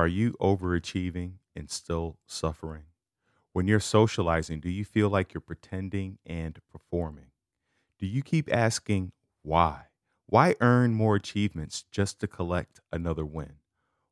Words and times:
Are 0.00 0.08
you 0.08 0.32
overachieving 0.40 1.40
and 1.54 1.68
still 1.68 2.16
suffering? 2.24 2.84
When 3.52 3.68
you're 3.68 3.80
socializing, 3.80 4.60
do 4.60 4.70
you 4.70 4.82
feel 4.82 5.10
like 5.10 5.34
you're 5.34 5.42
pretending 5.42 6.16
and 6.24 6.58
performing? 6.72 7.32
Do 7.98 8.06
you 8.06 8.22
keep 8.22 8.50
asking 8.50 9.12
why? 9.42 9.88
Why 10.24 10.56
earn 10.62 10.94
more 10.94 11.16
achievements 11.16 11.84
just 11.90 12.18
to 12.20 12.26
collect 12.26 12.80
another 12.90 13.26
win? 13.26 13.56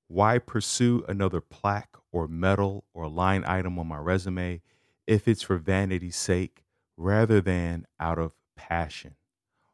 Why 0.08 0.38
pursue 0.38 1.06
another 1.08 1.40
plaque 1.40 1.96
or 2.12 2.28
medal 2.28 2.84
or 2.92 3.08
line 3.08 3.42
item 3.46 3.78
on 3.78 3.86
my 3.86 3.96
resume 3.96 4.60
if 5.06 5.26
it's 5.26 5.40
for 5.40 5.56
vanity's 5.56 6.16
sake 6.16 6.64
rather 6.98 7.40
than 7.40 7.86
out 7.98 8.18
of 8.18 8.34
passion? 8.56 9.16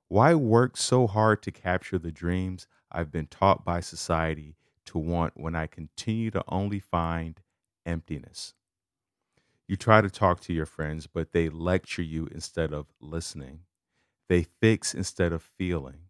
Why 0.06 0.36
work 0.36 0.76
so 0.76 1.08
hard 1.08 1.42
to 1.42 1.50
capture 1.50 1.98
the 1.98 2.12
dreams 2.12 2.68
I've 2.92 3.10
been 3.10 3.26
taught 3.26 3.64
by 3.64 3.80
society 3.80 4.54
to 4.86 4.98
want 4.98 5.34
when 5.36 5.54
I 5.54 5.66
continue 5.66 6.30
to 6.32 6.44
only 6.48 6.78
find 6.78 7.40
emptiness? 7.86 8.54
You 9.66 9.76
try 9.76 10.00
to 10.00 10.10
talk 10.10 10.40
to 10.40 10.52
your 10.52 10.66
friends, 10.66 11.06
but 11.06 11.32
they 11.32 11.48
lecture 11.48 12.02
you 12.02 12.28
instead 12.30 12.72
of 12.72 12.86
listening. 13.00 13.60
They 14.28 14.42
fix 14.42 14.94
instead 14.94 15.32
of 15.32 15.42
feeling. 15.42 16.08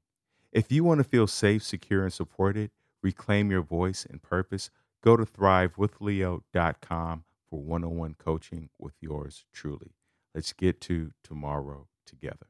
If 0.53 0.71
you 0.71 0.85
want 0.85 0.99
to 0.99 1.05
feel 1.05 1.27
safe, 1.27 1.63
secure, 1.63 2.03
and 2.03 2.13
supported, 2.13 2.71
reclaim 3.03 3.51
your 3.51 3.63
voice 3.63 4.07
and 4.09 4.23
purpose, 4.23 4.71
go 5.03 5.17
to 5.17 5.25
thrivewithleo.com 5.25 7.25
for 7.51 7.61
one 7.61 7.85
on 7.85 7.97
one 7.97 8.15
coaching 8.15 8.71
with 8.79 8.95
yours 9.01 9.45
truly. 9.53 9.95
Let's 10.35 10.53
get 10.53 10.81
to 10.83 11.13
tomorrow 11.23 11.89
together. 12.07 12.47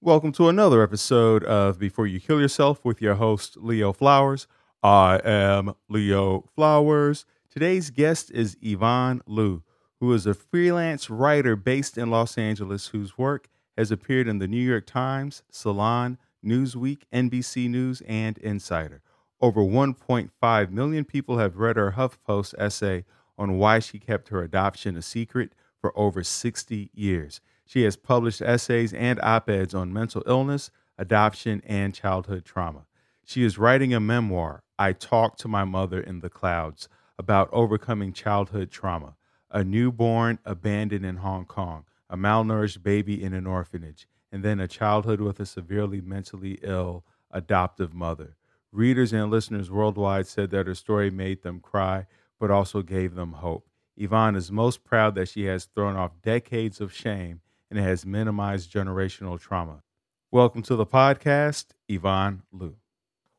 Welcome 0.00 0.32
to 0.32 0.48
another 0.48 0.82
episode 0.82 1.44
of 1.44 1.78
Before 1.78 2.08
You 2.08 2.18
Kill 2.18 2.40
Yourself 2.40 2.84
with 2.84 3.00
your 3.00 3.14
host, 3.14 3.56
Leo 3.56 3.92
Flowers. 3.92 4.48
I 4.84 5.20
am 5.24 5.74
Leo 5.88 6.48
Flowers. 6.56 7.24
Today's 7.48 7.90
guest 7.90 8.32
is 8.32 8.56
Yvonne 8.60 9.22
Liu, 9.28 9.62
who 10.00 10.12
is 10.12 10.26
a 10.26 10.34
freelance 10.34 11.08
writer 11.08 11.54
based 11.54 11.96
in 11.96 12.10
Los 12.10 12.36
Angeles 12.36 12.88
whose 12.88 13.16
work 13.16 13.48
has 13.76 13.92
appeared 13.92 14.26
in 14.26 14.38
the 14.38 14.48
New 14.48 14.60
York 14.60 14.86
Times, 14.86 15.44
Salon, 15.52 16.18
Newsweek, 16.44 17.02
NBC 17.12 17.70
News, 17.70 18.02
and 18.08 18.36
Insider. 18.38 19.02
Over 19.40 19.60
1.5 19.60 20.70
million 20.72 21.04
people 21.04 21.38
have 21.38 21.58
read 21.58 21.76
her 21.76 21.92
HuffPost 21.92 22.52
essay 22.58 23.04
on 23.38 23.58
why 23.58 23.78
she 23.78 24.00
kept 24.00 24.30
her 24.30 24.42
adoption 24.42 24.96
a 24.96 25.02
secret 25.02 25.54
for 25.80 25.96
over 25.96 26.24
60 26.24 26.90
years. 26.92 27.40
She 27.64 27.84
has 27.84 27.94
published 27.94 28.42
essays 28.42 28.92
and 28.92 29.20
op 29.20 29.48
eds 29.48 29.74
on 29.74 29.92
mental 29.92 30.24
illness, 30.26 30.72
adoption, 30.98 31.62
and 31.66 31.94
childhood 31.94 32.44
trauma. 32.44 32.86
She 33.24 33.44
is 33.44 33.58
writing 33.58 33.94
a 33.94 34.00
memoir, 34.00 34.61
I 34.78 34.92
Talked 34.92 35.40
to 35.40 35.48
My 35.48 35.64
Mother 35.64 36.00
in 36.00 36.20
the 36.20 36.30
Clouds, 36.30 36.88
about 37.18 37.48
overcoming 37.52 38.12
childhood 38.12 38.70
trauma. 38.70 39.16
A 39.50 39.62
newborn 39.62 40.38
abandoned 40.44 41.04
in 41.04 41.18
Hong 41.18 41.44
Kong, 41.44 41.84
a 42.08 42.16
malnourished 42.16 42.82
baby 42.82 43.22
in 43.22 43.34
an 43.34 43.46
orphanage, 43.46 44.08
and 44.32 44.42
then 44.42 44.60
a 44.60 44.66
childhood 44.66 45.20
with 45.20 45.38
a 45.40 45.46
severely 45.46 46.00
mentally 46.00 46.58
ill 46.62 47.04
adoptive 47.30 47.92
mother. 47.92 48.36
Readers 48.72 49.12
and 49.12 49.30
listeners 49.30 49.70
worldwide 49.70 50.26
said 50.26 50.50
that 50.50 50.66
her 50.66 50.74
story 50.74 51.10
made 51.10 51.42
them 51.42 51.60
cry, 51.60 52.06
but 52.40 52.50
also 52.50 52.80
gave 52.82 53.14
them 53.14 53.34
hope. 53.34 53.68
Yvonne 53.96 54.36
is 54.36 54.50
most 54.50 54.84
proud 54.84 55.14
that 55.14 55.28
she 55.28 55.44
has 55.44 55.66
thrown 55.66 55.96
off 55.96 56.22
decades 56.22 56.80
of 56.80 56.94
shame 56.94 57.42
and 57.70 57.78
has 57.78 58.06
minimized 58.06 58.72
generational 58.72 59.38
trauma. 59.38 59.82
Welcome 60.30 60.62
to 60.62 60.76
the 60.76 60.86
podcast, 60.86 61.66
Yvonne 61.88 62.42
Liu. 62.50 62.76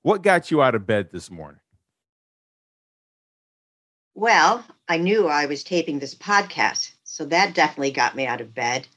What 0.04 0.22
got 0.22 0.52
you 0.52 0.62
out 0.62 0.76
of 0.76 0.86
bed 0.86 1.10
this 1.12 1.32
morning? 1.32 1.62
Well, 4.16 4.64
I 4.88 4.98
knew 4.98 5.28
I 5.28 5.46
was 5.46 5.64
taping 5.64 6.00
this 6.00 6.14
podcast, 6.14 6.92
so 7.04 7.26
that 7.26 7.56
definitely 7.56 7.92
got 7.92 8.16
me 8.16 8.28
out 8.28 8.42
of 8.42 8.54
bed. 8.54 8.88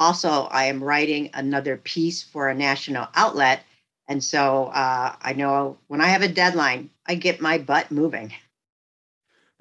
Also, 0.00 0.28
I 0.28 0.64
am 0.64 0.82
writing 0.82 1.30
another 1.32 1.76
piece 1.76 2.24
for 2.24 2.48
a 2.48 2.54
national 2.54 3.06
outlet. 3.14 3.62
And 4.08 4.22
so 4.22 4.64
uh, 4.66 5.14
I 5.20 5.32
know 5.32 5.78
when 5.86 6.00
I 6.00 6.06
have 6.06 6.22
a 6.22 6.28
deadline, 6.28 6.90
I 7.06 7.14
get 7.14 7.40
my 7.40 7.58
butt 7.58 7.92
moving. 7.92 8.32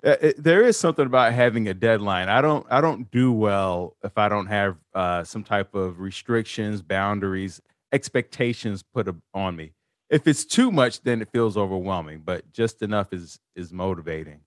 Uh, 0.03 0.15
it, 0.21 0.43
there 0.43 0.63
is 0.63 0.77
something 0.77 1.05
about 1.05 1.33
having 1.33 1.67
a 1.67 1.73
deadline. 1.73 2.27
I 2.29 2.41
don't 2.41 2.65
I 2.69 2.81
don't 2.81 3.09
do 3.11 3.31
well 3.31 3.95
if 4.03 4.17
I 4.17 4.29
don't 4.29 4.45
have 4.47 4.77
uh, 4.93 5.23
some 5.23 5.43
type 5.43 5.75
of 5.75 5.99
restrictions, 5.99 6.81
boundaries, 6.81 7.61
expectations 7.91 8.83
put 8.83 9.07
on 9.33 9.55
me. 9.55 9.73
If 10.09 10.27
it's 10.27 10.45
too 10.45 10.71
much, 10.71 11.01
then 11.01 11.21
it 11.21 11.29
feels 11.31 11.57
overwhelming. 11.57 12.21
But 12.23 12.51
just 12.51 12.81
enough 12.81 13.13
is 13.13 13.39
is 13.55 13.71
motivating. 13.73 14.41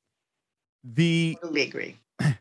The 0.84 1.38
totally 1.40 1.62
agree. 1.62 1.96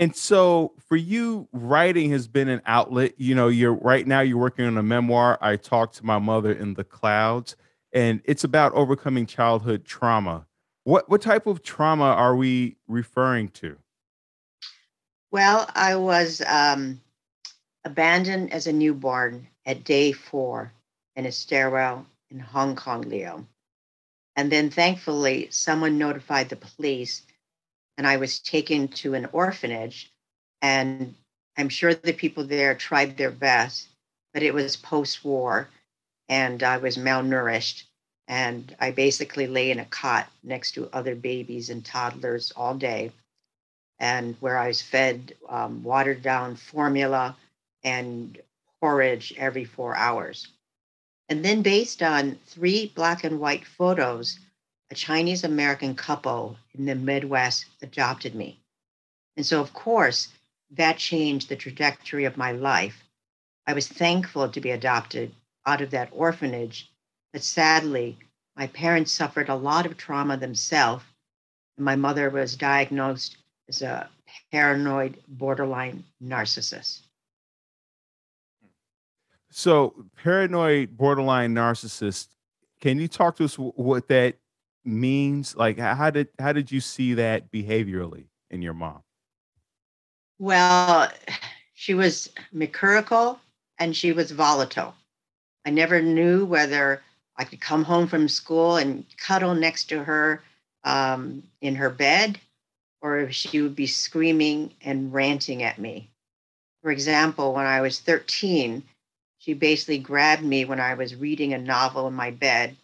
And 0.00 0.14
so 0.14 0.74
for 0.88 0.94
you, 0.94 1.48
writing 1.50 2.12
has 2.12 2.28
been 2.28 2.48
an 2.48 2.62
outlet. 2.66 3.14
You 3.16 3.34
know, 3.34 3.48
you're 3.48 3.74
right 3.74 4.06
now 4.06 4.20
you're 4.20 4.38
working 4.38 4.64
on 4.64 4.78
a 4.78 4.82
memoir. 4.82 5.38
I 5.40 5.56
talked 5.56 5.96
to 5.96 6.06
my 6.06 6.20
mother 6.20 6.52
in 6.52 6.74
the 6.74 6.84
clouds, 6.84 7.56
and 7.92 8.20
it's 8.24 8.44
about 8.44 8.72
overcoming 8.74 9.26
childhood 9.26 9.84
trauma 9.84 10.46
what 10.88 11.06
what 11.10 11.20
type 11.20 11.46
of 11.46 11.62
trauma 11.62 12.06
are 12.06 12.34
we 12.34 12.76
referring 12.86 13.48
to? 13.48 13.76
Well, 15.30 15.68
I 15.74 15.96
was 15.96 16.40
um, 16.46 17.02
abandoned 17.84 18.54
as 18.54 18.66
a 18.66 18.72
newborn 18.72 19.46
at 19.66 19.84
day 19.84 20.12
four 20.12 20.72
in 21.14 21.26
a 21.26 21.32
stairwell 21.32 22.06
in 22.30 22.38
Hong 22.38 22.76
Kong, 22.76 23.02
Leo. 23.02 23.46
And 24.36 24.52
then 24.52 24.70
thankfully, 24.70 25.48
someone 25.50 25.98
notified 25.98 26.48
the 26.48 26.56
police, 26.56 27.22
and 27.96 28.06
I 28.06 28.18
was 28.18 28.38
taken 28.38 28.88
to 28.88 29.14
an 29.14 29.26
orphanage. 29.32 30.12
And 30.62 31.14
I'm 31.56 31.68
sure 31.68 31.94
the 31.94 32.12
people 32.12 32.44
there 32.44 32.74
tried 32.74 33.16
their 33.16 33.30
best, 33.30 33.88
but 34.32 34.42
it 34.42 34.54
was 34.54 34.76
post 34.76 35.24
war, 35.24 35.68
and 36.28 36.62
I 36.62 36.76
was 36.76 36.96
malnourished. 36.96 37.84
And 38.28 38.76
I 38.78 38.90
basically 38.90 39.46
lay 39.46 39.70
in 39.70 39.80
a 39.80 39.86
cot 39.86 40.30
next 40.44 40.72
to 40.72 40.90
other 40.92 41.14
babies 41.14 41.70
and 41.70 41.84
toddlers 41.84 42.52
all 42.54 42.74
day, 42.74 43.10
and 43.98 44.36
where 44.40 44.58
I 44.58 44.68
was 44.68 44.82
fed 44.82 45.34
um, 45.48 45.82
watered 45.82 46.22
down 46.22 46.56
formula 46.56 47.36
and 47.82 48.38
porridge 48.80 49.34
every 49.36 49.64
four 49.64 49.96
hours. 49.96 50.46
And 51.28 51.44
then, 51.44 51.62
based 51.62 52.02
on 52.02 52.38
three 52.46 52.92
black 52.94 53.24
and 53.24 53.40
white 53.40 53.66
photos, 53.66 54.38
a 54.90 54.94
Chinese 54.94 55.44
American 55.44 55.94
couple 55.94 56.56
in 56.74 56.86
the 56.86 56.94
Midwest 56.94 57.66
adopted 57.82 58.34
me. 58.34 58.60
And 59.36 59.44
so, 59.44 59.60
of 59.60 59.72
course, 59.72 60.28
that 60.70 60.98
changed 60.98 61.48
the 61.48 61.56
trajectory 61.56 62.24
of 62.24 62.36
my 62.36 62.52
life. 62.52 63.04
I 63.66 63.74
was 63.74 63.88
thankful 63.88 64.48
to 64.48 64.60
be 64.60 64.70
adopted 64.70 65.34
out 65.66 65.80
of 65.80 65.90
that 65.90 66.10
orphanage 66.12 66.90
but 67.32 67.42
sadly, 67.42 68.18
my 68.56 68.66
parents 68.68 69.12
suffered 69.12 69.48
a 69.48 69.54
lot 69.54 69.86
of 69.86 69.96
trauma 69.96 70.36
themselves. 70.36 71.04
My 71.76 71.94
mother 71.94 72.30
was 72.30 72.56
diagnosed 72.56 73.36
as 73.68 73.82
a 73.82 74.08
paranoid 74.50 75.22
borderline 75.28 76.04
narcissist. 76.22 77.00
So, 79.50 80.06
paranoid 80.22 80.96
borderline 80.96 81.54
narcissist, 81.54 82.28
can 82.80 82.98
you 82.98 83.08
talk 83.08 83.36
to 83.36 83.44
us 83.44 83.54
what 83.54 84.08
that 84.08 84.36
means? 84.84 85.56
Like 85.56 85.78
how 85.78 86.10
did 86.10 86.28
how 86.38 86.52
did 86.52 86.70
you 86.70 86.80
see 86.80 87.14
that 87.14 87.50
behaviorally 87.50 88.26
in 88.50 88.62
your 88.62 88.74
mom? 88.74 89.02
Well, 90.38 91.10
she 91.74 91.94
was 91.94 92.30
mercurial 92.52 93.40
and 93.78 93.96
she 93.96 94.12
was 94.12 94.30
volatile. 94.30 94.94
I 95.64 95.70
never 95.70 96.00
knew 96.00 96.44
whether 96.44 97.02
I 97.36 97.44
could 97.44 97.60
come 97.60 97.84
home 97.84 98.06
from 98.06 98.28
school 98.28 98.76
and 98.76 99.04
cuddle 99.16 99.54
next 99.54 99.84
to 99.90 100.02
her 100.02 100.42
um, 100.84 101.42
in 101.60 101.74
her 101.76 101.90
bed, 101.90 102.40
or 103.00 103.18
if 103.20 103.34
she 103.34 103.60
would 103.60 103.76
be 103.76 103.86
screaming 103.86 104.72
and 104.82 105.12
ranting 105.12 105.62
at 105.62 105.78
me. 105.78 106.10
For 106.82 106.90
example, 106.90 107.54
when 107.54 107.66
I 107.66 107.80
was 107.80 108.00
13, 108.00 108.82
she 109.48 109.54
basically 109.54 109.96
grabbed 109.96 110.44
me 110.44 110.66
when 110.66 110.78
I 110.78 110.92
was 110.92 111.16
reading 111.16 111.54
a 111.54 111.58
novel 111.58 112.06
in 112.06 112.12
my 112.12 112.30
bed, 112.30 112.76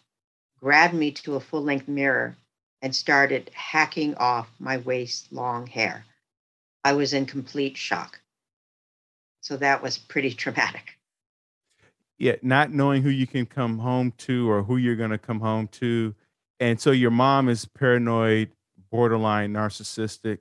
grabbed 0.60 0.94
me 0.94 1.10
to 1.10 1.34
a 1.34 1.40
full 1.40 1.62
length 1.62 1.88
mirror, 1.88 2.36
and 2.80 2.96
started 2.96 3.50
hacking 3.52 4.14
off 4.14 4.48
my 4.58 4.78
waist 4.78 5.30
long 5.30 5.66
hair. 5.66 6.06
I 6.82 6.94
was 6.94 7.12
in 7.12 7.26
complete 7.26 7.76
shock. 7.76 8.18
So 9.42 9.58
that 9.58 9.82
was 9.82 9.98
pretty 9.98 10.32
traumatic 10.34 10.94
yeah, 12.18 12.36
not 12.40 12.72
knowing 12.72 13.02
who 13.02 13.10
you 13.10 13.26
can 13.26 13.44
come 13.44 13.78
home 13.78 14.12
to 14.18 14.50
or 14.50 14.62
who 14.62 14.78
you're 14.78 14.96
going 14.96 15.10
to 15.10 15.18
come 15.18 15.40
home 15.40 15.68
to. 15.68 16.14
And 16.60 16.80
so 16.80 16.90
your 16.90 17.10
mom 17.10 17.50
is 17.50 17.66
paranoid, 17.66 18.50
borderline 18.90 19.52
narcissistic. 19.52 20.38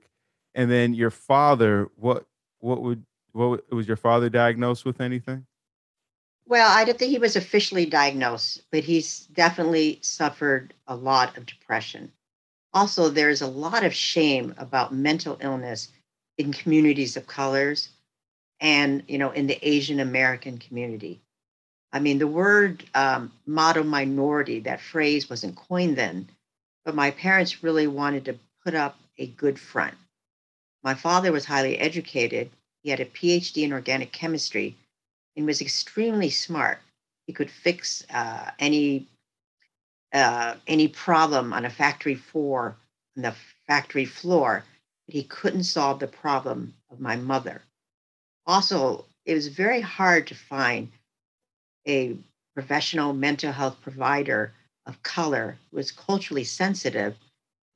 And 0.54 0.70
then 0.70 0.94
your 0.94 1.10
father, 1.10 1.90
what 1.96 2.24
what 2.60 2.80
would 2.80 3.04
what 3.32 3.70
was 3.70 3.86
your 3.86 3.98
father 3.98 4.30
diagnosed 4.30 4.86
with 4.86 5.00
anything? 5.00 5.46
Well, 6.46 6.70
I 6.70 6.84
don't 6.84 6.98
think 6.98 7.10
he 7.10 7.18
was 7.18 7.36
officially 7.36 7.86
diagnosed, 7.86 8.62
but 8.70 8.84
he's 8.84 9.20
definitely 9.26 9.98
suffered 10.02 10.74
a 10.86 10.94
lot 10.94 11.36
of 11.38 11.46
depression. 11.46 12.12
Also, 12.74 13.08
there's 13.08 13.40
a 13.40 13.46
lot 13.46 13.84
of 13.84 13.94
shame 13.94 14.54
about 14.58 14.92
mental 14.92 15.38
illness 15.40 15.88
in 16.36 16.52
communities 16.52 17.16
of 17.16 17.26
colors 17.26 17.88
and 18.60 19.02
you 19.08 19.18
know 19.18 19.30
in 19.30 19.46
the 19.46 19.58
Asian 19.66 20.00
American 20.00 20.58
community. 20.58 21.20
I 21.92 22.00
mean, 22.00 22.18
the 22.18 22.26
word 22.26 22.84
um, 22.94 23.32
model 23.46 23.84
minority, 23.84 24.60
that 24.60 24.80
phrase 24.80 25.30
wasn't 25.30 25.56
coined 25.56 25.96
then, 25.96 26.28
but 26.84 26.94
my 26.94 27.12
parents 27.12 27.62
really 27.62 27.86
wanted 27.86 28.24
to 28.26 28.38
put 28.64 28.74
up 28.74 28.98
a 29.16 29.28
good 29.28 29.58
front. 29.58 29.94
My 30.82 30.94
father 30.94 31.32
was 31.32 31.44
highly 31.44 31.78
educated. 31.78 32.50
He 32.82 32.90
had 32.90 33.00
a 33.00 33.06
PhD 33.06 33.62
in 33.62 33.72
organic 33.72 34.12
chemistry 34.12 34.76
and 35.36 35.46
was 35.46 35.60
extremely 35.60 36.30
smart. 36.30 36.78
He 37.26 37.32
could 37.32 37.50
fix 37.50 38.04
uh, 38.10 38.50
any 38.58 39.08
uh, 40.12 40.54
any 40.66 40.86
problem 40.88 41.52
on 41.52 41.64
a 41.64 41.70
factory 41.70 42.14
floor 42.14 42.76
on 43.16 43.22
the 43.22 43.34
factory 43.66 44.04
floor, 44.04 44.64
but 45.06 45.14
he 45.14 45.24
couldn't 45.24 45.64
solve 45.64 45.98
the 45.98 46.06
problem 46.06 46.74
of 46.90 47.00
my 47.00 47.16
mother. 47.16 47.62
Also, 48.46 49.04
it 49.24 49.34
was 49.34 49.48
very 49.48 49.80
hard 49.80 50.26
to 50.26 50.34
find 50.34 50.90
a 51.86 52.16
professional 52.54 53.12
mental 53.12 53.52
health 53.52 53.76
provider 53.80 54.52
of 54.86 55.02
color 55.02 55.58
who 55.70 55.78
was 55.78 55.90
culturally 55.90 56.44
sensitive 56.44 57.16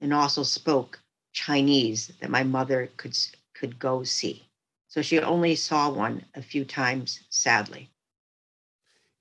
and 0.01 0.13
also 0.15 0.43
spoke 0.43 1.01
Chinese 1.33 2.09
that 2.21 2.31
my 2.31 2.43
mother 2.43 2.89
could 2.97 3.17
could 3.55 3.79
go 3.79 4.05
see. 4.05 4.48
So 4.89 5.03
she 5.03 5.21
only 5.21 5.55
saw 5.55 5.91
one 5.91 6.25
a 6.35 6.43
few 6.43 6.65
times, 6.65 7.21
sadly. 7.29 7.91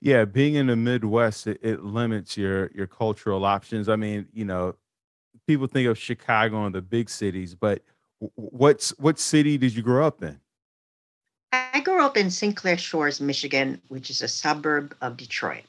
Yeah, 0.00 0.24
being 0.24 0.54
in 0.54 0.68
the 0.68 0.76
Midwest, 0.76 1.46
it, 1.46 1.60
it 1.62 1.84
limits 1.84 2.36
your 2.36 2.70
your 2.74 2.86
cultural 2.86 3.44
options. 3.44 3.88
I 3.88 3.96
mean, 3.96 4.26
you 4.32 4.44
know, 4.44 4.76
people 5.46 5.66
think 5.66 5.88
of 5.88 5.98
Chicago 5.98 6.64
and 6.64 6.74
the 6.74 6.82
big 6.82 7.10
cities, 7.10 7.54
but 7.54 7.82
what's 8.34 8.90
what 8.98 9.18
city 9.18 9.58
did 9.58 9.74
you 9.74 9.82
grow 9.82 10.06
up 10.06 10.22
in? 10.22 10.40
I 11.52 11.80
grew 11.80 12.04
up 12.04 12.16
in 12.16 12.30
St. 12.30 12.54
Clair 12.54 12.76
Shores, 12.76 13.20
Michigan, 13.20 13.80
which 13.88 14.10
is 14.10 14.22
a 14.22 14.28
suburb 14.28 14.94
of 15.00 15.16
Detroit. 15.16 15.64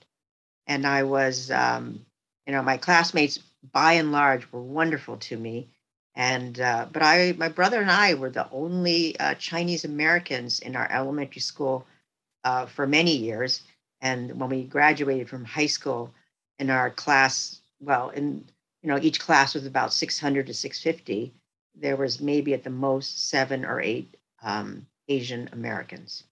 And 0.67 0.85
I 0.85 1.03
was, 1.03 1.49
um, 1.51 2.05
you 2.45 2.53
know, 2.53 2.61
my 2.61 2.77
classmates 2.77 3.39
by 3.71 3.93
and 3.93 4.11
large 4.11 4.51
were 4.51 4.61
wonderful 4.61 5.17
to 5.17 5.37
me. 5.37 5.69
And, 6.15 6.59
uh, 6.59 6.87
but 6.91 7.01
I, 7.01 7.33
my 7.37 7.49
brother 7.49 7.81
and 7.81 7.91
I 7.91 8.15
were 8.15 8.29
the 8.29 8.49
only 8.51 9.17
uh, 9.19 9.35
Chinese 9.35 9.85
Americans 9.85 10.59
in 10.59 10.75
our 10.75 10.91
elementary 10.91 11.41
school 11.41 11.85
uh, 12.43 12.65
for 12.65 12.85
many 12.85 13.15
years. 13.15 13.61
And 14.01 14.39
when 14.39 14.49
we 14.49 14.63
graduated 14.63 15.29
from 15.29 15.45
high 15.45 15.67
school, 15.67 16.13
in 16.59 16.69
our 16.69 16.89
class, 16.89 17.61
well, 17.79 18.09
in, 18.09 18.45
you 18.83 18.89
know, 18.89 18.99
each 19.01 19.19
class 19.19 19.55
was 19.55 19.65
about 19.65 19.93
600 19.93 20.47
to 20.47 20.53
650. 20.53 21.33
There 21.75 21.95
was 21.95 22.19
maybe 22.19 22.53
at 22.53 22.63
the 22.63 22.69
most 22.69 23.29
seven 23.29 23.65
or 23.65 23.79
eight 23.79 24.15
um, 24.43 24.85
Asian 25.07 25.49
Americans. 25.53 26.25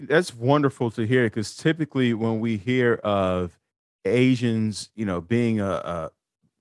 That's 0.00 0.34
wonderful 0.34 0.90
to 0.92 1.06
hear 1.06 1.24
because 1.24 1.56
typically 1.56 2.14
when 2.14 2.40
we 2.40 2.56
hear 2.56 2.94
of 3.04 3.58
Asians, 4.06 4.88
you 4.94 5.04
know, 5.04 5.20
being 5.20 5.60
a, 5.60 5.70
a 5.70 6.10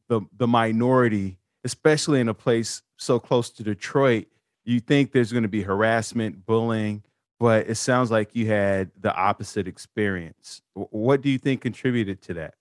the 0.10 0.22
the 0.36 0.48
minority, 0.48 1.38
especially 1.64 2.20
in 2.20 2.30
a 2.30 2.34
place 2.34 2.82
so 2.98 3.20
close 3.20 3.50
to 3.52 3.64
Detroit, 3.64 4.28
you 4.66 4.80
think 4.80 5.12
there's 5.12 5.32
going 5.32 5.44
to 5.44 5.50
be 5.50 5.62
harassment, 5.62 6.46
bullying, 6.46 7.04
but 7.40 7.68
it 7.68 7.76
sounds 7.76 8.12
like 8.12 8.36
you 8.36 8.48
had 8.48 8.92
the 9.00 9.14
opposite 9.14 9.68
experience. 9.68 10.62
What 10.74 11.22
do 11.22 11.30
you 11.30 11.38
think 11.38 11.62
contributed 11.62 12.22
to 12.24 12.34
that? 12.36 12.56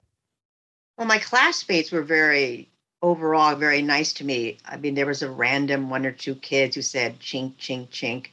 Well, 0.98 1.06
my 1.06 1.18
classmates 1.18 1.90
were 1.92 2.02
very 2.02 2.68
overall 3.02 3.56
very 3.56 3.82
nice 3.82 4.12
to 4.14 4.24
me. 4.24 4.58
I 4.64 4.76
mean, 4.76 4.94
there 4.94 5.06
was 5.06 5.22
a 5.22 5.30
random 5.30 5.90
one 5.90 6.06
or 6.06 6.12
two 6.12 6.36
kids 6.36 6.76
who 6.76 6.82
said 6.82 7.18
chink, 7.18 7.56
chink, 7.56 7.88
chink. 7.88 8.28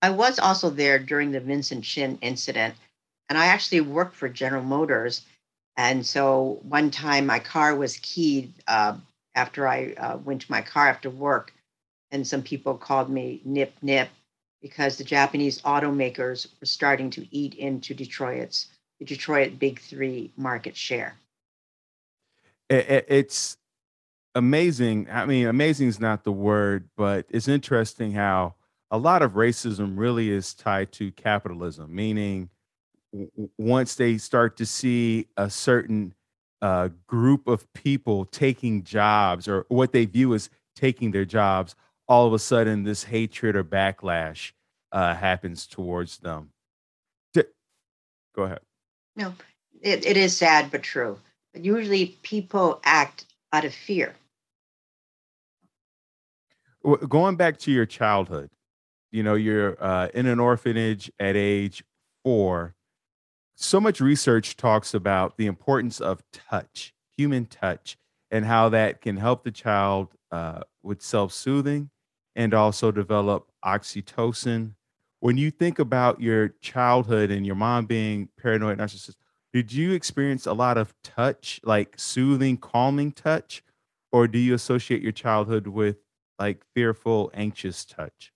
I 0.00 0.10
was 0.10 0.38
also 0.38 0.70
there 0.70 0.98
during 0.98 1.32
the 1.32 1.40
Vincent 1.40 1.84
Chin 1.84 2.18
incident, 2.20 2.74
and 3.28 3.38
I 3.38 3.46
actually 3.46 3.80
worked 3.80 4.14
for 4.14 4.28
General 4.28 4.62
Motors. 4.62 5.22
And 5.76 6.06
so 6.06 6.60
one 6.62 6.90
time 6.90 7.26
my 7.26 7.40
car 7.40 7.74
was 7.74 7.96
keyed 7.96 8.52
uh, 8.68 8.96
after 9.34 9.66
I 9.66 9.94
uh, 9.96 10.16
went 10.18 10.42
to 10.42 10.50
my 10.50 10.62
car 10.62 10.88
after 10.88 11.10
work, 11.10 11.52
and 12.10 12.26
some 12.26 12.42
people 12.42 12.74
called 12.74 13.10
me 13.10 13.40
Nip 13.44 13.74
Nip 13.82 14.08
because 14.62 14.96
the 14.96 15.04
Japanese 15.04 15.60
automakers 15.62 16.48
were 16.60 16.66
starting 16.66 17.10
to 17.10 17.26
eat 17.30 17.54
into 17.54 17.94
Detroit's 17.94 18.68
the 18.98 19.04
Detroit 19.04 19.58
Big 19.58 19.80
Three 19.80 20.32
market 20.36 20.76
share. 20.76 21.16
It's 22.70 23.56
amazing. 24.34 25.08
I 25.10 25.26
mean, 25.26 25.46
amazing 25.46 25.88
is 25.88 26.00
not 26.00 26.24
the 26.24 26.32
word, 26.32 26.88
but 26.96 27.26
it's 27.28 27.48
interesting 27.48 28.12
how 28.12 28.54
a 28.90 28.98
lot 28.98 29.22
of 29.22 29.32
racism 29.32 29.98
really 29.98 30.30
is 30.30 30.54
tied 30.54 30.92
to 30.92 31.12
capitalism, 31.12 31.94
meaning 31.94 32.48
once 33.58 33.94
they 33.96 34.18
start 34.18 34.56
to 34.56 34.66
see 34.66 35.28
a 35.36 35.50
certain 35.50 36.14
uh, 36.64 36.88
group 37.06 37.46
of 37.46 37.70
people 37.74 38.24
taking 38.24 38.82
jobs 38.82 39.46
or 39.46 39.66
what 39.68 39.92
they 39.92 40.04
view 40.06 40.34
as 40.34 40.48
taking 40.74 41.10
their 41.10 41.24
jobs, 41.24 41.74
all 42.08 42.26
of 42.26 42.32
a 42.32 42.38
sudden 42.38 42.84
this 42.84 43.04
hatred 43.04 43.56
or 43.56 43.64
backlash 43.64 44.52
uh, 44.92 45.14
happens 45.14 45.66
towards 45.66 46.18
them. 46.18 46.50
Go 48.34 48.42
ahead. 48.42 48.60
No, 49.14 49.32
it, 49.80 50.04
it 50.04 50.16
is 50.16 50.36
sad 50.36 50.70
but 50.72 50.82
true. 50.82 51.18
But 51.52 51.64
usually 51.64 52.16
people 52.22 52.80
act 52.84 53.26
out 53.52 53.64
of 53.64 53.72
fear 53.72 54.14
going 57.08 57.36
back 57.36 57.58
to 57.58 57.72
your 57.72 57.86
childhood, 57.86 58.50
you 59.10 59.22
know, 59.22 59.34
you're 59.34 59.82
uh, 59.82 60.08
in 60.14 60.26
an 60.26 60.38
orphanage 60.38 61.10
at 61.18 61.36
age 61.36 61.84
four. 62.24 62.74
So 63.56 63.80
much 63.80 64.00
research 64.00 64.56
talks 64.56 64.94
about 64.94 65.36
the 65.36 65.46
importance 65.46 66.00
of 66.00 66.22
touch, 66.32 66.92
human 67.16 67.46
touch, 67.46 67.96
and 68.30 68.44
how 68.44 68.68
that 68.70 69.00
can 69.00 69.16
help 69.16 69.44
the 69.44 69.52
child 69.52 70.14
uh, 70.32 70.60
with 70.82 71.02
self 71.02 71.32
soothing 71.32 71.90
and 72.34 72.52
also 72.52 72.90
develop 72.90 73.50
oxytocin. 73.64 74.74
When 75.20 75.38
you 75.38 75.50
think 75.50 75.78
about 75.78 76.20
your 76.20 76.48
childhood 76.60 77.30
and 77.30 77.46
your 77.46 77.54
mom 77.54 77.86
being 77.86 78.28
paranoid 78.36 78.78
narcissist, 78.78 79.14
did 79.52 79.72
you 79.72 79.92
experience 79.92 80.46
a 80.46 80.52
lot 80.52 80.76
of 80.76 80.92
touch, 81.04 81.60
like 81.62 81.94
soothing, 81.96 82.56
calming 82.56 83.12
touch? 83.12 83.62
Or 84.10 84.26
do 84.26 84.38
you 84.38 84.54
associate 84.54 85.00
your 85.00 85.12
childhood 85.12 85.68
with 85.68 85.96
like 86.38 86.64
fearful, 86.74 87.30
anxious 87.34 87.84
touch? 87.84 88.32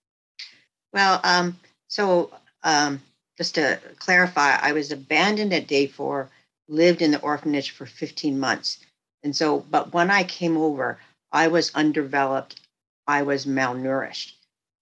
Well, 0.93 1.19
um, 1.23 1.59
so 1.87 2.31
um, 2.63 3.01
just 3.39 3.55
to 3.55 3.79
clarify, 3.99 4.57
I 4.61 4.73
was 4.73 4.91
abandoned 4.91 5.53
at 5.53 5.65
day 5.65 5.87
four, 5.87 6.29
lived 6.67 7.01
in 7.01 7.11
the 7.11 7.21
orphanage 7.21 7.71
for 7.71 7.85
15 7.85 8.37
months. 8.37 8.79
And 9.23 9.33
so, 9.33 9.61
but 9.71 9.93
when 9.93 10.11
I 10.11 10.25
came 10.25 10.57
over, 10.57 10.99
I 11.31 11.47
was 11.47 11.73
undeveloped, 11.73 12.59
I 13.07 13.23
was 13.23 13.45
malnourished. 13.45 14.33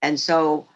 And 0.01 0.19
so 0.19 0.67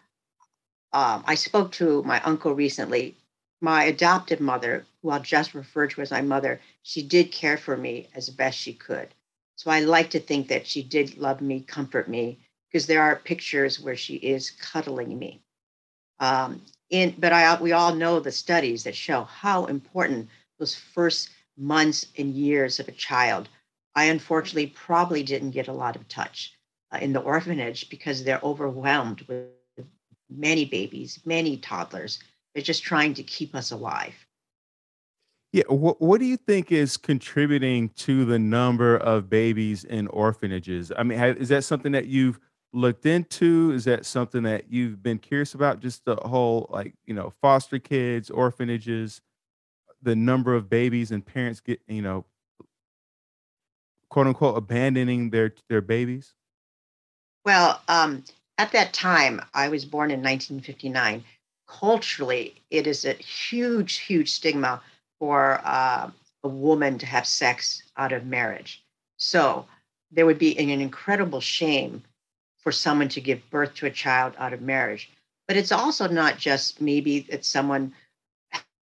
um, 0.92 1.24
I 1.26 1.34
spoke 1.34 1.72
to 1.72 2.04
my 2.04 2.20
uncle 2.22 2.54
recently. 2.54 3.16
My 3.60 3.84
adoptive 3.84 4.40
mother, 4.40 4.86
who 5.02 5.10
I'll 5.10 5.20
just 5.20 5.52
refer 5.52 5.88
to 5.88 6.02
as 6.02 6.12
my 6.12 6.22
mother, 6.22 6.60
she 6.84 7.02
did 7.02 7.32
care 7.32 7.58
for 7.58 7.76
me 7.76 8.06
as 8.14 8.30
best 8.30 8.58
she 8.58 8.74
could. 8.74 9.08
So 9.56 9.72
I 9.72 9.80
like 9.80 10.10
to 10.10 10.20
think 10.20 10.46
that 10.48 10.68
she 10.68 10.84
did 10.84 11.18
love 11.18 11.40
me, 11.40 11.60
comfort 11.60 12.08
me, 12.08 12.38
because 12.68 12.86
there 12.86 13.02
are 13.02 13.16
pictures 13.16 13.80
where 13.80 13.96
she 13.96 14.14
is 14.14 14.50
cuddling 14.50 15.18
me. 15.18 15.40
Um, 16.20 16.62
in, 16.92 17.14
but 17.18 17.32
I, 17.32 17.60
we 17.60 17.72
all 17.72 17.94
know 17.94 18.20
the 18.20 18.30
studies 18.30 18.84
that 18.84 18.94
show 18.94 19.24
how 19.24 19.64
important 19.64 20.28
those 20.58 20.76
first 20.76 21.30
months 21.56 22.06
and 22.16 22.32
years 22.34 22.78
of 22.78 22.86
a 22.86 22.92
child. 22.92 23.48
I 23.94 24.04
unfortunately 24.04 24.68
probably 24.68 25.22
didn't 25.22 25.50
get 25.50 25.68
a 25.68 25.72
lot 25.72 25.96
of 25.96 26.06
touch 26.08 26.54
uh, 26.92 26.98
in 26.98 27.12
the 27.12 27.20
orphanage 27.20 27.90
because 27.90 28.22
they're 28.22 28.40
overwhelmed 28.42 29.22
with 29.22 29.48
many 30.30 30.64
babies, 30.64 31.18
many 31.24 31.56
toddlers. 31.56 32.18
They're 32.54 32.62
just 32.62 32.82
trying 32.82 33.14
to 33.14 33.22
keep 33.22 33.54
us 33.54 33.70
alive. 33.70 34.14
Yeah, 35.52 35.64
what 35.68 36.00
what 36.00 36.18
do 36.18 36.26
you 36.26 36.38
think 36.38 36.72
is 36.72 36.96
contributing 36.96 37.90
to 37.96 38.24
the 38.24 38.38
number 38.38 38.96
of 38.96 39.28
babies 39.28 39.84
in 39.84 40.06
orphanages? 40.08 40.90
I 40.96 41.02
mean, 41.02 41.18
ha 41.18 41.26
is 41.26 41.50
that 41.50 41.64
something 41.64 41.92
that 41.92 42.06
you've 42.06 42.40
looked 42.72 43.06
into? 43.06 43.72
Is 43.72 43.84
that 43.84 44.06
something 44.06 44.42
that 44.44 44.70
you've 44.70 45.02
been 45.02 45.18
curious 45.18 45.54
about? 45.54 45.80
Just 45.80 46.04
the 46.04 46.16
whole, 46.16 46.68
like, 46.70 46.94
you 47.06 47.14
know, 47.14 47.32
foster 47.40 47.78
kids, 47.78 48.30
orphanages, 48.30 49.20
the 50.02 50.16
number 50.16 50.54
of 50.54 50.68
babies 50.68 51.10
and 51.10 51.24
parents 51.24 51.60
get, 51.60 51.80
you 51.86 52.02
know, 52.02 52.24
quote 54.10 54.26
unquote, 54.26 54.56
abandoning 54.56 55.30
their 55.30 55.54
their 55.68 55.80
babies? 55.80 56.34
Well, 57.44 57.80
um, 57.88 58.24
at 58.58 58.72
that 58.72 58.92
time, 58.92 59.40
I 59.54 59.68
was 59.68 59.84
born 59.84 60.10
in 60.10 60.22
1959. 60.22 61.24
Culturally, 61.66 62.54
it 62.70 62.86
is 62.86 63.04
a 63.04 63.14
huge, 63.14 63.98
huge 63.98 64.30
stigma 64.30 64.80
for 65.18 65.60
uh, 65.64 66.10
a 66.44 66.48
woman 66.48 66.98
to 66.98 67.06
have 67.06 67.26
sex 67.26 67.82
out 67.96 68.12
of 68.12 68.26
marriage. 68.26 68.84
So 69.16 69.66
there 70.10 70.26
would 70.26 70.38
be 70.38 70.58
an 70.58 70.68
incredible 70.68 71.40
shame 71.40 72.02
for 72.62 72.72
someone 72.72 73.08
to 73.10 73.20
give 73.20 73.50
birth 73.50 73.74
to 73.74 73.86
a 73.86 73.90
child 73.90 74.34
out 74.38 74.52
of 74.52 74.62
marriage. 74.62 75.10
But 75.48 75.56
it's 75.56 75.72
also 75.72 76.08
not 76.08 76.38
just 76.38 76.80
maybe 76.80 77.20
that 77.30 77.44
someone 77.44 77.92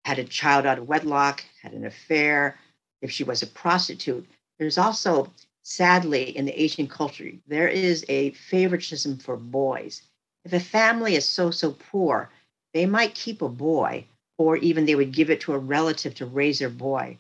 had 0.06 0.20
a 0.20 0.24
child 0.24 0.66
out 0.66 0.78
of 0.78 0.88
wedlock, 0.88 1.44
had 1.62 1.74
an 1.74 1.86
affair, 1.86 2.58
if 3.02 3.12
she 3.12 3.24
was 3.24 3.42
a 3.42 3.48
prostitute. 3.48 4.26
There's 4.60 4.78
also, 4.78 5.34
sadly, 5.64 6.38
in 6.38 6.46
the 6.46 6.62
Asian 6.62 6.88
culture, 6.88 7.32
there 7.48 7.68
is 7.68 8.06
a 8.08 8.32
favoritism 8.32 9.18
for 9.18 9.36
boys. 9.36 10.04
If 10.46 10.54
a 10.54 10.60
family 10.60 11.16
is 11.16 11.28
so, 11.28 11.50
so 11.50 11.72
poor, 11.92 12.30
they 12.74 12.86
might 12.86 13.16
keep 13.16 13.42
a 13.42 13.50
boy, 13.50 14.06
or 14.38 14.58
even 14.58 14.86
they 14.86 14.96
would 14.96 15.12
give 15.12 15.32
it 15.32 15.42
to 15.42 15.54
a 15.54 15.58
relative 15.58 16.14
to 16.16 16.26
raise 16.26 16.60
their 16.60 16.70
boy. 16.70 17.18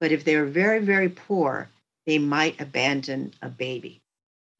But 0.00 0.12
if 0.12 0.24
they 0.24 0.36
were 0.36 0.46
very, 0.46 0.78
very 0.78 1.08
poor, 1.08 1.68
they 2.06 2.18
might 2.18 2.60
abandon 2.60 3.34
a 3.42 3.48
baby. 3.48 4.00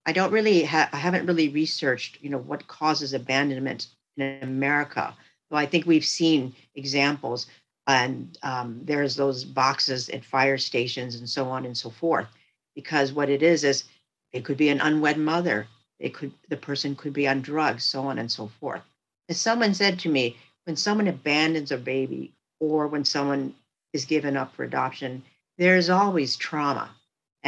I 0.08 0.12
don't 0.12 0.32
really 0.32 0.64
ha- 0.64 0.88
I 0.90 0.96
haven't 0.96 1.26
really 1.26 1.50
researched, 1.50 2.16
you 2.22 2.30
know, 2.30 2.38
what 2.38 2.66
causes 2.66 3.12
abandonment 3.12 3.88
in 4.16 4.38
America. 4.40 5.14
Though 5.50 5.58
I 5.58 5.66
think 5.66 5.84
we've 5.84 6.02
seen 6.02 6.54
examples, 6.74 7.46
and 7.86 8.38
um, 8.42 8.80
there's 8.84 9.16
those 9.16 9.44
boxes 9.44 10.08
at 10.08 10.24
fire 10.24 10.56
stations 10.56 11.16
and 11.16 11.28
so 11.28 11.50
on 11.50 11.66
and 11.66 11.76
so 11.76 11.90
forth. 11.90 12.26
Because 12.74 13.12
what 13.12 13.28
it 13.28 13.42
is 13.42 13.64
is 13.64 13.84
it 14.32 14.46
could 14.46 14.56
be 14.56 14.70
an 14.70 14.80
unwed 14.80 15.18
mother. 15.18 15.66
It 15.98 16.14
could 16.14 16.32
the 16.48 16.56
person 16.56 16.96
could 16.96 17.12
be 17.12 17.28
on 17.28 17.42
drugs, 17.42 17.84
so 17.84 18.00
on 18.04 18.18
and 18.18 18.32
so 18.32 18.46
forth. 18.60 18.80
As 19.28 19.38
someone 19.38 19.74
said 19.74 19.98
to 19.98 20.08
me, 20.08 20.38
when 20.64 20.76
someone 20.76 21.08
abandons 21.08 21.70
a 21.70 21.76
baby 21.76 22.32
or 22.60 22.86
when 22.86 23.04
someone 23.04 23.54
is 23.92 24.06
given 24.06 24.38
up 24.38 24.54
for 24.54 24.64
adoption, 24.64 25.22
there's 25.58 25.90
always 25.90 26.34
trauma. 26.34 26.88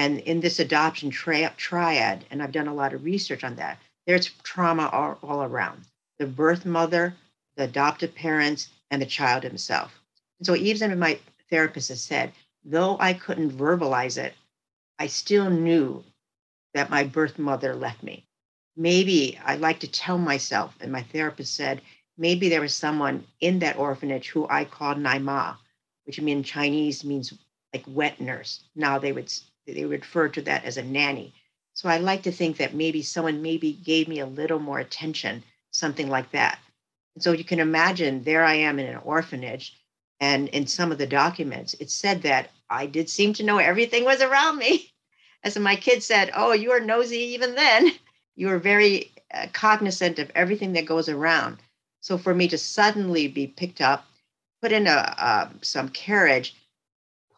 And 0.02 0.20
in 0.20 0.40
this 0.40 0.58
adoption 0.58 1.10
tri- 1.10 1.52
triad, 1.58 2.24
and 2.30 2.42
I've 2.42 2.52
done 2.52 2.68
a 2.68 2.74
lot 2.74 2.94
of 2.94 3.04
research 3.04 3.44
on 3.44 3.56
that, 3.56 3.78
there's 4.06 4.30
trauma 4.42 4.88
all, 4.88 5.18
all 5.22 5.42
around 5.42 5.84
the 6.18 6.26
birth 6.26 6.64
mother, 6.64 7.14
the 7.56 7.64
adoptive 7.64 8.14
parents, 8.14 8.70
and 8.90 9.02
the 9.02 9.04
child 9.18 9.42
himself. 9.42 10.00
And 10.38 10.46
so, 10.46 10.56
even 10.56 10.98
my 10.98 11.18
therapist 11.50 11.90
has 11.90 12.00
said, 12.00 12.32
though 12.64 12.96
I 12.98 13.12
couldn't 13.12 13.58
verbalize 13.58 14.16
it, 14.16 14.32
I 14.98 15.06
still 15.06 15.50
knew 15.50 16.02
that 16.72 16.88
my 16.88 17.04
birth 17.04 17.38
mother 17.38 17.76
left 17.76 18.02
me. 18.02 18.24
Maybe 18.78 19.38
I'd 19.44 19.60
like 19.60 19.80
to 19.80 19.86
tell 19.86 20.16
myself, 20.16 20.74
and 20.80 20.90
my 20.90 21.02
therapist 21.02 21.54
said, 21.54 21.82
maybe 22.16 22.48
there 22.48 22.62
was 22.62 22.74
someone 22.74 23.26
in 23.40 23.58
that 23.58 23.76
orphanage 23.76 24.30
who 24.30 24.48
I 24.48 24.64
called 24.64 24.96
Naima, 24.96 25.58
which 26.04 26.18
in 26.18 26.42
Chinese 26.42 27.04
means 27.04 27.34
like 27.74 27.84
wet 27.86 28.18
nurse. 28.18 28.64
Now 28.74 28.98
they 28.98 29.12
would 29.12 29.30
they 29.66 29.84
refer 29.84 30.28
to 30.28 30.42
that 30.42 30.64
as 30.64 30.76
a 30.76 30.82
nanny. 30.82 31.34
So 31.74 31.88
I 31.88 31.98
like 31.98 32.22
to 32.24 32.32
think 32.32 32.56
that 32.56 32.74
maybe 32.74 33.02
someone 33.02 33.42
maybe 33.42 33.72
gave 33.72 34.08
me 34.08 34.18
a 34.20 34.26
little 34.26 34.58
more 34.58 34.78
attention, 34.78 35.42
something 35.70 36.08
like 36.08 36.30
that. 36.32 36.58
And 37.14 37.22
so 37.22 37.32
you 37.32 37.44
can 37.44 37.60
imagine 37.60 38.22
there 38.22 38.44
I 38.44 38.54
am 38.54 38.78
in 38.78 38.86
an 38.86 38.96
orphanage, 38.98 39.76
and 40.20 40.48
in 40.48 40.66
some 40.66 40.92
of 40.92 40.98
the 40.98 41.06
documents, 41.06 41.74
it 41.74 41.90
said 41.90 42.22
that 42.22 42.50
I 42.68 42.86
did 42.86 43.08
seem 43.08 43.32
to 43.34 43.42
know 43.42 43.58
everything 43.58 44.04
was 44.04 44.20
around 44.20 44.58
me. 44.58 44.92
As 45.42 45.58
my 45.58 45.76
kids 45.76 46.06
said, 46.06 46.30
"Oh, 46.34 46.52
you 46.52 46.70
were 46.70 46.80
nosy 46.80 47.18
even 47.18 47.54
then. 47.54 47.92
You 48.36 48.46
were 48.46 48.58
very 48.58 49.10
uh, 49.34 49.48
cognizant 49.52 50.18
of 50.18 50.30
everything 50.34 50.72
that 50.74 50.86
goes 50.86 51.08
around." 51.08 51.58
So 52.00 52.16
for 52.16 52.34
me 52.34 52.48
to 52.48 52.58
suddenly 52.58 53.28
be 53.28 53.46
picked 53.46 53.80
up, 53.80 54.06
put 54.62 54.72
in 54.72 54.86
a 54.86 55.14
uh, 55.18 55.48
some 55.62 55.88
carriage, 55.90 56.54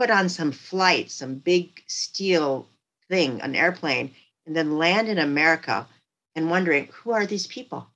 put 0.03 0.11
on 0.11 0.29
some 0.29 0.51
flight, 0.51 1.13
some 1.13 1.37
big 1.37 1.81
steel 1.87 2.67
thing, 3.09 3.41
an 3.41 3.55
airplane, 3.55 4.13
and 4.45 4.57
then 4.57 4.77
land 4.77 5.07
in 5.07 5.19
America 5.19 5.87
and 6.35 6.51
wondering, 6.51 6.89
who 6.93 7.13
are 7.13 7.25
these 7.25 7.47
people? 7.47 7.87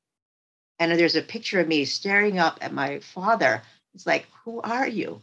And 0.78 0.92
there's 0.92 1.16
a 1.16 1.20
picture 1.20 1.58
of 1.58 1.66
me 1.66 1.84
staring 1.84 2.38
up 2.38 2.58
at 2.60 2.72
my 2.72 3.00
father. 3.00 3.60
It's 3.92 4.06
like, 4.06 4.28
who 4.44 4.60
are 4.60 4.86
you? 4.86 5.20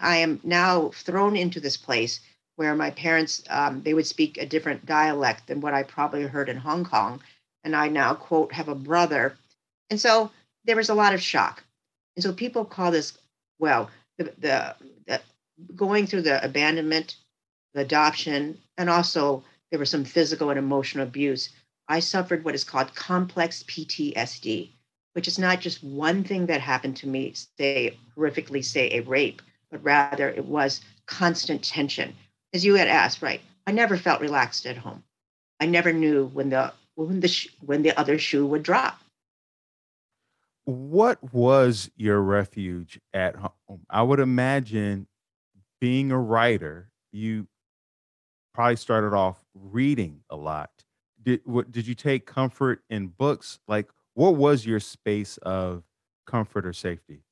I 0.00 0.16
am 0.16 0.40
now 0.42 0.88
thrown 0.88 1.36
into 1.36 1.60
this 1.60 1.76
place 1.76 2.18
where 2.56 2.74
my 2.74 2.90
parents 2.90 3.44
um, 3.48 3.82
they 3.84 3.94
would 3.94 4.06
speak 4.06 4.38
a 4.38 4.46
different 4.46 4.86
dialect 4.86 5.46
than 5.46 5.60
what 5.60 5.72
I 5.72 5.84
probably 5.84 6.24
heard 6.24 6.48
in 6.48 6.56
Hong 6.56 6.84
Kong, 6.84 7.20
and 7.62 7.76
I 7.76 7.86
now 7.86 8.14
quote 8.14 8.52
have 8.52 8.66
a 8.66 8.74
brother, 8.74 9.36
and 9.88 10.00
so 10.00 10.32
there 10.64 10.74
was 10.74 10.88
a 10.88 10.94
lot 10.94 11.14
of 11.14 11.22
shock, 11.22 11.62
and 12.16 12.24
so 12.24 12.32
people 12.32 12.64
call 12.64 12.90
this 12.90 13.16
well 13.60 13.88
the 14.16 14.24
the, 14.38 14.74
the 15.06 15.20
going 15.74 16.06
through 16.06 16.22
the 16.22 16.44
abandonment, 16.44 17.16
the 17.74 17.80
adoption, 17.80 18.58
and 18.76 18.88
also 18.88 19.44
there 19.70 19.78
was 19.78 19.90
some 19.90 20.04
physical 20.04 20.50
and 20.50 20.58
emotional 20.58 21.06
abuse. 21.06 21.50
I 21.88 22.00
suffered 22.00 22.44
what 22.44 22.54
is 22.54 22.64
called 22.64 22.94
complex 22.94 23.62
PTSD, 23.64 24.70
which 25.14 25.28
is 25.28 25.38
not 25.38 25.60
just 25.60 25.82
one 25.82 26.24
thing 26.24 26.46
that 26.46 26.60
happened 26.60 26.96
to 26.98 27.08
me, 27.08 27.34
say, 27.58 27.98
horrifically, 28.16 28.64
say, 28.64 28.90
a 28.90 29.00
rape, 29.00 29.42
but 29.70 29.82
rather 29.82 30.28
it 30.28 30.44
was 30.44 30.80
constant 31.06 31.62
tension. 31.62 32.14
As 32.54 32.64
you 32.64 32.74
had 32.74 32.88
asked, 32.88 33.22
right? 33.22 33.40
I 33.66 33.72
never 33.72 33.96
felt 33.96 34.20
relaxed 34.20 34.64
at 34.66 34.76
home. 34.76 35.02
I 35.60 35.66
never 35.66 35.92
knew 35.92 36.26
when 36.26 36.50
the 36.50 36.72
when 36.94 37.20
the 37.20 37.48
when 37.60 37.82
the 37.82 37.98
other 37.98 38.18
shoe 38.18 38.46
would 38.46 38.62
drop. 38.62 38.98
What 40.64 41.32
was 41.32 41.90
your 41.96 42.20
refuge 42.20 43.00
at 43.12 43.36
home? 43.36 43.80
I 43.90 44.02
would 44.02 44.20
imagine 44.20 45.06
being 45.80 46.10
a 46.10 46.18
writer, 46.18 46.90
you 47.12 47.46
probably 48.54 48.76
started 48.76 49.14
off 49.14 49.44
reading 49.54 50.20
a 50.30 50.36
lot. 50.36 50.70
Did 51.22 51.40
what 51.44 51.70
did 51.70 51.86
you 51.86 51.94
take 51.94 52.26
comfort 52.26 52.82
in 52.90 53.08
books? 53.08 53.60
Like 53.68 53.88
what 54.14 54.34
was 54.34 54.66
your 54.66 54.80
space 54.80 55.36
of 55.38 55.84
comfort 56.26 56.66
or 56.66 56.72
safety? 56.72 57.22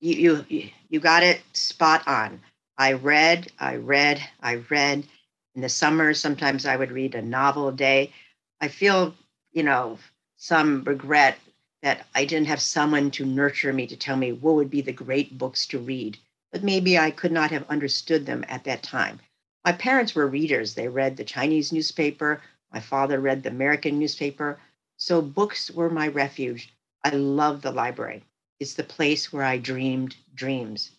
You 0.00 0.44
you 0.48 0.70
you 0.88 1.00
got 1.00 1.22
it 1.22 1.40
spot 1.52 2.06
on. 2.06 2.40
I 2.78 2.92
read, 2.92 3.50
I 3.58 3.76
read, 3.76 4.20
I 4.42 4.56
read. 4.68 5.06
In 5.54 5.62
the 5.62 5.70
summer, 5.70 6.12
sometimes 6.12 6.66
I 6.66 6.76
would 6.76 6.92
read 6.92 7.14
a 7.14 7.22
novel 7.22 7.68
a 7.68 7.72
day. 7.72 8.12
I 8.60 8.68
feel, 8.68 9.14
you 9.52 9.62
know, 9.62 9.98
some 10.36 10.84
regret 10.84 11.38
that 11.82 12.06
I 12.14 12.26
didn't 12.26 12.48
have 12.48 12.60
someone 12.60 13.10
to 13.12 13.24
nurture 13.24 13.72
me 13.72 13.86
to 13.86 13.96
tell 13.96 14.16
me 14.16 14.32
what 14.32 14.56
would 14.56 14.68
be 14.70 14.82
the 14.82 14.92
great 14.92 15.38
books 15.38 15.66
to 15.68 15.78
read 15.78 16.18
but 16.52 16.62
maybe 16.62 16.98
I 16.98 17.10
could 17.10 17.32
not 17.32 17.50
have 17.50 17.68
understood 17.68 18.26
them 18.26 18.44
at 18.48 18.64
that 18.64 18.82
time. 18.82 19.20
My 19.64 19.72
parents 19.72 20.14
were 20.14 20.26
readers. 20.26 20.74
They 20.74 20.88
read 20.88 21.16
the 21.16 21.24
Chinese 21.24 21.72
newspaper. 21.72 22.40
My 22.72 22.80
father 22.80 23.20
read 23.20 23.42
the 23.42 23.50
American 23.50 23.98
newspaper. 23.98 24.58
So 24.96 25.20
books 25.20 25.70
were 25.70 25.90
my 25.90 26.08
refuge. 26.08 26.72
I 27.04 27.10
love 27.10 27.62
the 27.62 27.72
library. 27.72 28.24
It's 28.58 28.74
the 28.74 28.84
place 28.84 29.32
where 29.32 29.44
I 29.44 29.58
dreamed 29.58 30.16
dreams. 30.34 30.92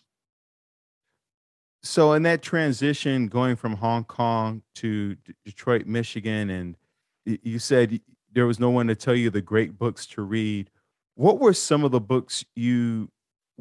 So, 1.82 2.12
in 2.12 2.22
that 2.24 2.42
transition 2.42 3.28
going 3.28 3.56
from 3.56 3.74
Hong 3.76 4.04
Kong 4.04 4.62
to 4.76 5.14
D- 5.14 5.34
Detroit, 5.44 5.86
Michigan, 5.86 6.50
and 6.50 6.76
you 7.24 7.58
said 7.58 8.00
there 8.32 8.46
was 8.46 8.58
no 8.58 8.70
one 8.70 8.88
to 8.88 8.96
tell 8.96 9.14
you 9.14 9.30
the 9.30 9.40
great 9.40 9.78
books 9.78 10.06
to 10.06 10.22
read. 10.22 10.70
What 11.14 11.38
were 11.38 11.52
some 11.52 11.84
of 11.84 11.90
the 11.92 12.00
books 12.00 12.44
you 12.56 13.10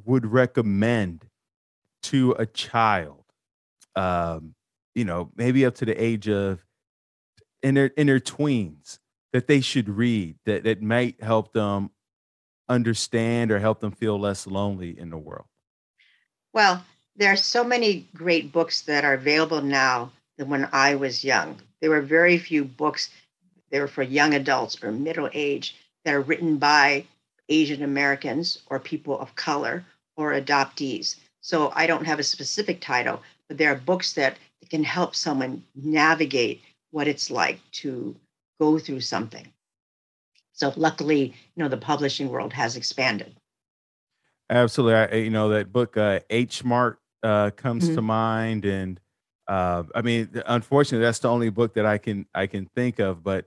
would 0.03 0.25
recommend 0.25 1.25
to 2.03 2.35
a 2.37 2.45
child, 2.45 3.23
um, 3.95 4.53
you 4.95 5.05
know, 5.05 5.31
maybe 5.35 5.65
up 5.65 5.75
to 5.75 5.85
the 5.85 6.01
age 6.01 6.27
of 6.29 6.63
in 7.63 7.75
their 7.75 7.87
in 7.87 8.07
their 8.07 8.19
tweens 8.19 8.99
that 9.33 9.47
they 9.47 9.61
should 9.61 9.89
read 9.89 10.35
that 10.45 10.63
that 10.63 10.81
might 10.81 11.21
help 11.21 11.53
them 11.53 11.89
understand 12.69 13.51
or 13.51 13.59
help 13.59 13.79
them 13.79 13.91
feel 13.91 14.19
less 14.19 14.47
lonely 14.47 14.97
in 14.97 15.09
the 15.09 15.17
world? 15.17 15.45
Well, 16.53 16.83
there 17.15 17.31
are 17.31 17.37
so 17.37 17.63
many 17.63 18.07
great 18.13 18.51
books 18.51 18.81
that 18.81 19.03
are 19.03 19.13
available 19.13 19.61
now 19.61 20.11
than 20.37 20.49
when 20.49 20.67
I 20.71 20.95
was 20.95 21.23
young. 21.23 21.59
There 21.81 21.89
were 21.89 22.01
very 22.01 22.37
few 22.37 22.63
books 22.63 23.09
they 23.69 23.79
were 23.79 23.87
for 23.87 24.03
young 24.03 24.33
adults 24.33 24.81
or 24.81 24.91
middle 24.91 25.29
age 25.33 25.75
that 26.05 26.13
are 26.13 26.21
written 26.21 26.57
by 26.57 27.05
Asian 27.49 27.83
Americans 27.83 28.59
or 28.67 28.79
people 28.79 29.19
of 29.19 29.35
color 29.35 29.85
or 30.15 30.31
adoptees. 30.31 31.17
So 31.47 31.71
I 31.77 31.87
don't 31.87 32.05
have 32.05 32.19
a 32.19 32.23
specific 32.23 32.81
title, 32.81 33.21
but 33.47 33.57
there 33.57 33.71
are 33.71 33.77
books 33.77 34.11
that 34.15 34.35
can 34.69 34.83
help 34.83 35.15
someone 35.15 35.63
navigate 35.75 36.61
what 36.91 37.07
it's 37.07 37.31
like 37.31 37.61
to 37.83 38.13
go 38.59 38.77
through 38.77 38.99
something. 38.99 39.47
So 40.51 40.73
luckily, 40.75 41.33
you 41.55 41.63
know, 41.63 41.69
the 41.69 41.77
publishing 41.77 42.27
world 42.27 42.51
has 42.51 42.75
expanded. 42.75 43.33
Absolutely. 44.49 44.95
I, 44.95 45.15
you 45.23 45.29
know, 45.29 45.47
that 45.47 45.71
book, 45.71 45.95
uh, 45.95 46.19
H 46.29 46.65
Mart, 46.65 46.99
uh, 47.23 47.51
comes 47.51 47.85
mm-hmm. 47.85 47.95
to 47.95 48.01
mind. 48.01 48.65
And, 48.65 48.99
uh, 49.47 49.83
I 49.95 50.01
mean, 50.01 50.29
unfortunately, 50.47 51.05
that's 51.05 51.19
the 51.19 51.29
only 51.29 51.49
book 51.49 51.75
that 51.75 51.85
I 51.85 51.97
can, 51.97 52.25
I 52.35 52.47
can 52.47 52.65
think 52.75 52.99
of, 52.99 53.23
but, 53.23 53.45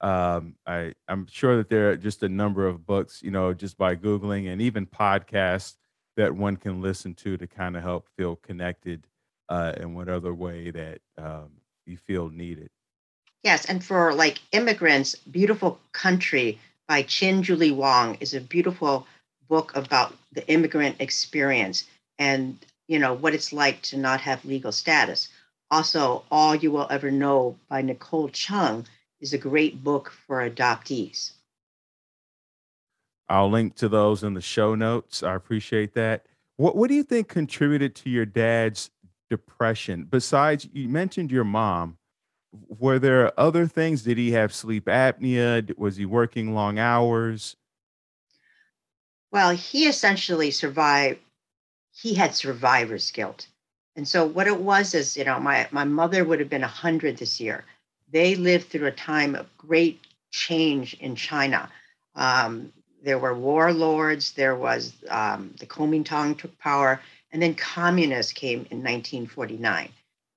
um, 0.00 0.56
I, 0.66 0.94
I'm 1.06 1.26
sure 1.26 1.58
that 1.58 1.68
there 1.68 1.90
are 1.90 1.96
just 1.98 2.22
a 2.22 2.30
number 2.30 2.66
of 2.66 2.86
books, 2.86 3.20
you 3.22 3.30
know, 3.30 3.52
just 3.52 3.76
by 3.76 3.94
Googling 3.94 4.50
and 4.50 4.62
even 4.62 4.86
podcasts 4.86 5.76
that 6.16 6.34
one 6.34 6.56
can 6.56 6.80
listen 6.80 7.14
to 7.14 7.36
to 7.36 7.46
kind 7.46 7.76
of 7.76 7.82
help 7.82 8.06
feel 8.16 8.36
connected 8.36 9.06
uh, 9.48 9.72
in 9.76 9.94
whatever 9.94 10.32
way 10.34 10.70
that 10.70 11.00
um, 11.18 11.50
you 11.86 11.96
feel 11.96 12.28
needed. 12.28 12.70
Yes, 13.42 13.64
and 13.64 13.82
for 13.82 14.14
like 14.14 14.40
immigrants, 14.52 15.16
Beautiful 15.16 15.80
Country 15.92 16.58
by 16.86 17.02
Qian 17.02 17.42
Julie 17.42 17.72
Wang 17.72 18.16
is 18.20 18.34
a 18.34 18.40
beautiful 18.40 19.06
book 19.48 19.74
about 19.74 20.16
the 20.32 20.46
immigrant 20.48 20.96
experience 21.00 21.84
and 22.18 22.56
you 22.88 22.98
know 22.98 23.14
what 23.14 23.34
it's 23.34 23.52
like 23.52 23.82
to 23.82 23.96
not 23.96 24.20
have 24.20 24.44
legal 24.44 24.72
status. 24.72 25.28
Also, 25.70 26.24
All 26.30 26.54
You 26.54 26.70
Will 26.70 26.86
Ever 26.90 27.10
Know 27.10 27.56
by 27.68 27.82
Nicole 27.82 28.28
Chung 28.28 28.86
is 29.20 29.32
a 29.32 29.38
great 29.38 29.82
book 29.82 30.12
for 30.26 30.48
adoptees. 30.48 31.32
I'll 33.32 33.50
link 33.50 33.76
to 33.76 33.88
those 33.88 34.22
in 34.22 34.34
the 34.34 34.42
show 34.42 34.74
notes. 34.74 35.22
I 35.22 35.34
appreciate 35.34 35.94
that. 35.94 36.26
What 36.58 36.76
What 36.76 36.88
do 36.88 36.94
you 36.94 37.02
think 37.02 37.28
contributed 37.28 37.94
to 37.96 38.10
your 38.10 38.26
dad's 38.26 38.90
depression? 39.30 40.04
Besides, 40.04 40.68
you 40.74 40.90
mentioned 40.90 41.32
your 41.32 41.44
mom. 41.44 41.96
Were 42.52 42.98
there 42.98 43.32
other 43.40 43.66
things? 43.66 44.02
Did 44.02 44.18
he 44.18 44.32
have 44.32 44.52
sleep 44.52 44.84
apnea? 44.84 45.76
Was 45.78 45.96
he 45.96 46.04
working 46.04 46.54
long 46.54 46.78
hours? 46.78 47.56
Well, 49.30 49.52
he 49.52 49.86
essentially 49.86 50.50
survived, 50.50 51.18
he 51.90 52.12
had 52.12 52.34
survivor's 52.34 53.10
guilt. 53.10 53.46
And 53.96 54.06
so 54.06 54.26
what 54.26 54.46
it 54.46 54.60
was 54.60 54.92
is, 54.92 55.16
you 55.16 55.24
know, 55.24 55.40
my, 55.40 55.66
my 55.70 55.84
mother 55.84 56.22
would 56.22 56.38
have 56.38 56.50
been 56.50 56.60
100 56.60 57.16
this 57.16 57.40
year. 57.40 57.64
They 58.10 58.34
lived 58.34 58.68
through 58.68 58.88
a 58.88 58.92
time 58.92 59.34
of 59.34 59.46
great 59.56 60.00
change 60.30 60.92
in 61.00 61.16
China. 61.16 61.70
Um, 62.14 62.74
there 63.02 63.18
were 63.18 63.34
warlords, 63.34 64.32
there 64.32 64.54
was 64.54 64.92
um, 65.08 65.54
the 65.58 65.66
Kuomintang 65.66 66.38
took 66.38 66.56
power, 66.58 67.00
and 67.32 67.42
then 67.42 67.54
communists 67.54 68.32
came 68.32 68.66
in 68.70 68.78
1949. 68.78 69.88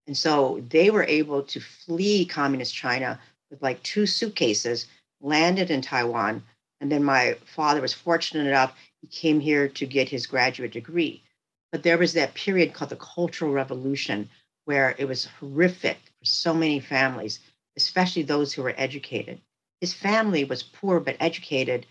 And 0.07 0.17
so 0.17 0.63
they 0.69 0.89
were 0.89 1.03
able 1.03 1.43
to 1.43 1.59
flee 1.59 2.25
communist 2.25 2.73
China 2.73 3.19
with 3.49 3.61
like 3.61 3.81
two 3.83 4.05
suitcases, 4.05 4.87
landed 5.21 5.71
in 5.71 5.81
Taiwan. 5.81 6.43
And 6.81 6.91
then 6.91 7.03
my 7.03 7.37
father 7.45 7.81
was 7.81 7.93
fortunate 7.93 8.47
enough, 8.47 8.75
he 9.01 9.07
came 9.07 9.39
here 9.39 9.67
to 9.69 9.85
get 9.85 10.09
his 10.09 10.27
graduate 10.27 10.71
degree. 10.71 11.23
But 11.71 11.83
there 11.83 11.97
was 11.97 12.13
that 12.13 12.33
period 12.33 12.73
called 12.73 12.91
the 12.91 12.95
Cultural 12.95 13.51
Revolution 13.51 14.29
where 14.65 14.95
it 14.97 15.05
was 15.05 15.25
horrific 15.39 15.97
for 16.19 16.25
so 16.25 16.53
many 16.53 16.79
families, 16.79 17.39
especially 17.77 18.23
those 18.23 18.53
who 18.53 18.63
were 18.63 18.73
educated. 18.77 19.39
His 19.81 19.93
family 19.93 20.43
was 20.43 20.63
poor 20.63 20.99
but 20.99 21.17
educated, 21.19 21.85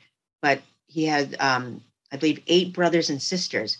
but 0.45 0.61
he 0.89 1.07
had, 1.07 1.35
um, 1.41 1.83
I 2.13 2.19
believe, 2.19 2.43
eight 2.49 2.75
brothers 2.75 3.09
and 3.09 3.23
sisters. 3.23 3.79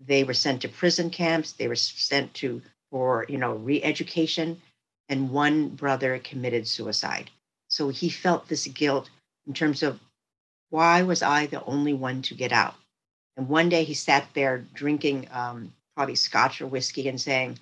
They 0.00 0.24
were 0.24 0.32
sent 0.32 0.62
to 0.62 0.68
prison 0.70 1.10
camps. 1.10 1.52
They 1.52 1.68
were 1.68 1.76
sent 1.76 2.32
to 2.40 2.62
for 2.90 3.26
you 3.28 3.36
know 3.36 3.52
re-education, 3.56 4.62
and 5.10 5.30
one 5.30 5.68
brother 5.68 6.18
committed 6.18 6.66
suicide. 6.66 7.30
So 7.68 7.90
he 7.90 8.08
felt 8.08 8.48
this 8.48 8.66
guilt 8.68 9.10
in 9.46 9.52
terms 9.52 9.82
of 9.82 10.00
why 10.70 11.02
was 11.02 11.20
I 11.22 11.44
the 11.44 11.62
only 11.64 11.92
one 11.92 12.22
to 12.22 12.34
get 12.34 12.52
out? 12.52 12.76
And 13.36 13.46
one 13.46 13.68
day 13.68 13.84
he 13.84 13.92
sat 13.92 14.28
there 14.32 14.64
drinking 14.72 15.28
um, 15.30 15.74
probably 15.94 16.14
scotch 16.14 16.62
or 16.62 16.68
whiskey 16.68 17.06
and 17.08 17.20
saying, 17.20 17.58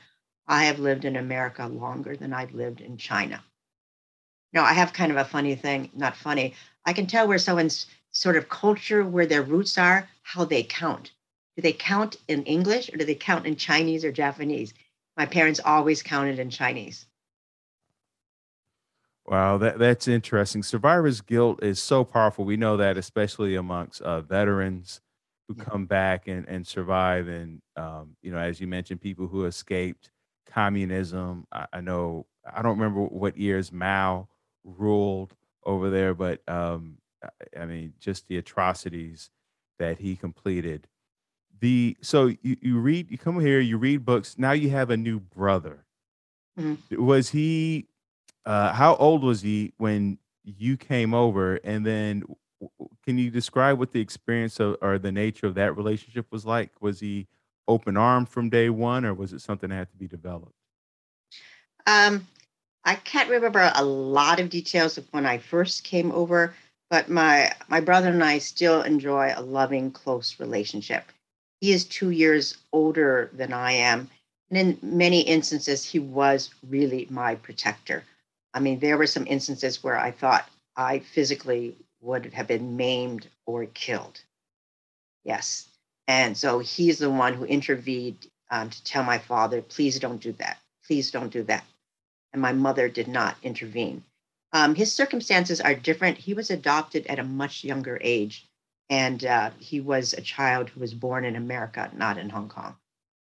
I 0.47 0.67
have 0.67 0.79
lived 0.79 1.05
in 1.05 1.17
America 1.17 1.67
longer 1.67 2.17
than 2.17 2.33
I've 2.33 2.55
lived 2.55 2.81
in 2.81 2.97
China. 2.97 3.43
Now, 4.53 4.63
I 4.63 4.73
have 4.73 4.93
kind 4.93 5.11
of 5.11 5.19
a 5.19 5.25
funny 5.25 5.57
thing, 5.57 5.91
not 5.95 6.17
funny. 6.17 6.55
I 6.85 6.93
can 6.93 7.09
tell 7.09 7.27
where 7.27 7.39
someone's 7.39 7.87
sort 8.17 8.37
of 8.37 8.49
culture, 8.49 9.05
where 9.05 9.27
their 9.27 9.43
roots 9.43 9.77
are, 9.79 10.09
how 10.23 10.45
they 10.45 10.63
count. 10.63 11.13
Do 11.57 11.63
they 11.63 11.73
count 11.73 12.17
in 12.29 12.45
English 12.45 12.93
or 12.93 12.97
do 12.97 13.05
they 13.05 13.15
count 13.15 13.47
in 13.47 13.57
Chinese 13.57 14.05
or 14.05 14.13
Japanese? 14.13 14.75
My 15.17 15.27
parents 15.27 15.61
always 15.65 16.03
counted 16.03 16.39
in 16.39 16.51
Chinese. 16.51 17.07
Wow, 19.27 19.59
that 19.59 19.79
that's 19.79 20.07
interesting. 20.09 20.63
Survivor's 20.63 21.21
guilt 21.21 21.63
is 21.63 21.83
so 21.83 22.05
powerful. 22.05 22.45
We 22.45 22.57
know 22.57 22.77
that, 22.77 22.97
especially 22.97 23.57
amongst 23.57 24.01
uh, 24.03 24.21
veterans 24.21 25.01
who 25.49 25.57
Yeah. 25.57 25.65
come 25.65 25.87
back 25.87 26.29
and 26.29 26.49
and 26.49 26.67
survive, 26.67 27.27
and 27.29 27.61
um, 27.77 28.17
you 28.23 28.31
know, 28.31 28.39
as 28.39 28.61
you 28.61 28.69
mentioned, 28.69 29.01
people 29.01 29.27
who 29.27 29.45
escaped 29.47 30.11
communism. 30.47 31.47
I, 31.53 31.67
I 31.73 31.81
know 31.81 32.27
I 32.55 32.63
don't 32.63 32.79
remember 32.79 33.03
what 33.03 33.37
years 33.37 33.73
Mao 33.73 34.29
ruled 34.65 35.35
over 35.65 35.91
there, 35.91 36.15
but 36.15 36.41
um, 36.49 36.99
I, 37.23 37.63
I 37.63 37.67
mean, 37.67 37.95
just 37.99 38.29
the 38.29 38.39
atrocities 38.39 39.31
that 39.79 39.99
he 39.99 40.17
completed. 40.17 40.87
The 41.61 41.97
so 42.03 42.27
you, 42.43 42.57
you 42.61 42.79
read, 42.79 43.11
you 43.11 43.19
come 43.19 43.41
here, 43.41 43.61
you 43.61 43.79
read 43.79 44.05
books. 44.05 44.37
Now 44.39 44.53
you 44.53 44.71
have 44.71 44.91
a 44.91 44.97
new 44.97 45.21
brother. 45.21 45.85
Mhm. 46.59 46.79
Was 46.99 47.31
he? 47.31 47.89
Uh, 48.45 48.73
how 48.73 48.95
old 48.97 49.25
was 49.25 49.43
he 49.43 49.73
when 49.79 50.19
you 50.45 50.77
came 50.77 51.13
over? 51.15 51.57
And 51.65 51.85
then, 51.85 52.23
can 53.05 53.19
you 53.19 53.31
describe 53.31 53.79
what 53.79 53.93
the 53.93 54.01
experience 54.01 54.61
of, 54.61 54.77
or 54.81 54.99
the 54.99 55.11
nature 55.11 55.47
of 55.47 55.55
that 55.55 55.77
relationship 55.77 56.27
was 56.31 56.47
like? 56.47 56.71
Was 56.81 57.01
he 57.01 57.27
open 57.67 57.97
armed 57.97 58.29
from 58.29 58.49
day 58.49 58.71
one, 58.71 59.05
or 59.05 59.15
was 59.15 59.33
it 59.33 59.41
something 59.41 59.71
that 59.71 59.77
had 59.77 59.91
to 59.91 59.97
be 59.97 60.07
developed? 60.07 60.55
Um, 61.87 62.27
I 62.85 62.95
can't 62.95 63.29
remember 63.29 63.71
a 63.75 63.85
lot 63.85 64.39
of 64.39 64.49
details 64.49 64.97
of 64.99 65.07
when 65.13 65.27
I 65.27 65.39
first 65.39 65.83
came 65.85 66.13
over, 66.13 66.55
but 66.91 67.09
my 67.09 67.53
my 67.69 67.81
brother 67.81 68.09
and 68.09 68.23
I 68.23 68.39
still 68.39 68.83
enjoy 68.83 69.33
a 69.35 69.43
loving, 69.43 69.91
close 69.91 70.39
relationship. 70.41 71.05
He 71.61 71.73
is 71.73 71.85
two 71.85 72.11
years 72.11 72.59
older 72.73 73.31
than 73.33 73.53
I 73.53 73.73
am, 73.73 74.11
and 74.51 74.59
in 74.59 74.79
many 74.83 75.21
instances, 75.23 75.85
he 75.85 75.99
was 75.99 76.51
really 76.69 77.07
my 77.11 77.35
protector. 77.37 78.05
I 78.55 78.61
mean, 78.61 78.79
there 78.81 78.99
were 78.99 79.07
some 79.07 79.27
instances 79.27 79.83
where 79.83 79.99
I 79.99 80.11
thought 80.11 80.49
I 80.77 81.01
physically 81.01 81.77
would 82.01 82.33
have 82.35 82.47
been 82.47 82.77
maimed 82.77 83.29
or 83.47 83.67
killed. 83.67 84.21
Yes, 85.25 85.69
and 86.07 86.37
so 86.37 86.61
he's 86.61 86.99
the 86.99 87.11
one 87.11 87.35
who 87.35 87.45
intervened 87.45 88.27
um, 88.51 88.71
to 88.71 88.85
tell 88.85 89.03
my 89.05 89.19
father, 89.19 89.63
"Please 89.63 89.99
don't 89.99 90.23
do 90.23 90.33
that. 90.33 90.59
Please 90.87 91.11
don't 91.11 91.33
do 91.33 91.43
that." 91.45 91.65
and 92.33 92.43
my 92.43 92.53
mother 92.53 92.87
did 92.87 93.09
not 93.09 93.35
intervene. 93.43 94.05
Um, 94.57 94.75
his 94.75 94.91
circumstances 94.91 95.61
are 95.61 95.75
different. 95.75 96.17
He 96.17 96.33
was 96.33 96.49
adopted 96.51 97.07
at 97.09 97.19
a 97.19 97.25
much 97.25 97.63
younger 97.63 97.99
age, 98.01 98.49
and 98.89 99.23
uh, 99.23 99.51
he 99.59 99.81
was 99.81 100.15
a 100.15 100.23
child 100.23 100.71
who 100.71 100.81
was 100.81 100.95
born 100.95 101.27
in 101.27 101.37
America, 101.37 101.91
not 101.95 102.17
in 102.17 102.31
Hong 102.31 102.49
Kong. 102.49 102.75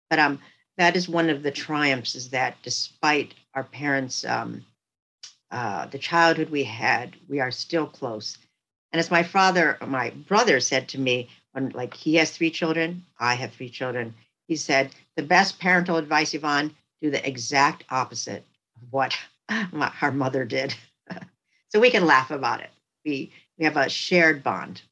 But 0.09 0.19
um, 0.19 0.41
that 0.77 0.97
is 0.97 1.09
one 1.09 1.31
of 1.31 1.45
the 1.45 1.53
triumphs 1.53 2.17
is 2.17 2.31
that 2.31 2.57
despite 2.65 3.35
our 3.55 3.63
parents, 3.63 4.25
um, 4.25 4.65
uh, 5.53 5.87
the 5.87 6.01
childhood 6.01 6.51
we 6.51 6.65
had, 6.65 7.15
we 7.29 7.39
are 7.39 7.53
still 7.53 7.87
close. 7.87 8.37
And 8.91 8.99
as 8.99 9.13
my 9.13 9.23
father, 9.23 9.79
my 9.87 10.11
brother 10.11 10.59
said 10.59 10.89
to 10.89 10.99
me, 10.99 11.29
when 11.53 11.69
like 11.69 11.95
he 11.95 12.17
has 12.17 12.33
three 12.33 12.51
children, 12.51 13.05
I 13.21 13.35
have 13.35 13.53
three 13.53 13.71
children, 13.71 14.15
he 14.49 14.57
said, 14.57 14.91
the 15.15 15.23
best 15.23 15.61
parental 15.61 15.97
advice, 15.97 16.35
Yvonne, 16.35 16.75
do 17.01 17.09
the 17.09 17.25
exact 17.25 17.85
opposite 17.89 18.45
of 18.75 18.93
what 18.93 19.17
my, 19.71 19.93
our 20.03 20.11
mother 20.11 20.45
did. 20.45 20.75
So 21.71 21.81
we 21.81 21.91
can 21.91 22.07
laugh 22.07 22.31
about 22.31 22.61
it. 22.61 22.71
We 23.05 23.33
we 23.59 23.65
have 23.65 23.77
a 23.77 23.89
shared 23.89 24.43
bond. 24.43 24.83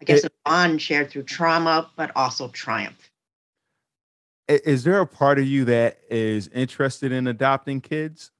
I 0.00 0.04
guess 0.04 0.24
a 0.24 0.30
bond 0.44 0.82
shared 0.82 1.10
through 1.10 1.22
trauma, 1.22 1.90
but 1.96 2.12
also 2.14 2.48
triumph. 2.48 3.10
Is 4.48 4.84
there 4.84 5.00
a 5.00 5.06
part 5.06 5.38
of 5.38 5.46
you 5.46 5.64
that 5.64 6.00
is 6.10 6.48
interested 6.48 7.10
in 7.10 7.26
adopting 7.26 7.80
kids? 7.80 8.30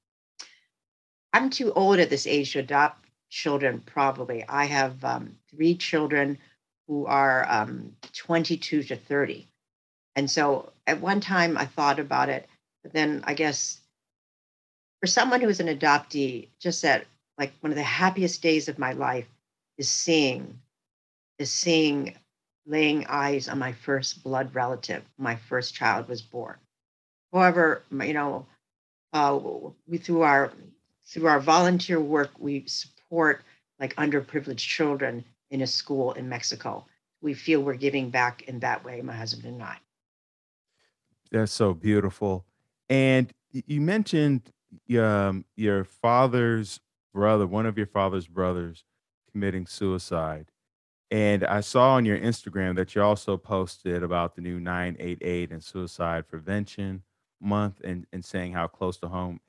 I'm 1.32 1.48
too 1.48 1.72
old 1.72 1.98
at 1.98 2.10
this 2.10 2.26
age 2.26 2.52
to 2.52 2.58
adopt 2.58 3.06
children, 3.30 3.82
probably. 3.86 4.44
I 4.46 4.66
have 4.66 5.02
um, 5.02 5.36
three 5.50 5.74
children 5.74 6.38
who 6.86 7.06
are 7.06 7.46
um, 7.48 7.96
22 8.12 8.82
to 8.84 8.96
30. 8.96 9.48
And 10.16 10.30
so 10.30 10.70
at 10.86 11.00
one 11.00 11.20
time 11.20 11.56
I 11.56 11.64
thought 11.64 11.98
about 11.98 12.28
it, 12.28 12.46
but 12.82 12.92
then 12.92 13.24
I 13.26 13.32
guess 13.32 13.80
for 15.00 15.06
someone 15.06 15.40
who 15.40 15.48
is 15.48 15.60
an 15.60 15.66
adoptee, 15.66 16.48
just 16.60 16.82
that 16.82 17.06
like 17.38 17.52
one 17.60 17.72
of 17.72 17.76
the 17.76 17.82
happiest 17.82 18.42
days 18.42 18.68
of 18.68 18.78
my 18.78 18.92
life 18.92 19.26
is 19.78 19.90
seeing, 19.90 20.58
is 21.38 21.50
seeing, 21.50 22.14
laying 22.66 23.06
eyes 23.06 23.48
on 23.48 23.58
my 23.58 23.72
first 23.72 24.22
blood 24.22 24.54
relative. 24.54 25.02
My 25.18 25.36
first 25.36 25.74
child 25.74 26.08
was 26.08 26.22
born. 26.22 26.56
However, 27.32 27.82
you 27.90 28.14
know, 28.14 28.46
uh, 29.12 29.38
we 29.86 29.98
through 29.98 30.22
our 30.22 30.52
through 31.06 31.26
our 31.26 31.40
volunteer 31.40 32.00
work, 32.00 32.30
we 32.38 32.64
support 32.66 33.44
like 33.78 33.94
underprivileged 33.96 34.56
children 34.56 35.24
in 35.50 35.60
a 35.60 35.66
school 35.66 36.12
in 36.12 36.28
Mexico. 36.28 36.86
We 37.20 37.34
feel 37.34 37.60
we're 37.60 37.74
giving 37.74 38.10
back 38.10 38.42
in 38.42 38.60
that 38.60 38.84
way, 38.84 39.00
my 39.02 39.14
husband 39.14 39.54
and 39.54 39.62
I. 39.62 39.76
That's 41.30 41.52
so 41.52 41.74
beautiful. 41.74 42.44
And 42.88 43.32
you 43.50 43.80
mentioned 43.80 44.42
um, 44.98 45.44
your 45.56 45.84
father's 45.84 46.80
brother, 47.14 47.46
one 47.46 47.64
of 47.64 47.78
your 47.78 47.86
father's 47.86 48.26
brothers, 48.26 48.84
committing 49.32 49.66
suicide. 49.66 50.50
And 51.10 51.44
I 51.44 51.60
saw 51.60 51.94
on 51.94 52.04
your 52.04 52.18
Instagram 52.18 52.76
that 52.76 52.94
you 52.94 53.02
also 53.02 53.36
posted 53.36 54.02
about 54.02 54.34
the 54.34 54.42
new 54.42 54.58
988 54.58 55.52
and 55.52 55.62
suicide 55.62 56.28
prevention 56.28 57.02
month 57.40 57.80
and, 57.84 58.06
and 58.12 58.24
saying 58.24 58.52
how 58.52 58.66
close 58.66 58.98
to 58.98 59.08
home. 59.08 59.40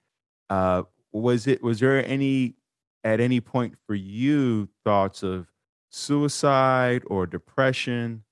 Uh, 0.50 0.84
was 1.12 1.48
it 1.48 1.64
was 1.64 1.80
there 1.80 2.06
any 2.06 2.56
at 3.04 3.20
any 3.20 3.40
point 3.40 3.76
for 3.88 3.96
you 3.96 4.68
thoughts 4.84 5.24
of 5.24 5.48
suicide 5.90 7.04
or 7.08 7.26
depression? 7.26 8.24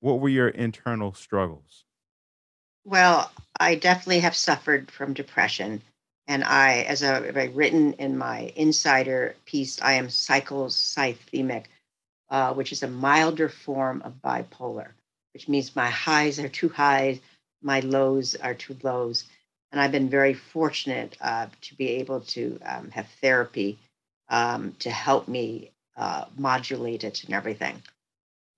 What 0.00 0.20
were 0.20 0.28
your 0.28 0.48
internal 0.48 1.12
struggles? 1.12 1.84
Well, 2.84 3.30
I 3.60 3.74
definitely 3.74 4.20
have 4.20 4.36
suffered 4.36 4.90
from 4.90 5.12
depression. 5.12 5.82
And 6.28 6.44
I, 6.44 6.82
as 6.82 7.02
I've 7.02 7.56
written 7.56 7.94
in 7.94 8.18
my 8.18 8.52
insider 8.54 9.34
piece, 9.46 9.80
I 9.80 9.94
am 9.94 10.08
cyclothymic, 10.08 11.64
uh, 12.28 12.52
which 12.52 12.70
is 12.70 12.82
a 12.82 12.88
milder 12.88 13.48
form 13.48 14.02
of 14.04 14.20
bipolar, 14.22 14.90
which 15.32 15.48
means 15.48 15.74
my 15.74 15.88
highs 15.88 16.38
are 16.38 16.50
too 16.50 16.68
high, 16.68 17.20
my 17.62 17.80
lows 17.80 18.34
are 18.36 18.54
too 18.54 18.76
lows. 18.82 19.24
And 19.72 19.80
I've 19.80 19.92
been 19.92 20.10
very 20.10 20.34
fortunate 20.34 21.16
uh, 21.22 21.46
to 21.62 21.74
be 21.76 21.88
able 21.92 22.20
to 22.20 22.60
um, 22.64 22.90
have 22.90 23.08
therapy 23.22 23.78
um, 24.28 24.74
to 24.80 24.90
help 24.90 25.28
me 25.28 25.70
uh, 25.96 26.26
modulate 26.36 27.04
it 27.04 27.24
and 27.24 27.32
everything. 27.32 27.82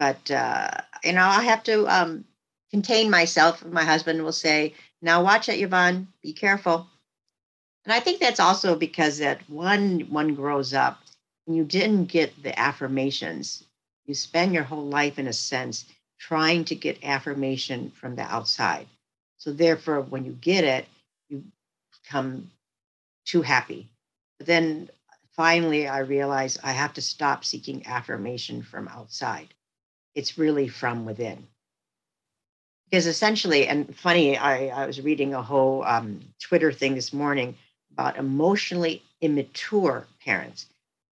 But, 0.01 0.29
uh, 0.31 0.71
you 1.05 1.13
know, 1.13 1.25
I 1.25 1.45
have 1.45 1.63
to 1.65 1.87
um, 1.87 2.25
contain 2.73 3.11
myself. 3.11 3.65
My 3.65 3.85
husband 3.85 4.25
will 4.25 4.33
say, 4.33 4.75
now 5.03 5.23
watch 5.23 5.49
it, 5.49 5.61
Yvonne, 5.61 6.09
be 6.23 6.33
careful. 6.33 6.90
And 7.85 7.93
I 7.93 8.01
think 8.01 8.21
that's 8.21 8.41
also 8.41 8.77
because 8.77 9.19
that 9.19 9.49
one 9.49 10.01
one 10.11 10.35
grows 10.35 10.75
up 10.75 11.01
and 11.47 11.57
you 11.57 11.65
didn't 11.65 12.07
get 12.07 12.43
the 12.43 12.59
affirmations. 12.59 13.65
You 14.07 14.15
spend 14.15 14.53
your 14.53 14.65
whole 14.65 14.87
life 14.87 15.19
in 15.19 15.27
a 15.27 15.33
sense 15.33 15.87
trying 16.19 16.65
to 16.67 16.75
get 16.75 17.03
affirmation 17.03 17.91
from 17.91 18.17
the 18.17 18.23
outside. 18.23 18.87
So 19.39 19.53
therefore, 19.53 20.03
when 20.03 20.25
you 20.25 20.33
get 20.33 20.65
it, 20.65 20.87
you 21.29 21.45
become 22.03 22.51
too 23.25 23.41
happy. 23.41 23.89
But 24.39 24.47
then 24.47 24.91
finally, 25.35 25.89
I 25.89 26.01
realized 26.01 26.61
I 26.63 26.73
have 26.73 26.93
to 26.95 27.03
stop 27.03 27.45
seeking 27.45 27.87
affirmation 27.87 28.63
from 28.63 28.89
outside. 28.89 29.55
It's 30.15 30.37
really 30.37 30.69
from 30.69 31.07
within. 31.07 31.47
Because 32.91 33.07
essentially, 33.07 33.69
and 33.69 33.97
funny, 33.97 34.37
I, 34.37 34.67
I 34.69 34.87
was 34.87 35.01
reading 35.01 35.33
a 35.33 35.43
whole 35.43 35.85
um, 35.85 36.21
Twitter 36.41 36.73
thing 36.73 36.95
this 36.95 37.13
morning 37.13 37.57
about 38.01 38.17
emotionally 38.17 39.03
immature 39.21 40.07
parents. 40.25 40.65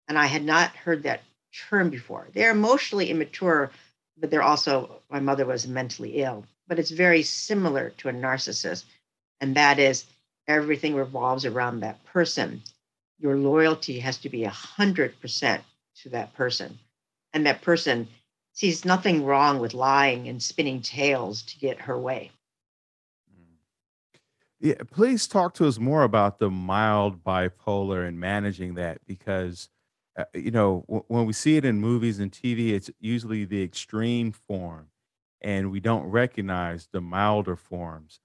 And 0.07 0.17
I 0.17 0.25
had 0.25 0.45
not 0.45 0.69
heard 0.71 1.03
that 1.03 1.21
term 1.69 1.89
before. 1.89 2.29
They're 2.33 2.51
emotionally 2.51 3.09
immature, 3.09 3.71
but 4.17 4.31
they're 4.31 4.41
also, 4.41 5.01
my 5.09 5.19
mother 5.19 5.45
was 5.45 5.67
mentally 5.67 6.21
ill. 6.23 6.45
But 6.65 6.79
it's 6.79 6.91
very 6.91 7.23
similar 7.23 7.89
to 7.97 8.07
a 8.07 8.13
narcissist. 8.13 8.85
And 9.41 9.53
that 9.55 9.79
is 9.79 10.05
everything 10.47 10.95
revolves 10.95 11.45
around 11.45 11.81
that 11.81 12.01
person. 12.05 12.61
Your 13.19 13.35
loyalty 13.35 13.99
has 13.99 14.17
to 14.19 14.29
be 14.29 14.43
100% 14.43 15.61
to 16.03 16.09
that 16.09 16.33
person. 16.35 16.79
And 17.33 17.45
that 17.45 17.61
person 17.63 18.07
sees 18.53 18.85
nothing 18.85 19.25
wrong 19.25 19.59
with 19.59 19.73
lying 19.73 20.29
and 20.29 20.41
spinning 20.41 20.81
tales 20.81 21.41
to 21.43 21.59
get 21.59 21.81
her 21.81 21.99
way. 21.99 22.31
Yeah, 24.59 24.75
please 24.89 25.27
talk 25.27 25.53
to 25.55 25.67
us 25.67 25.77
more 25.77 26.03
about 26.03 26.39
the 26.39 26.49
mild 26.49 27.23
bipolar 27.23 28.07
and 28.07 28.19
managing 28.19 28.73
that 28.75 28.99
because 29.05 29.69
uh, 30.17 30.25
you 30.33 30.49
know 30.51 30.83
w- 30.87 31.03
when 31.07 31.25
we 31.27 31.33
see 31.33 31.57
it 31.57 31.65
in 31.65 31.79
movies 31.79 32.19
and 32.19 32.33
TV, 32.33 32.73
it's 32.73 32.89
usually 32.99 33.45
the 33.45 33.61
extreme 33.61 34.31
form, 34.31 34.87
and 35.41 35.69
we 35.71 35.79
don't 35.79 36.05
recognize 36.07 36.87
the 36.91 37.01
milder 37.01 37.55
forms. 37.55 38.19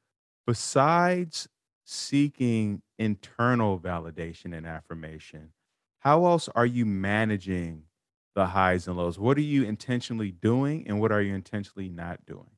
Besides 0.46 1.48
seeking 1.84 2.80
internal 2.98 3.78
validation 3.78 4.56
and 4.56 4.66
affirmation, 4.66 5.52
how 6.00 6.24
else 6.24 6.48
are 6.54 6.66
you 6.66 6.86
managing 6.86 7.84
the 8.34 8.46
highs 8.46 8.88
and 8.88 8.96
lows? 8.96 9.18
What 9.18 9.36
are 9.36 9.42
you 9.42 9.64
intentionally 9.64 10.30
doing, 10.32 10.88
and 10.88 10.98
what 10.98 11.12
are 11.12 11.20
you 11.20 11.34
intentionally 11.34 11.90
not 11.90 12.24
doing? 12.24 12.51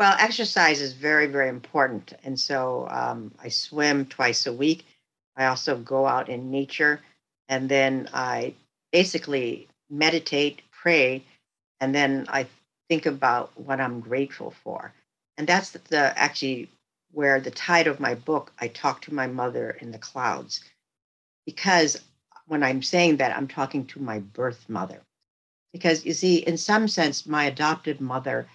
Well, 0.00 0.16
exercise 0.18 0.80
is 0.80 0.94
very, 0.94 1.26
very 1.26 1.50
important. 1.50 2.14
And 2.24 2.40
so 2.40 2.88
um, 2.90 3.34
I 3.38 3.50
swim 3.50 4.06
twice 4.06 4.46
a 4.46 4.52
week. 4.52 4.86
I 5.36 5.44
also 5.44 5.76
go 5.76 6.06
out 6.06 6.30
in 6.30 6.50
nature 6.50 7.02
and 7.50 7.68
then 7.68 8.08
I 8.14 8.54
basically 8.92 9.68
meditate, 9.90 10.62
pray, 10.70 11.22
and 11.82 11.94
then 11.94 12.24
I 12.30 12.46
think 12.88 13.04
about 13.04 13.52
what 13.60 13.78
I'm 13.78 14.00
grateful 14.00 14.54
for. 14.64 14.90
And 15.36 15.46
that's 15.46 15.72
the, 15.72 15.82
the 15.90 16.18
actually 16.18 16.70
where 17.12 17.38
the 17.38 17.50
title 17.50 17.92
of 17.92 18.00
my 18.00 18.14
book, 18.14 18.54
I 18.58 18.68
talk 18.68 19.02
to 19.02 19.12
my 19.12 19.26
mother 19.26 19.76
in 19.82 19.90
the 19.90 19.98
clouds. 19.98 20.64
Because 21.44 22.00
when 22.46 22.62
I'm 22.62 22.82
saying 22.82 23.18
that, 23.18 23.36
I'm 23.36 23.48
talking 23.48 23.84
to 23.88 24.00
my 24.00 24.20
birth 24.20 24.64
mother. 24.66 25.02
Because 25.74 26.06
you 26.06 26.14
see, 26.14 26.36
in 26.36 26.56
some 26.56 26.88
sense, 26.88 27.26
my 27.26 27.44
adopted 27.44 28.00
mother 28.00 28.48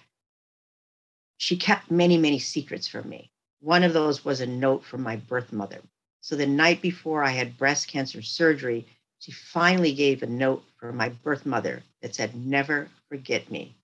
she 1.38 1.56
kept 1.56 1.90
many, 1.90 2.16
many 2.18 2.38
secrets 2.38 2.88
from 2.88 3.08
me. 3.08 3.30
One 3.60 3.82
of 3.84 3.92
those 3.92 4.24
was 4.24 4.40
a 4.40 4.46
note 4.46 4.84
from 4.84 5.02
my 5.02 5.16
birth 5.16 5.52
mother. 5.52 5.80
So 6.20 6.36
the 6.36 6.46
night 6.46 6.82
before 6.82 7.22
I 7.22 7.30
had 7.30 7.58
breast 7.58 7.88
cancer 7.88 8.22
surgery, 8.22 8.86
she 9.18 9.32
finally 9.32 9.92
gave 9.94 10.22
a 10.22 10.26
note 10.26 10.64
for 10.78 10.92
my 10.92 11.08
birth 11.08 11.46
mother 11.46 11.82
that 12.02 12.14
said, 12.14 12.34
Never 12.34 12.88
forget 13.08 13.50
me. 13.50 13.76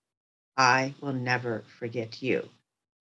I 0.56 0.94
will 1.00 1.12
never 1.12 1.64
forget 1.78 2.22
you. 2.22 2.48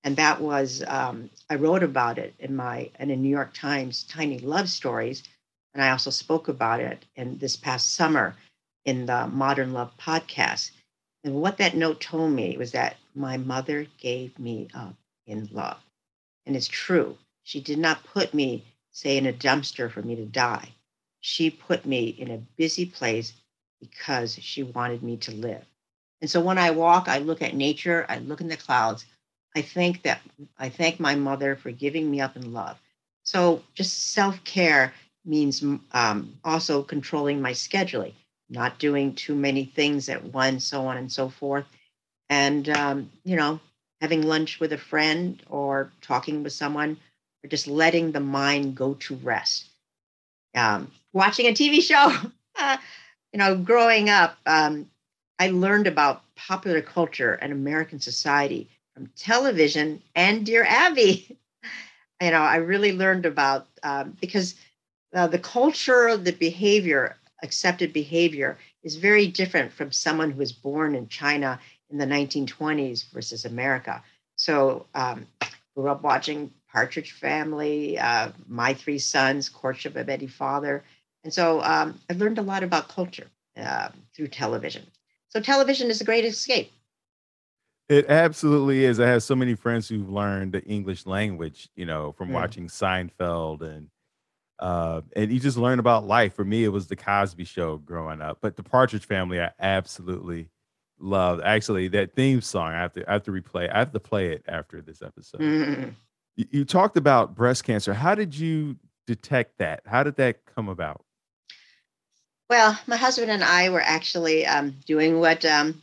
And 0.03 0.15
that 0.15 0.41
was, 0.41 0.83
um, 0.87 1.29
I 1.49 1.55
wrote 1.55 1.83
about 1.83 2.17
it 2.17 2.33
in 2.39 2.55
my, 2.55 2.89
in 2.99 3.11
a 3.11 3.15
New 3.15 3.29
York 3.29 3.53
Times 3.53 4.03
Tiny 4.03 4.39
Love 4.39 4.69
Stories. 4.69 5.23
And 5.73 5.83
I 5.83 5.91
also 5.91 6.09
spoke 6.09 6.47
about 6.47 6.79
it 6.79 7.05
in 7.15 7.37
this 7.37 7.55
past 7.55 7.93
summer 7.93 8.35
in 8.85 9.05
the 9.05 9.27
Modern 9.27 9.73
Love 9.73 9.95
podcast. 9.97 10.71
And 11.23 11.35
what 11.35 11.57
that 11.57 11.75
note 11.75 12.01
told 12.01 12.31
me 12.31 12.57
was 12.57 12.71
that 12.71 12.97
my 13.13 13.37
mother 13.37 13.85
gave 13.99 14.37
me 14.39 14.67
up 14.73 14.95
in 15.27 15.49
love. 15.51 15.79
And 16.45 16.55
it's 16.55 16.67
true. 16.67 17.17
She 17.43 17.61
did 17.61 17.77
not 17.77 18.03
put 18.03 18.33
me, 18.33 18.65
say, 18.91 19.17
in 19.17 19.27
a 19.27 19.33
dumpster 19.33 19.91
for 19.91 20.01
me 20.01 20.15
to 20.15 20.25
die. 20.25 20.69
She 21.19 21.49
put 21.51 21.85
me 21.85 22.09
in 22.09 22.31
a 22.31 22.37
busy 22.57 22.85
place 22.85 23.33
because 23.79 24.35
she 24.35 24.63
wanted 24.63 25.03
me 25.03 25.17
to 25.17 25.31
live. 25.31 25.65
And 26.21 26.29
so 26.29 26.41
when 26.41 26.57
I 26.57 26.71
walk, 26.71 27.07
I 27.07 27.19
look 27.19 27.41
at 27.41 27.55
nature, 27.55 28.05
I 28.09 28.19
look 28.19 28.41
in 28.41 28.47
the 28.47 28.57
clouds. 28.57 29.05
I 29.55 29.61
think 29.61 30.03
that 30.03 30.21
I 30.57 30.69
thank 30.69 30.99
my 30.99 31.15
mother 31.15 31.55
for 31.55 31.71
giving 31.71 32.09
me 32.09 32.21
up 32.21 32.35
in 32.35 32.53
love. 32.53 32.79
So 33.23 33.63
just 33.75 34.13
self 34.13 34.43
care 34.43 34.93
means 35.25 35.63
um, 35.91 36.39
also 36.43 36.81
controlling 36.81 37.41
my 37.41 37.51
scheduling 37.51 38.13
not 38.51 38.79
doing 38.79 39.15
too 39.15 39.35
many 39.35 39.65
things 39.65 40.09
at 40.09 40.25
once, 40.25 40.65
so 40.65 40.87
on 40.87 40.97
and 40.97 41.11
so 41.11 41.29
forth. 41.29 41.65
And, 42.29 42.69
um, 42.69 43.11
you 43.25 43.37
know, 43.37 43.59
having 44.01 44.23
lunch 44.23 44.59
with 44.59 44.73
a 44.73 44.77
friend 44.79 45.41
or 45.49 45.91
talking 46.01 46.43
with 46.43 46.53
someone 46.53 46.97
or 47.43 47.49
just 47.49 47.67
letting 47.67 48.11
the 48.11 48.21
mind 48.21 48.75
go 48.75 48.95
to 48.95 49.15
rest. 49.17 49.69
Um, 50.55 50.91
watching 51.13 51.47
a 51.47 51.53
TV 51.53 51.81
show, 51.81 52.11
you 53.33 53.39
know, 53.39 53.57
growing 53.57 54.09
up, 54.09 54.37
um, 54.45 54.89
I 55.39 55.49
learned 55.49 55.87
about 55.87 56.23
popular 56.35 56.81
culture 56.81 57.33
and 57.33 57.51
American 57.51 57.99
society 57.99 58.69
from 58.93 59.07
television 59.17 60.01
and 60.15 60.45
Dear 60.45 60.63
Abby. 60.65 61.37
you 62.21 62.31
know, 62.31 62.41
I 62.41 62.57
really 62.57 62.93
learned 62.93 63.25
about 63.25 63.67
um, 63.83 64.17
because 64.21 64.55
uh, 65.13 65.27
the 65.27 65.39
culture, 65.39 66.17
the 66.17 66.33
behavior 66.33 67.17
accepted 67.43 67.93
behavior 67.93 68.57
is 68.83 68.95
very 68.95 69.27
different 69.27 69.71
from 69.71 69.91
someone 69.91 70.31
who 70.31 70.39
was 70.39 70.51
born 70.51 70.95
in 70.95 71.07
China 71.07 71.59
in 71.89 71.97
the 71.97 72.05
1920s 72.05 73.11
versus 73.11 73.45
America. 73.45 74.03
So, 74.35 74.85
um, 74.95 75.27
grew 75.75 75.89
up 75.89 76.03
watching 76.03 76.51
Partridge 76.71 77.11
Family, 77.11 77.97
uh, 77.99 78.31
My 78.47 78.73
Three 78.73 78.99
Sons, 78.99 79.49
Courtship 79.49 79.95
of 79.95 80.09
Eddie 80.09 80.27
Father. 80.27 80.83
And 81.23 81.33
so 81.33 81.61
um, 81.61 81.99
I've 82.09 82.17
learned 82.17 82.39
a 82.39 82.43
lot 82.43 82.63
about 82.63 82.87
culture 82.87 83.27
uh, 83.57 83.89
through 84.15 84.27
television. 84.27 84.85
So 85.29 85.39
television 85.39 85.89
is 85.89 86.01
a 86.01 86.05
great 86.05 86.25
escape. 86.25 86.71
It 87.89 88.09
absolutely 88.09 88.85
is. 88.85 88.99
I 88.99 89.07
have 89.07 89.21
so 89.21 89.35
many 89.35 89.53
friends 89.53 89.89
who've 89.89 90.09
learned 90.09 90.53
the 90.53 90.63
English 90.63 91.05
language, 91.05 91.69
you 91.75 91.85
know, 91.85 92.13
from 92.13 92.29
mm. 92.29 92.33
watching 92.33 92.67
Seinfeld 92.67 93.61
and 93.61 93.89
uh, 94.61 95.01
and 95.15 95.31
you 95.31 95.39
just 95.39 95.57
learn 95.57 95.79
about 95.79 96.05
life. 96.05 96.35
For 96.35 96.45
me, 96.45 96.63
it 96.63 96.69
was 96.69 96.87
the 96.87 96.95
Cosby 96.95 97.45
Show 97.45 97.77
growing 97.77 98.21
up, 98.21 98.37
but 98.41 98.55
the 98.55 98.63
Partridge 98.63 99.05
Family, 99.05 99.41
I 99.41 99.51
absolutely 99.59 100.49
loved. 100.99 101.41
Actually, 101.43 101.87
that 101.89 102.13
theme 102.13 102.41
song, 102.41 102.71
I 102.71 102.77
have 102.77 102.93
to, 102.93 103.09
I 103.09 103.13
have 103.13 103.23
to 103.23 103.31
replay. 103.31 103.73
I 103.73 103.79
have 103.79 103.91
to 103.91 103.99
play 103.99 104.31
it 104.31 104.45
after 104.47 104.81
this 104.81 105.01
episode. 105.01 105.41
Mm-hmm. 105.41 105.89
You, 106.35 106.45
you 106.51 106.65
talked 106.65 106.95
about 106.95 107.35
breast 107.35 107.63
cancer. 107.63 107.93
How 107.93 108.13
did 108.13 108.37
you 108.37 108.77
detect 109.07 109.57
that? 109.57 109.81
How 109.87 110.03
did 110.03 110.15
that 110.17 110.45
come 110.45 110.69
about? 110.69 111.03
Well, 112.47 112.77
my 112.85 112.97
husband 112.97 113.31
and 113.31 113.43
I 113.43 113.69
were 113.69 113.81
actually 113.81 114.45
um, 114.45 114.75
doing 114.85 115.19
what 115.19 115.43
um, 115.43 115.81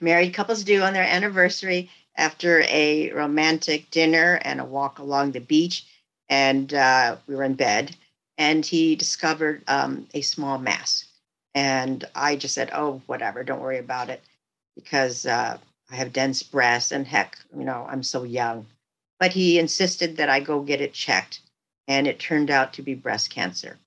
married 0.00 0.34
couples 0.34 0.64
do 0.64 0.82
on 0.82 0.92
their 0.92 1.04
anniversary 1.04 1.90
after 2.16 2.62
a 2.62 3.12
romantic 3.12 3.90
dinner 3.90 4.40
and 4.42 4.60
a 4.60 4.64
walk 4.64 4.98
along 4.98 5.32
the 5.32 5.40
beach 5.40 5.86
and 6.28 6.72
uh, 6.74 7.16
we 7.26 7.34
were 7.34 7.44
in 7.44 7.54
bed, 7.54 7.96
and 8.38 8.64
he 8.64 8.96
discovered 8.96 9.62
um, 9.68 10.08
a 10.14 10.20
small 10.20 10.58
mass. 10.58 11.06
And 11.54 12.04
I 12.14 12.36
just 12.36 12.54
said, 12.54 12.70
"Oh, 12.72 13.00
whatever, 13.06 13.44
don't 13.44 13.60
worry 13.60 13.78
about 13.78 14.10
it," 14.10 14.22
because 14.74 15.26
uh, 15.26 15.58
I 15.90 15.96
have 15.96 16.12
dense 16.12 16.42
breasts, 16.42 16.92
and 16.92 17.06
heck, 17.06 17.38
you 17.56 17.64
know, 17.64 17.86
I'm 17.88 18.02
so 18.02 18.24
young. 18.24 18.66
But 19.18 19.32
he 19.32 19.58
insisted 19.58 20.16
that 20.16 20.28
I 20.28 20.40
go 20.40 20.60
get 20.60 20.80
it 20.80 20.92
checked, 20.92 21.40
and 21.88 22.06
it 22.06 22.18
turned 22.18 22.50
out 22.50 22.72
to 22.74 22.82
be 22.82 22.94
breast 22.94 23.30
cancer. 23.30 23.78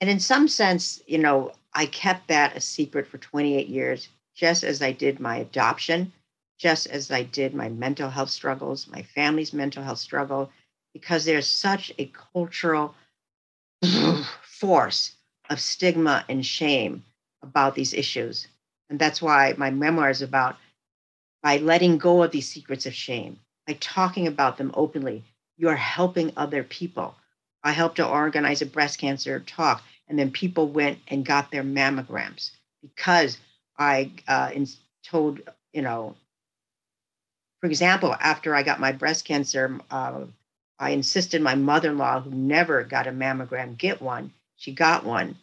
And 0.00 0.10
in 0.10 0.20
some 0.20 0.48
sense, 0.48 1.02
you 1.06 1.18
know, 1.18 1.52
I 1.74 1.86
kept 1.86 2.28
that 2.28 2.56
a 2.56 2.60
secret 2.60 3.06
for 3.06 3.18
28 3.18 3.68
years, 3.68 4.08
just 4.34 4.64
as 4.64 4.82
I 4.82 4.92
did 4.92 5.20
my 5.20 5.36
adoption, 5.36 6.12
just 6.58 6.86
as 6.88 7.10
I 7.10 7.22
did 7.22 7.54
my 7.54 7.68
mental 7.68 8.10
health 8.10 8.30
struggles, 8.30 8.86
my 8.88 9.02
family's 9.02 9.52
mental 9.52 9.82
health 9.82 9.98
struggle, 9.98 10.50
because 10.92 11.24
there's 11.24 11.48
such 11.48 11.92
a 11.98 12.06
cultural 12.32 12.94
force 14.42 15.12
of 15.50 15.60
stigma 15.60 16.24
and 16.28 16.44
shame 16.44 17.04
about 17.42 17.74
these 17.74 17.92
issues. 17.92 18.46
And 18.90 18.98
that's 18.98 19.22
why 19.22 19.54
my 19.56 19.70
memoir 19.70 20.10
is 20.10 20.22
about 20.22 20.56
by 21.42 21.56
letting 21.56 21.98
go 21.98 22.22
of 22.22 22.30
these 22.30 22.48
secrets 22.48 22.86
of 22.86 22.94
shame, 22.94 23.38
by 23.66 23.74
talking 23.74 24.26
about 24.26 24.56
them 24.58 24.70
openly, 24.74 25.24
you 25.56 25.68
are 25.68 25.76
helping 25.76 26.32
other 26.36 26.62
people. 26.62 27.14
I 27.64 27.72
helped 27.72 27.96
to 27.96 28.08
organize 28.08 28.62
a 28.62 28.66
breast 28.66 28.98
cancer 28.98 29.40
talk, 29.40 29.82
and 30.08 30.18
then 30.18 30.30
people 30.30 30.68
went 30.68 30.98
and 31.08 31.24
got 31.24 31.50
their 31.50 31.64
mammograms 31.64 32.50
because 32.80 33.38
I 33.78 34.12
uh, 34.28 34.50
told, 35.04 35.40
you 35.72 35.82
know, 35.82 36.16
for 37.60 37.66
example, 37.68 38.14
after 38.18 38.54
I 38.54 38.62
got 38.62 38.80
my 38.80 38.92
breast 38.92 39.24
cancer, 39.24 39.80
uh, 39.90 40.22
I 40.78 40.90
insisted 40.90 41.40
my 41.40 41.54
mother 41.54 41.90
in 41.90 41.98
law, 41.98 42.20
who 42.20 42.30
never 42.30 42.82
got 42.82 43.06
a 43.06 43.12
mammogram, 43.12 43.76
get 43.76 44.02
one. 44.02 44.32
She 44.56 44.72
got 44.72 45.04
one. 45.04 45.36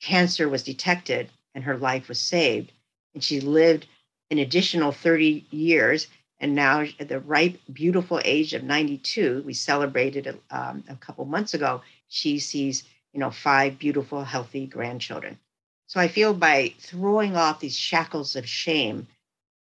Cancer 0.00 0.48
was 0.48 0.62
detected 0.62 1.30
and 1.54 1.64
her 1.64 1.76
life 1.76 2.08
was 2.08 2.20
saved. 2.20 2.72
And 3.14 3.22
she 3.22 3.40
lived 3.40 3.86
an 4.30 4.38
additional 4.38 4.92
30 4.92 5.46
years. 5.50 6.06
And 6.40 6.54
now, 6.54 6.84
at 7.00 7.08
the 7.08 7.20
ripe, 7.20 7.60
beautiful 7.72 8.20
age 8.24 8.54
of 8.54 8.62
92, 8.62 9.42
we 9.44 9.54
celebrated 9.54 10.38
um, 10.50 10.84
a 10.88 10.94
couple 10.96 11.24
months 11.24 11.54
ago, 11.54 11.82
she 12.08 12.38
sees, 12.38 12.84
you 13.12 13.20
know, 13.20 13.30
five 13.30 13.78
beautiful, 13.78 14.22
healthy 14.22 14.66
grandchildren. 14.66 15.38
So 15.88 15.98
I 15.98 16.08
feel 16.08 16.34
by 16.34 16.74
throwing 16.78 17.36
off 17.36 17.60
these 17.60 17.76
shackles 17.76 18.36
of 18.36 18.48
shame, 18.48 19.08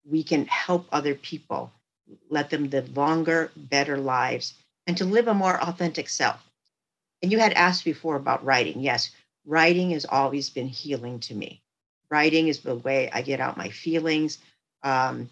we 0.05 0.23
can 0.23 0.47
help 0.47 0.87
other 0.93 1.15
people, 1.15 1.73
let 2.29 2.51
them 2.51 2.69
live 2.71 2.97
longer, 2.97 3.51
better 3.57 3.97
lives, 3.97 4.55
and 4.87 4.97
to 4.97 5.05
live 5.05 5.29
a 5.29 5.35
more 5.35 5.61
authentic 5.63 6.09
self. 6.09 6.43
And 7.23 7.31
you 7.31 7.39
had 7.39 7.53
asked 7.53 7.85
before 7.85 8.17
about 8.17 8.45
writing. 8.45 8.81
Yes, 8.81 9.11
writing 9.47 9.91
has 9.91 10.05
always 10.05 10.51
been 10.51 10.69
healing 10.69 11.21
to 11.21 11.35
me. 11.35 11.63
Writing 12.11 12.49
is 12.49 12.61
the 12.61 12.77
way 12.77 13.11
I 13.13 13.23
get 13.23 13.41
out 13.41 13.57
my 13.57 13.69
feelings. 13.69 14.39
Um, 14.83 15.31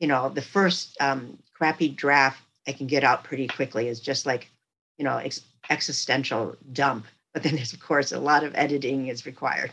you 0.00 0.08
know, 0.08 0.28
the 0.28 0.42
first 0.42 0.96
um, 1.00 1.38
crappy 1.52 1.88
draft 1.88 2.42
I 2.66 2.72
can 2.72 2.86
get 2.86 3.04
out 3.04 3.24
pretty 3.24 3.46
quickly 3.46 3.88
is 3.88 4.00
just 4.00 4.26
like, 4.26 4.50
you 4.98 5.04
know, 5.04 5.18
ex- 5.18 5.42
existential 5.70 6.56
dump. 6.72 7.06
But 7.34 7.42
then 7.42 7.56
there's, 7.56 7.72
of 7.72 7.80
course, 7.80 8.12
a 8.12 8.20
lot 8.20 8.44
of 8.44 8.54
editing 8.54 9.08
is 9.08 9.26
required. 9.26 9.72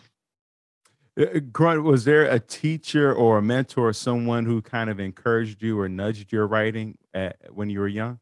Uh, 1.15 1.25
uh, 1.35 1.81
was 1.81 2.05
there 2.05 2.23
a 2.25 2.39
teacher 2.39 3.13
or 3.13 3.37
a 3.37 3.41
mentor, 3.43 3.89
or 3.89 3.93
someone 3.93 4.45
who 4.45 4.63
kind 4.63 4.89
of 4.89 4.99
encouraged 4.99 5.61
you 5.61 5.79
or 5.79 5.87
nudged 5.87 6.31
your 6.31 6.47
writing 6.47 6.97
at, 7.13 7.37
when 7.53 7.69
you 7.69 7.79
were 7.79 7.87
young? 7.87 8.19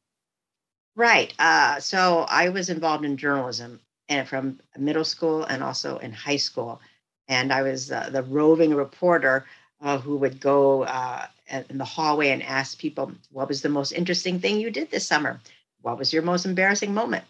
Right. 1.00 1.34
Uh, 1.40 1.80
so 1.80 2.26
I 2.28 2.50
was 2.50 2.70
involved 2.70 3.06
in 3.06 3.16
journalism 3.16 3.80
and 4.10 4.28
from 4.28 4.60
middle 4.78 5.06
school 5.06 5.46
and 5.46 5.64
also 5.64 5.98
in 6.00 6.12
high 6.12 6.36
school. 6.36 6.82
And 7.30 7.54
I 7.54 7.62
was 7.62 7.90
uh, 7.90 8.10
the 8.10 8.24
roving 8.24 8.76
reporter 8.76 9.46
uh, 9.80 9.98
who 10.00 10.18
would 10.18 10.42
go 10.42 10.84
uh, 10.84 11.28
in 11.48 11.78
the 11.78 11.86
hallway 11.86 12.32
and 12.32 12.44
ask 12.44 12.78
people, 12.78 13.14
What 13.32 13.48
was 13.48 13.62
the 13.62 13.70
most 13.70 13.94
interesting 13.94 14.42
thing 14.42 14.60
you 14.60 14.72
did 14.72 14.92
this 14.92 15.08
summer? 15.08 15.40
What 15.84 15.98
was 15.98 16.12
your 16.12 16.22
most 16.22 16.46
embarrassing 16.46 16.94
moment? 16.94 17.24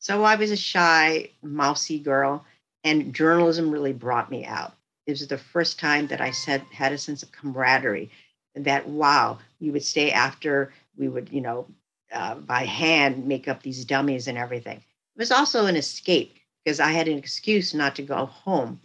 So 0.00 0.24
I 0.24 0.34
was 0.34 0.50
a 0.50 0.56
shy, 0.56 1.30
mousy 1.42 2.00
girl, 2.00 2.44
and 2.82 3.14
journalism 3.14 3.70
really 3.70 3.92
brought 3.92 4.32
me 4.32 4.44
out. 4.46 4.74
It 5.06 5.12
was 5.12 5.28
the 5.28 5.38
first 5.38 5.78
time 5.78 6.08
that 6.08 6.20
I 6.20 6.32
said 6.32 6.62
had 6.72 6.90
a 6.92 6.98
sense 6.98 7.22
of 7.22 7.30
camaraderie. 7.30 8.10
That 8.56 8.88
wow, 8.88 9.38
we 9.60 9.70
would 9.70 9.84
stay 9.84 10.10
after 10.10 10.72
we 10.96 11.06
would, 11.08 11.28
you 11.30 11.40
know, 11.40 11.68
uh, 12.12 12.36
by 12.36 12.64
hand 12.64 13.26
make 13.26 13.48
up 13.48 13.62
these 13.62 13.84
dummies 13.84 14.28
and 14.28 14.38
everything. 14.38 14.76
It 14.76 15.18
was 15.18 15.32
also 15.32 15.66
an 15.66 15.76
escape 15.76 16.36
because 16.64 16.80
I 16.80 16.90
had 16.90 17.08
an 17.08 17.18
excuse 17.18 17.74
not 17.74 17.96
to 17.96 18.02
go 18.02 18.26
home. 18.26 18.80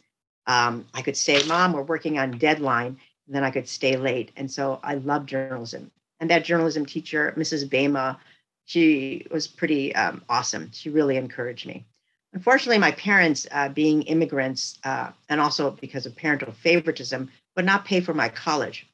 Um, 0.45 0.85
I 0.93 1.01
could 1.01 1.17
say, 1.17 1.41
Mom, 1.47 1.73
we're 1.73 1.83
working 1.83 2.17
on 2.17 2.37
deadline. 2.37 2.97
And 3.27 3.35
then 3.35 3.43
I 3.43 3.51
could 3.51 3.67
stay 3.67 3.97
late. 3.97 4.31
And 4.37 4.49
so 4.49 4.79
I 4.83 4.95
loved 4.95 5.29
journalism. 5.29 5.91
And 6.19 6.29
that 6.29 6.45
journalism 6.45 6.85
teacher, 6.85 7.33
Mrs. 7.37 7.69
Bama, 7.69 8.17
she 8.65 9.27
was 9.31 9.47
pretty 9.47 9.93
um, 9.95 10.23
awesome. 10.29 10.71
She 10.73 10.89
really 10.89 11.17
encouraged 11.17 11.67
me. 11.67 11.85
Unfortunately, 12.33 12.77
my 12.77 12.91
parents, 12.91 13.47
uh, 13.51 13.69
being 13.69 14.03
immigrants, 14.03 14.79
uh, 14.83 15.11
and 15.29 15.39
also 15.39 15.71
because 15.71 16.05
of 16.05 16.15
parental 16.15 16.51
favoritism, 16.51 17.29
would 17.55 17.65
not 17.65 17.85
pay 17.85 17.99
for 18.01 18.13
my 18.13 18.29
college. 18.29 18.87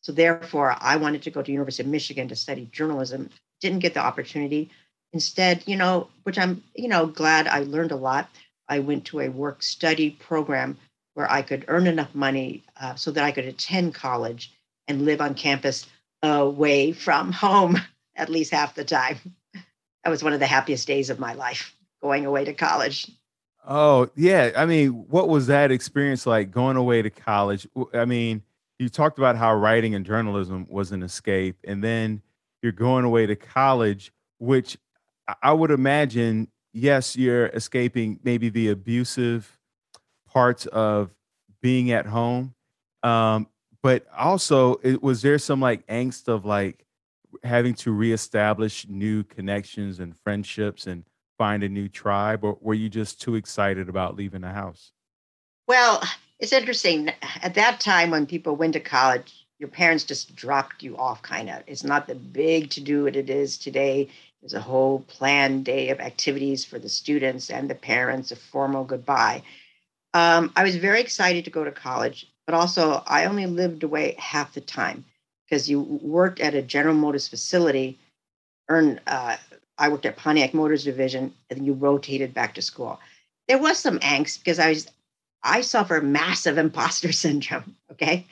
So 0.00 0.12
therefore, 0.12 0.76
I 0.80 0.96
wanted 0.96 1.22
to 1.22 1.30
go 1.30 1.42
to 1.42 1.52
University 1.52 1.82
of 1.82 1.90
Michigan 1.90 2.28
to 2.28 2.36
study 2.36 2.68
journalism 2.72 3.30
didn't 3.62 3.78
get 3.78 3.94
the 3.94 4.00
opportunity. 4.00 4.70
Instead, 5.14 5.62
you 5.66 5.76
know, 5.76 6.08
which 6.24 6.38
I'm, 6.38 6.62
you 6.74 6.88
know, 6.88 7.06
glad 7.06 7.46
I 7.46 7.60
learned 7.60 7.92
a 7.92 7.96
lot. 7.96 8.28
I 8.68 8.80
went 8.80 9.06
to 9.06 9.20
a 9.20 9.28
work 9.28 9.62
study 9.62 10.10
program 10.10 10.76
where 11.14 11.30
I 11.30 11.42
could 11.42 11.64
earn 11.68 11.86
enough 11.86 12.14
money 12.14 12.62
uh, 12.80 12.94
so 12.94 13.10
that 13.12 13.24
I 13.24 13.32
could 13.32 13.44
attend 13.44 13.94
college 13.94 14.52
and 14.88 15.04
live 15.04 15.20
on 15.20 15.34
campus 15.34 15.86
away 16.22 16.92
from 16.92 17.32
home 17.32 17.78
at 18.16 18.28
least 18.28 18.52
half 18.52 18.74
the 18.74 18.84
time. 18.84 19.18
That 20.04 20.10
was 20.10 20.24
one 20.24 20.32
of 20.32 20.40
the 20.40 20.46
happiest 20.46 20.86
days 20.86 21.10
of 21.10 21.20
my 21.20 21.34
life, 21.34 21.76
going 22.02 22.26
away 22.26 22.44
to 22.44 22.54
college. 22.54 23.10
Oh, 23.66 24.10
yeah. 24.16 24.50
I 24.56 24.66
mean, 24.66 24.90
what 25.08 25.28
was 25.28 25.46
that 25.46 25.70
experience 25.70 26.26
like 26.26 26.50
going 26.50 26.76
away 26.76 27.02
to 27.02 27.10
college? 27.10 27.68
I 27.94 28.04
mean, 28.04 28.42
you 28.78 28.88
talked 28.88 29.18
about 29.18 29.36
how 29.36 29.54
writing 29.54 29.94
and 29.94 30.04
journalism 30.04 30.66
was 30.68 30.90
an 30.90 31.02
escape. 31.02 31.56
And 31.64 31.84
then 31.84 32.22
you're 32.62 32.72
going 32.72 33.04
away 33.04 33.26
to 33.26 33.36
college, 33.36 34.12
which 34.38 34.78
I 35.42 35.52
would 35.52 35.70
imagine, 35.70 36.48
yes, 36.72 37.16
you're 37.16 37.46
escaping 37.46 38.20
maybe 38.22 38.48
the 38.48 38.68
abusive 38.70 39.58
parts 40.28 40.66
of 40.66 41.10
being 41.60 41.90
at 41.90 42.06
home. 42.06 42.54
Um, 43.02 43.48
but 43.82 44.06
also, 44.16 44.76
it, 44.82 45.02
was 45.02 45.22
there 45.22 45.38
some 45.38 45.60
like 45.60 45.86
angst 45.88 46.28
of 46.28 46.44
like 46.44 46.84
having 47.42 47.74
to 47.74 47.92
reestablish 47.92 48.86
new 48.88 49.24
connections 49.24 49.98
and 50.00 50.16
friendships 50.16 50.86
and 50.86 51.04
find 51.38 51.62
a 51.64 51.68
new 51.68 51.88
tribe, 51.88 52.44
or 52.44 52.56
were 52.60 52.74
you 52.74 52.88
just 52.88 53.20
too 53.20 53.34
excited 53.34 53.88
about 53.88 54.16
leaving 54.16 54.42
the 54.42 54.50
house? 54.50 54.92
Well, 55.66 56.02
it's 56.38 56.52
interesting. 56.52 57.10
At 57.42 57.54
that 57.54 57.80
time, 57.80 58.10
when 58.10 58.26
people 58.26 58.54
went 58.54 58.74
to 58.74 58.80
college, 58.80 59.41
your 59.62 59.68
parents 59.68 60.02
just 60.02 60.34
dropped 60.34 60.82
you 60.82 60.96
off 60.98 61.22
kind 61.22 61.48
of. 61.48 61.62
It's 61.68 61.84
not 61.84 62.08
the 62.08 62.16
big 62.16 62.70
to 62.70 62.80
do 62.80 63.04
what 63.04 63.14
it 63.14 63.30
is 63.30 63.56
today. 63.56 64.08
There's 64.40 64.54
a 64.54 64.60
whole 64.60 65.04
planned 65.06 65.64
day 65.64 65.90
of 65.90 66.00
activities 66.00 66.64
for 66.64 66.80
the 66.80 66.88
students 66.88 67.48
and 67.48 67.70
the 67.70 67.76
parents 67.76 68.32
a 68.32 68.36
formal 68.36 68.82
goodbye. 68.82 69.44
Um, 70.14 70.52
i 70.56 70.64
was 70.64 70.76
very 70.76 71.00
excited 71.00 71.44
to 71.44 71.50
go 71.50 71.64
to 71.64 71.70
college 71.70 72.26
but 72.44 72.54
also 72.54 73.02
i 73.06 73.24
only 73.24 73.46
lived 73.46 73.82
away 73.82 74.14
half 74.18 74.52
the 74.52 74.60
time 74.60 75.06
because 75.46 75.70
you 75.70 75.80
worked 75.80 76.38
at 76.40 76.54
a 76.54 76.60
general 76.60 76.94
motors 76.94 77.28
facility 77.28 77.98
earned 78.68 79.00
uh, 79.06 79.36
i 79.78 79.88
worked 79.88 80.04
at 80.04 80.16
pontiac 80.18 80.52
motors 80.52 80.84
division 80.84 81.32
and 81.48 81.60
then 81.60 81.64
you 81.64 81.72
rotated 81.72 82.34
back 82.34 82.52
to 82.54 82.60
school. 82.60 83.00
There 83.48 83.58
was 83.58 83.78
some 83.78 84.00
angst 84.00 84.40
because 84.40 84.58
i 84.58 84.68
was 84.70 84.86
i 85.44 85.62
suffer 85.62 86.00
massive 86.02 86.58
imposter 86.58 87.12
syndrome 87.24 87.76
okay 87.92 88.26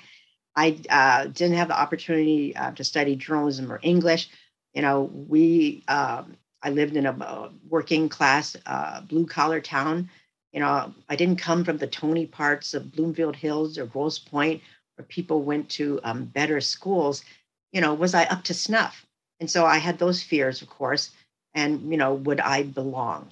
I 0.61 0.77
uh, 0.91 1.27
didn't 1.29 1.57
have 1.57 1.69
the 1.69 1.81
opportunity 1.81 2.55
uh, 2.55 2.73
to 2.73 2.85
study 2.85 3.17
journalism 3.17 3.73
or 3.73 3.81
English. 3.83 4.29
You 4.75 4.83
know, 4.83 5.11
we 5.29 5.83
um, 5.89 6.37
I 6.63 6.69
lived 6.69 6.97
in 6.97 7.07
a 7.07 7.51
working 7.67 8.11
class 8.11 8.57
uh, 8.67 9.01
blue 9.01 9.27
collar 9.27 9.63
town. 9.63 10.11
You 10.53 10.61
know, 10.61 10.95
I 11.09 11.17
didn't 11.17 11.39
come 11.39 11.65
from 11.65 11.79
the 11.79 11.87
Tony 11.87 12.27
parts 12.27 12.75
of 12.75 12.93
Bloomfield 12.93 13.37
Hills 13.37 13.79
or 13.79 13.87
Grosse 13.87 14.19
Pointe, 14.19 14.61
where 14.97 15.07
people 15.07 15.43
went 15.43 15.71
to 15.71 15.99
um, 16.05 16.27
better 16.27 16.61
schools. 16.61 17.25
You 17.73 17.81
know, 17.81 17.95
was 17.95 18.13
I 18.13 18.25
up 18.25 18.45
to 18.45 18.55
snuff? 18.55 19.07
And 19.41 19.51
so 19.51 19.65
I 19.65 19.79
had 19.79 19.99
those 19.99 20.23
fears, 20.23 20.61
of 20.61 20.69
course. 20.69 21.11
And 21.55 21.91
you 21.91 21.97
know, 21.97 22.13
would 22.13 22.41
I 22.41 22.65
belong? 22.65 23.31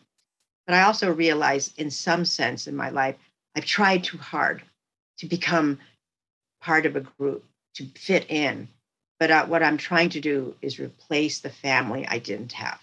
But 0.67 0.77
I 0.77 0.83
also 0.85 1.13
realized, 1.13 1.79
in 1.79 1.91
some 1.91 2.25
sense, 2.25 2.67
in 2.67 2.75
my 2.75 2.89
life, 2.89 3.17
I've 3.55 3.67
tried 3.67 4.05
too 4.05 4.19
hard 4.19 4.63
to 5.19 5.27
become 5.27 5.79
part 6.69 6.85
of 6.85 6.97
a 6.97 7.01
group 7.01 7.45
to 7.73 7.87
fit 7.97 8.27
in. 8.29 8.69
But 9.19 9.31
uh, 9.31 9.47
what 9.47 9.63
I'm 9.63 9.79
trying 9.79 10.11
to 10.11 10.21
do 10.21 10.55
is 10.61 10.79
replace 10.79 11.41
the 11.41 11.49
family 11.49 12.07
I 12.07 12.19
didn't 12.19 12.53
have. 12.53 12.79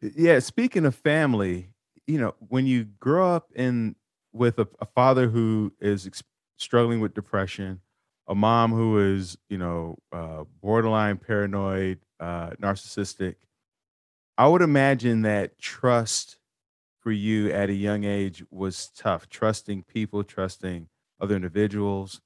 Yeah, 0.00 0.38
speaking 0.38 0.86
of 0.86 0.94
family, 0.94 1.70
you 2.06 2.20
know, 2.20 2.36
when 2.38 2.66
you 2.66 2.84
grow 2.84 3.34
up 3.34 3.50
in 3.56 3.96
with 4.32 4.60
a, 4.60 4.68
a 4.80 4.86
father 4.86 5.28
who 5.28 5.72
is 5.80 6.06
ex- 6.06 6.22
struggling 6.56 7.00
with 7.00 7.14
depression, 7.14 7.80
a 8.28 8.34
mom 8.36 8.70
who 8.70 8.98
is, 9.16 9.36
you 9.48 9.58
know, 9.58 9.98
uh, 10.12 10.44
borderline 10.62 11.16
paranoid, 11.16 11.98
uh, 12.20 12.50
narcissistic, 12.62 13.34
I 14.38 14.46
would 14.46 14.62
imagine 14.62 15.22
that 15.22 15.58
trust 15.58 16.38
for 17.00 17.10
you 17.10 17.50
at 17.50 17.70
a 17.70 17.74
young 17.74 18.04
age 18.04 18.44
was 18.52 18.88
tough. 18.96 19.28
Trusting 19.28 19.82
people, 19.82 20.22
trusting 20.22 20.88
other 21.20 21.36
individuals. 21.36 22.20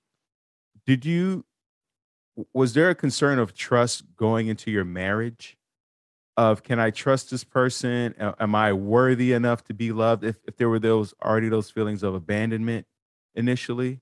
Did 0.86 1.04
you? 1.04 1.44
Was 2.54 2.72
there 2.72 2.88
a 2.88 2.94
concern 2.94 3.38
of 3.38 3.54
trust 3.54 4.16
going 4.16 4.48
into 4.48 4.70
your 4.70 4.84
marriage? 4.84 5.58
of 6.36 6.62
can 6.62 6.78
I 6.78 6.90
trust 6.90 7.30
this 7.30 7.44
person? 7.44 8.14
Am 8.18 8.54
I 8.54 8.72
worthy 8.72 9.32
enough 9.32 9.64
to 9.64 9.74
be 9.74 9.92
loved? 9.92 10.24
If 10.24 10.36
if 10.46 10.56
there 10.56 10.68
were 10.68 10.78
those 10.78 11.14
already 11.22 11.48
those 11.48 11.70
feelings 11.70 12.02
of 12.02 12.14
abandonment 12.14 12.86
initially? 13.34 14.00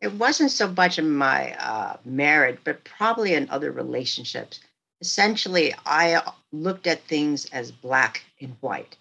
It 0.00 0.12
wasn't 0.12 0.50
so 0.50 0.68
much 0.68 0.98
in 0.98 1.10
my 1.10 1.54
uh, 1.54 1.96
marriage, 2.04 2.58
but 2.64 2.84
probably 2.84 3.34
in 3.34 3.48
other 3.48 3.72
relationships. 3.72 4.60
Essentially, 5.00 5.74
I 5.86 6.20
looked 6.52 6.86
at 6.86 7.02
things 7.04 7.46
as 7.46 7.72
black 7.72 8.22
and 8.40 8.56
white. 8.60 8.96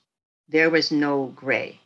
There 0.47 0.69
was 0.69 0.91
no 0.91 1.27
gray. 1.35 1.79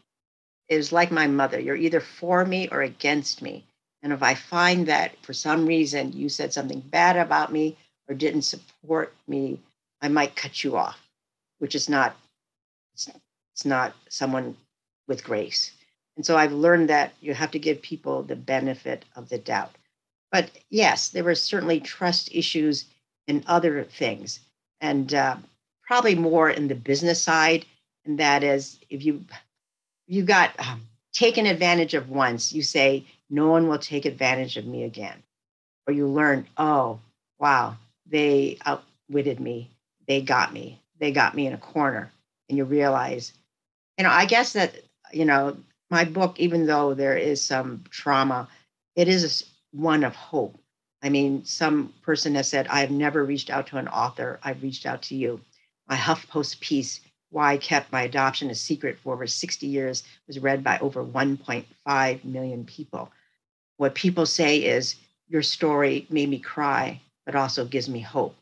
Was 0.69 0.91
like 0.91 1.11
my 1.11 1.27
mother 1.27 1.59
you're 1.59 1.75
either 1.75 1.99
for 2.01 2.45
me 2.45 2.67
or 2.69 2.81
against 2.81 3.41
me. 3.41 3.65
And 4.03 4.13
if 4.13 4.21
I 4.21 4.35
find 4.35 4.87
that 4.87 5.17
for 5.23 5.33
some 5.33 5.65
reason 5.65 6.13
you 6.13 6.29
said 6.29 6.53
something 6.53 6.79
bad 6.79 7.17
about 7.17 7.51
me 7.51 7.77
or 8.07 8.15
didn't 8.15 8.43
support 8.43 9.15
me 9.27 9.59
I 10.01 10.09
might 10.09 10.35
cut 10.35 10.63
you 10.63 10.77
off, 10.77 10.99
which 11.59 11.75
is 11.75 11.89
not 11.89 12.15
it's 12.93 13.65
not 13.65 13.95
someone 14.09 14.55
with 15.07 15.23
grace. 15.23 15.71
And 16.15 16.25
so 16.25 16.37
I've 16.37 16.51
learned 16.51 16.89
that 16.89 17.13
you 17.21 17.33
have 17.33 17.51
to 17.51 17.59
give 17.59 17.81
people 17.81 18.23
the 18.23 18.35
benefit 18.35 19.05
of 19.15 19.29
the 19.29 19.37
doubt. 19.37 19.75
But 20.31 20.51
yes, 20.69 21.09
there 21.09 21.23
were 21.23 21.35
certainly 21.35 21.79
trust 21.79 22.29
issues 22.33 22.85
in 23.27 23.43
other 23.47 23.83
things, 23.83 24.39
and 24.81 25.13
uh, 25.13 25.37
probably 25.83 26.15
more 26.15 26.49
in 26.49 26.67
the 26.67 26.75
business 26.75 27.21
side. 27.21 27.65
And 28.05 28.19
that 28.19 28.43
is, 28.43 28.79
if 28.89 29.03
you 29.03 29.25
you 30.07 30.23
got 30.23 30.51
um, 30.59 30.81
taken 31.13 31.45
advantage 31.45 31.93
of 31.93 32.09
once, 32.09 32.53
you 32.53 32.61
say, 32.63 33.05
"No 33.29 33.47
one 33.47 33.67
will 33.67 33.79
take 33.79 34.05
advantage 34.05 34.57
of 34.57 34.65
me 34.65 34.83
again," 34.83 35.21
or 35.87 35.93
you 35.93 36.07
learn, 36.07 36.47
"Oh, 36.57 36.99
wow, 37.39 37.77
they 38.05 38.57
outwitted 38.65 39.39
me 39.39 39.69
they 40.07 40.21
got 40.21 40.53
me. 40.53 40.81
They 40.99 41.11
got 41.11 41.35
me 41.35 41.45
in 41.45 41.53
a 41.53 41.57
corner. 41.57 42.11
And 42.49 42.57
you 42.57 42.63
realize, 42.63 43.33
you 43.97 44.03
know, 44.05 44.09
I 44.09 44.25
guess 44.25 44.53
that, 44.53 44.73
you 45.11 45.25
know, 45.25 45.57
my 45.89 46.05
book, 46.05 46.39
even 46.39 46.65
though 46.65 46.93
there 46.93 47.17
is 47.17 47.41
some 47.41 47.83
trauma, 47.89 48.47
it 48.95 49.07
is 49.07 49.45
one 49.71 50.03
of 50.03 50.15
hope. 50.15 50.57
I 51.03 51.09
mean, 51.09 51.45
some 51.45 51.93
person 52.01 52.35
has 52.35 52.47
said, 52.47 52.67
I 52.67 52.79
have 52.79 52.91
never 52.91 53.23
reached 53.23 53.49
out 53.49 53.67
to 53.67 53.77
an 53.77 53.87
author. 53.87 54.39
I've 54.43 54.63
reached 54.63 54.85
out 54.85 55.01
to 55.03 55.15
you. 55.15 55.39
My 55.87 55.95
HuffPost 55.95 56.59
piece, 56.59 57.01
Why 57.29 57.53
I 57.53 57.57
Kept 57.57 57.91
My 57.91 58.03
Adoption 58.03 58.49
a 58.49 58.55
Secret 58.55 58.97
for 58.99 59.13
Over 59.13 59.27
60 59.27 59.67
Years, 59.67 60.03
was 60.27 60.39
read 60.39 60.63
by 60.63 60.79
over 60.79 61.03
1.5 61.03 62.23
million 62.23 62.65
people. 62.65 63.11
What 63.77 63.95
people 63.95 64.25
say 64.25 64.63
is, 64.63 64.95
Your 65.27 65.43
story 65.43 66.07
made 66.09 66.29
me 66.29 66.39
cry, 66.39 67.01
but 67.25 67.35
also 67.35 67.65
gives 67.65 67.89
me 67.89 67.99
hope 67.99 68.35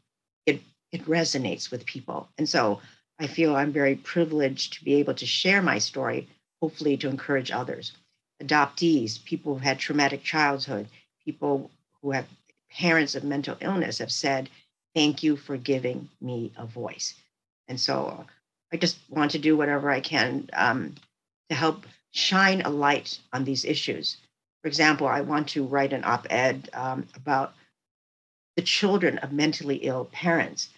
it 0.45 0.61
it 0.91 1.05
resonates 1.05 1.71
with 1.71 1.85
people. 1.85 2.29
And 2.37 2.47
so 2.47 2.81
I 3.19 3.27
feel 3.27 3.55
I'm 3.55 3.71
very 3.71 3.95
privileged 3.95 4.73
to 4.73 4.83
be 4.83 4.95
able 4.95 5.15
to 5.15 5.25
share 5.25 5.61
my 5.61 5.79
story, 5.79 6.27
hopefully 6.61 6.97
to 6.97 7.09
encourage 7.09 7.51
others. 7.51 7.93
Adoptees, 8.41 9.23
people 9.23 9.53
who've 9.53 9.63
had 9.63 9.79
traumatic 9.79 10.23
childhood, 10.23 10.87
people 11.23 11.71
who 12.01 12.11
have 12.11 12.27
parents 12.69 13.15
of 13.15 13.23
mental 13.23 13.57
illness 13.61 13.97
have 13.97 14.11
said, 14.11 14.49
Thank 14.93 15.23
you 15.23 15.35
for 15.35 15.57
giving 15.57 16.09
me 16.21 16.53
a 16.55 16.65
voice. 16.65 17.15
And 17.67 17.79
so 17.79 18.25
I 18.75 18.77
just 18.77 18.97
want 19.09 19.31
to 19.31 19.39
do 19.39 19.57
whatever 19.57 19.89
I 19.89 20.01
can 20.01 20.49
um, 20.53 20.95
to 21.49 21.55
help 21.55 21.85
shine 22.11 22.61
a 22.61 22.69
light 22.69 23.19
on 23.33 23.43
these 23.43 23.65
issues. 23.65 24.17
For 24.61 24.67
example, 24.67 25.07
I 25.07 25.21
want 25.21 25.49
to 25.49 25.65
write 25.65 25.93
an 25.93 26.03
op 26.03 26.27
ed 26.29 26.69
um, 26.73 27.07
about 27.15 27.53
the 28.57 28.61
children 28.61 29.17
of 29.19 29.31
mentally 29.31 29.77
ill 29.77 30.05
parents 30.11 30.69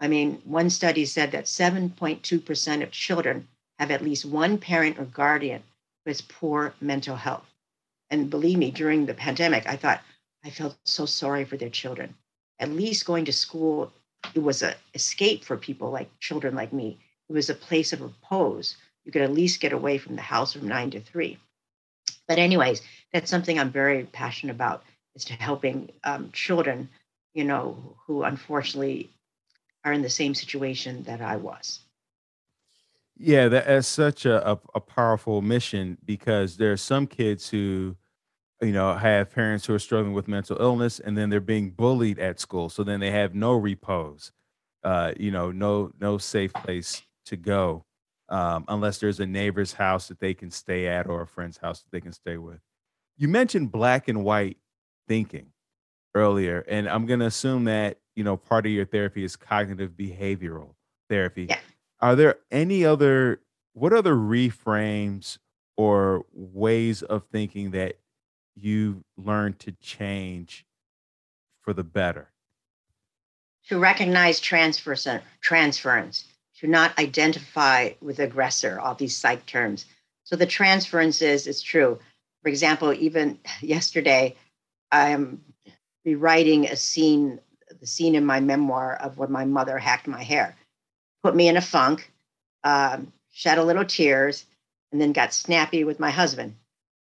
I 0.00 0.08
mean, 0.08 0.42
one 0.44 0.68
study 0.70 1.06
said 1.06 1.32
that 1.32 1.46
7.2% 1.46 2.82
of 2.82 2.90
children 2.90 3.48
have 3.78 3.90
at 3.90 4.02
least 4.02 4.24
one 4.26 4.58
parent 4.58 4.98
or 4.98 5.04
guardian 5.06 5.62
who 6.04 6.10
has 6.10 6.20
poor 6.20 6.74
mental 6.80 7.16
health. 7.16 7.46
And 8.10 8.30
believe 8.30 8.58
me, 8.58 8.70
during 8.70 9.06
the 9.06 9.14
pandemic, 9.14 9.66
I 9.66 9.76
thought 9.76 10.02
I 10.44 10.50
felt 10.50 10.76
so 10.84 11.06
sorry 11.06 11.44
for 11.44 11.56
their 11.56 11.70
children. 11.70 12.14
At 12.58 12.70
least 12.70 13.06
going 13.06 13.24
to 13.24 13.32
school, 13.32 13.92
it 14.34 14.42
was 14.42 14.62
an 14.62 14.74
escape 14.94 15.44
for 15.44 15.56
people 15.56 15.90
like 15.90 16.20
children 16.20 16.54
like 16.54 16.72
me. 16.72 16.98
It 17.28 17.32
was 17.32 17.50
a 17.50 17.54
place 17.54 17.92
of 17.92 18.02
repose. 18.02 18.76
You 19.04 19.12
could 19.12 19.22
at 19.22 19.32
least 19.32 19.60
get 19.60 19.72
away 19.72 19.98
from 19.98 20.16
the 20.16 20.22
house 20.22 20.52
from 20.52 20.68
nine 20.68 20.90
to 20.90 21.00
three. 21.00 21.38
But, 22.28 22.38
anyways, 22.38 22.82
that's 23.12 23.30
something 23.30 23.58
I'm 23.58 23.70
very 23.70 24.04
passionate 24.04 24.52
about 24.52 24.82
is 25.14 25.24
to 25.26 25.34
helping 25.34 25.90
um, 26.04 26.30
children, 26.32 26.88
you 27.34 27.44
know, 27.44 27.96
who 28.06 28.22
unfortunately 28.22 29.10
are 29.84 29.92
in 29.92 30.02
the 30.02 30.10
same 30.10 30.34
situation 30.34 31.04
that 31.04 31.20
I 31.20 31.36
was. 31.36 31.80
Yeah, 33.16 33.48
that 33.48 33.68
is 33.68 33.86
such 33.86 34.26
a, 34.26 34.50
a, 34.50 34.58
a 34.74 34.80
powerful 34.80 35.40
mission 35.40 35.96
because 36.04 36.56
there 36.58 36.72
are 36.72 36.76
some 36.76 37.06
kids 37.06 37.48
who, 37.48 37.96
you 38.60 38.72
know, 38.72 38.92
have 38.94 39.30
parents 39.30 39.64
who 39.64 39.74
are 39.74 39.78
struggling 39.78 40.12
with 40.12 40.28
mental 40.28 40.60
illness 40.60 40.98
and 40.98 41.16
then 41.16 41.30
they're 41.30 41.40
being 41.40 41.70
bullied 41.70 42.18
at 42.18 42.40
school. 42.40 42.68
So 42.68 42.84
then 42.84 43.00
they 43.00 43.10
have 43.12 43.34
no 43.34 43.54
repose, 43.54 44.32
uh, 44.84 45.12
you 45.18 45.30
know, 45.30 45.50
no 45.50 45.92
no 45.98 46.18
safe 46.18 46.52
place 46.52 47.02
to 47.26 47.36
go 47.36 47.84
um, 48.28 48.64
unless 48.68 48.98
there's 48.98 49.20
a 49.20 49.26
neighbor's 49.26 49.72
house 49.72 50.08
that 50.08 50.20
they 50.20 50.34
can 50.34 50.50
stay 50.50 50.88
at 50.88 51.06
or 51.06 51.22
a 51.22 51.26
friend's 51.26 51.58
house 51.58 51.82
that 51.82 51.90
they 51.92 52.00
can 52.00 52.12
stay 52.12 52.36
with. 52.36 52.58
You 53.16 53.28
mentioned 53.28 53.70
black 53.70 54.08
and 54.08 54.24
white 54.24 54.58
thinking 55.08 55.46
earlier, 56.14 56.64
and 56.68 56.88
I'm 56.88 57.06
going 57.06 57.20
to 57.20 57.26
assume 57.26 57.64
that 57.64 57.98
you 58.14 58.24
know 58.24 58.36
part 58.36 58.66
of 58.66 58.72
your 58.72 58.86
therapy 58.86 59.24
is 59.24 59.36
cognitive 59.36 59.92
behavioral 59.92 60.74
therapy. 61.08 61.46
Yeah. 61.48 61.58
Are 62.00 62.16
there 62.16 62.36
any 62.50 62.84
other 62.84 63.40
what 63.72 63.92
other 63.92 64.14
reframes 64.14 65.38
or 65.76 66.24
ways 66.32 67.02
of 67.02 67.24
thinking 67.30 67.70
that 67.72 67.98
you 68.54 69.04
learned 69.16 69.58
to 69.60 69.72
change 69.72 70.66
for 71.60 71.72
the 71.72 71.84
better? 71.84 72.30
To 73.68 73.78
recognize 73.78 74.40
transfer, 74.40 74.94
transference, 75.40 76.24
to 76.60 76.66
not 76.66 76.98
identify 76.98 77.90
with 78.00 78.18
aggressor, 78.18 78.80
all 78.80 78.94
these 78.94 79.16
psych 79.16 79.44
terms. 79.46 79.86
So 80.24 80.36
the 80.36 80.46
transference 80.46 81.22
is, 81.22 81.46
is 81.46 81.62
true. 81.62 81.98
For 82.42 82.48
example, 82.48 82.92
even 82.92 83.38
yesterday, 83.60 84.36
I 84.90 85.10
am 85.10 85.42
rewriting 86.04 86.66
a 86.66 86.76
scene, 86.76 87.40
the 87.80 87.86
scene 87.86 88.14
in 88.14 88.24
my 88.24 88.40
memoir 88.40 88.94
of 88.94 89.18
when 89.18 89.32
my 89.32 89.44
mother 89.44 89.78
hacked 89.78 90.06
my 90.06 90.22
hair, 90.22 90.56
put 91.22 91.34
me 91.34 91.48
in 91.48 91.56
a 91.56 91.60
funk, 91.60 92.12
um, 92.64 93.12
shed 93.32 93.58
a 93.58 93.64
little 93.64 93.84
tears, 93.84 94.46
and 94.92 95.00
then 95.00 95.12
got 95.12 95.34
snappy 95.34 95.84
with 95.84 96.00
my 96.00 96.10
husband. 96.10 96.54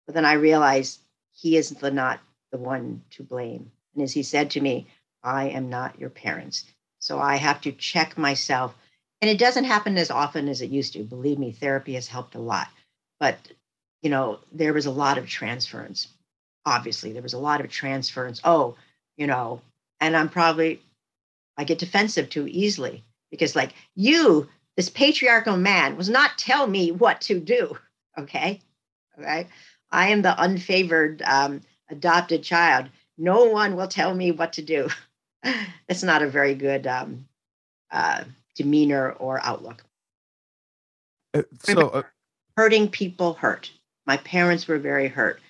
But 0.06 0.14
then 0.14 0.24
I 0.24 0.34
realized 0.34 1.00
he 1.32 1.56
is 1.56 1.70
the, 1.70 1.90
not 1.90 2.20
the 2.50 2.58
one 2.58 3.02
to 3.10 3.22
blame. 3.22 3.70
And 3.94 4.02
as 4.02 4.12
he 4.12 4.22
said 4.22 4.50
to 4.50 4.60
me, 4.60 4.88
I 5.22 5.50
am 5.50 5.70
not 5.70 5.98
your 5.98 6.10
parents. 6.10 6.64
So 6.98 7.18
I 7.18 7.36
have 7.36 7.60
to 7.62 7.72
check 7.72 8.18
myself. 8.18 8.74
And 9.20 9.30
it 9.30 9.38
doesn't 9.38 9.64
happen 9.64 9.98
as 9.98 10.10
often 10.10 10.48
as 10.48 10.62
it 10.62 10.70
used 10.70 10.94
to. 10.94 11.02
Believe 11.04 11.38
me, 11.38 11.52
therapy 11.52 11.94
has 11.94 12.08
helped 12.08 12.34
a 12.34 12.40
lot. 12.40 12.68
But, 13.18 13.36
you 14.02 14.10
know, 14.10 14.40
there 14.52 14.72
was 14.72 14.86
a 14.86 14.90
lot 14.90 15.18
of 15.18 15.28
transference. 15.28 16.08
Obviously 16.64 17.12
there 17.12 17.22
was 17.22 17.34
a 17.34 17.38
lot 17.38 17.60
of 17.60 17.70
transference. 17.70 18.40
Oh 18.44 18.76
you 19.20 19.26
know 19.26 19.60
and 20.00 20.16
i'm 20.16 20.28
probably 20.28 20.80
i 21.56 21.62
get 21.62 21.78
defensive 21.78 22.28
too 22.28 22.48
easily 22.48 23.04
because 23.30 23.54
like 23.54 23.74
you 23.94 24.48
this 24.76 24.88
patriarchal 24.88 25.56
man 25.56 25.96
was 25.96 26.08
not 26.08 26.38
tell 26.38 26.66
me 26.66 26.90
what 26.90 27.20
to 27.20 27.38
do 27.38 27.76
okay? 28.18 28.60
Okay 29.18 29.46
i 29.92 30.08
am 30.08 30.22
the 30.22 30.34
unfavored 30.38 31.20
um, 31.26 31.60
adopted 31.90 32.42
child. 32.42 32.88
No 33.18 33.46
one 33.46 33.76
will 33.76 33.88
tell 33.88 34.14
me 34.14 34.30
what 34.30 34.54
to 34.54 34.62
do. 34.62 34.88
It's 35.88 36.04
not 36.04 36.22
a 36.22 36.28
very 36.28 36.54
good 36.54 36.86
um, 36.86 37.26
uh, 37.90 38.22
demeanor 38.60 39.12
or 39.12 39.40
outlook. 39.42 39.82
Uh, 41.32 41.42
so 41.60 41.88
uh, 41.88 42.02
hurting 42.58 42.88
people 42.88 43.32
hurt. 43.32 43.70
My 44.06 44.18
parents 44.18 44.68
were 44.68 44.78
very 44.78 45.08
hurt. 45.08 45.40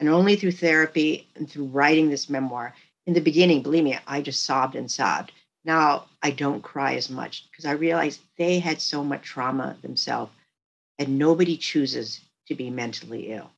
And 0.00 0.08
only 0.08 0.36
through 0.36 0.52
therapy 0.52 1.26
and 1.34 1.50
through 1.50 1.66
writing 1.66 2.10
this 2.10 2.28
memoir, 2.28 2.74
in 3.06 3.14
the 3.14 3.20
beginning, 3.20 3.62
believe 3.62 3.84
me, 3.84 3.98
I 4.06 4.20
just 4.20 4.44
sobbed 4.44 4.76
and 4.76 4.90
sobbed. 4.90 5.32
Now 5.64 6.06
I 6.22 6.30
don't 6.30 6.62
cry 6.62 6.94
as 6.94 7.08
much 7.08 7.48
because 7.50 7.64
I 7.64 7.72
realize 7.72 8.20
they 8.36 8.58
had 8.58 8.80
so 8.80 9.02
much 9.02 9.22
trauma 9.22 9.76
themselves, 9.80 10.30
and 10.98 11.18
nobody 11.18 11.56
chooses 11.56 12.20
to 12.48 12.54
be 12.54 12.68
mentally 12.70 13.32
ill. 13.32 13.50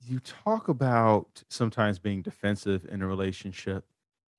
You 0.00 0.20
talk 0.20 0.68
about 0.68 1.42
sometimes 1.50 1.98
being 1.98 2.22
defensive 2.22 2.86
in 2.90 3.02
a 3.02 3.06
relationship, 3.06 3.84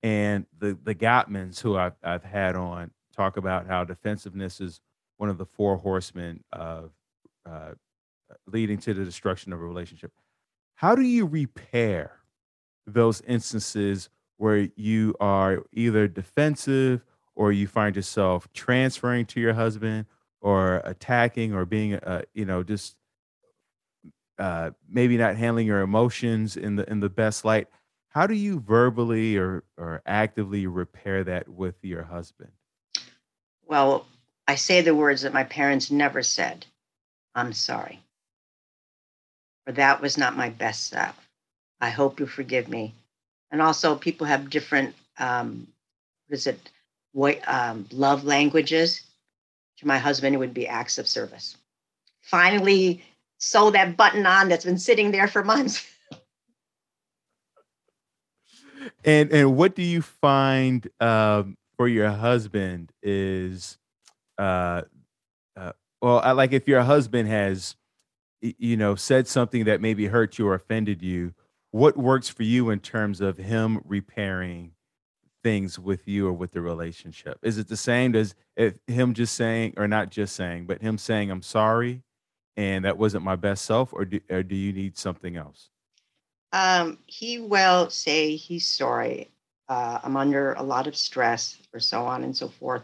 and 0.03 0.45
the 0.57 0.77
the 0.83 0.95
Gottmans 0.95 1.59
who 1.59 1.77
I've 1.77 1.95
I've 2.03 2.23
had 2.23 2.55
on 2.55 2.91
talk 3.15 3.37
about 3.37 3.67
how 3.67 3.83
defensiveness 3.83 4.61
is 4.61 4.81
one 5.17 5.29
of 5.29 5.37
the 5.37 5.45
four 5.45 5.77
horsemen 5.77 6.43
of 6.53 6.91
uh, 7.45 7.71
leading 8.47 8.77
to 8.79 8.93
the 8.93 9.03
destruction 9.03 9.51
of 9.51 9.59
a 9.59 9.63
relationship. 9.63 10.11
How 10.75 10.95
do 10.95 11.01
you 11.01 11.25
repair 11.25 12.19
those 12.87 13.21
instances 13.21 14.09
where 14.37 14.69
you 14.75 15.15
are 15.19 15.63
either 15.73 16.07
defensive 16.07 17.03
or 17.35 17.51
you 17.51 17.67
find 17.67 17.95
yourself 17.95 18.47
transferring 18.53 19.25
to 19.25 19.41
your 19.41 19.53
husband 19.53 20.05
or 20.41 20.77
attacking 20.85 21.53
or 21.53 21.65
being 21.65 21.95
uh, 21.95 22.21
you 22.33 22.45
know 22.45 22.63
just 22.63 22.95
uh, 24.37 24.71
maybe 24.89 25.17
not 25.17 25.35
handling 25.35 25.67
your 25.67 25.81
emotions 25.81 26.55
in 26.55 26.77
the 26.77 26.89
in 26.89 27.01
the 27.01 27.09
best 27.09 27.43
light 27.43 27.67
how 28.10 28.28
do 28.28 28.34
you 28.34 28.60
verbally 28.60 29.38
or 29.38 29.64
or 29.78 30.01
actively 30.05 30.68
repair 30.68 31.24
that 31.24 31.47
with 31.47 31.76
your 31.84 32.03
husband 32.03 32.51
Well, 33.68 34.05
I 34.47 34.55
say 34.55 34.82
the 34.82 34.95
words 34.95 35.22
that 35.22 35.34
my 35.34 35.43
parents 35.43 35.91
never 35.91 36.24
said 36.24 36.66
I'm 37.36 37.53
sorry, 37.53 37.99
for 39.66 39.72
that 39.74 40.01
was 40.01 40.18
not 40.18 40.36
my 40.38 40.49
best 40.49 40.88
self. 40.88 41.16
I 41.80 41.89
hope 41.89 42.20
you 42.20 42.26
forgive 42.26 42.68
me. 42.68 42.93
And 43.51 43.62
also, 43.62 43.95
people 43.95 44.28
have 44.28 44.49
different, 44.49 44.95
um, 45.18 45.68
what 46.28 46.36
is 46.36 46.47
it, 46.47 46.72
what, 47.14 47.39
um, 47.47 47.88
love 47.91 48.24
languages. 48.26 49.01
To 49.78 49.88
my 49.88 49.97
husband, 49.97 50.36
it 50.36 50.39
would 50.39 50.53
be 50.53 50.68
acts 50.68 50.97
of 50.97 51.07
service. 51.07 51.55
Finally, 52.22 53.03
sew 53.38 53.72
that 53.72 53.95
button 53.95 54.26
on 54.26 54.49
that's 54.49 54.66
been 54.66 54.78
sitting 54.78 55.12
there 55.12 55.28
for 55.28 55.43
months. 55.43 55.86
and 59.03 59.32
and 59.32 59.55
what 59.55 59.75
do 59.75 59.84
you 59.84 60.01
find 60.01 60.88
um, 60.99 61.57
for 61.77 61.88
your 61.88 62.09
husband 62.09 62.91
is 63.01 63.77
uh, 64.38 64.84
uh 65.55 65.71
well 66.01 66.19
I, 66.23 66.32
like 66.32 66.51
if 66.51 66.67
your 66.67 66.82
husband 66.82 67.30
has 67.30 67.75
you 68.41 68.77
know 68.77 68.95
said 68.95 69.27
something 69.27 69.65
that 69.65 69.82
maybe 69.82 70.07
hurt 70.07 70.38
you 70.38 70.47
or 70.47 70.53
offended 70.55 71.01
you 71.01 71.34
what 71.71 71.97
works 71.97 72.30
for 72.30 72.43
you 72.43 72.69
in 72.69 72.80
terms 72.80 73.21
of 73.21 73.38
him 73.38 73.82
repairing 73.86 74.71
things 75.43 75.77
with 75.77 76.07
you 76.07 76.27
or 76.27 76.34
with 76.34 76.51
the 76.51 76.59
relationship? 76.59 77.38
Is 77.43 77.57
it 77.59 77.67
the 77.67 77.77
same? 77.77 78.13
As 78.15 78.36
if 78.59 78.77
him 78.88 79.13
just 79.13 79.36
saying 79.36 79.73
or 79.77 79.88
not 79.88 80.11
just 80.11 80.36
saying 80.36 80.67
but 80.67 80.82
him 80.82 80.97
saying 80.97 81.32
i'm 81.32 81.41
sorry 81.41 82.03
and 82.57 82.86
that 82.86 82.97
wasn't 82.97 83.23
my 83.23 83.38
best 83.38 83.65
self 83.65 83.93
or 83.93 84.05
do, 84.05 84.19
or 84.30 84.43
do 84.43 84.55
you 84.55 84.73
need 84.73 84.97
something 84.97 85.38
else 85.38 85.69
Um, 86.51 86.97
he 87.05 87.39
will 87.39 87.89
say 87.89 88.35
he's 88.35 88.67
sorry. 88.67 89.29
Uh, 89.67 89.99
I'm 90.03 90.17
under 90.17 90.53
a 90.53 90.63
lot 90.63 90.87
of 90.87 90.95
stress, 90.95 91.57
or 91.73 91.79
so 91.79 92.05
on 92.05 92.23
and 92.23 92.35
so 92.35 92.47
forth. 92.47 92.83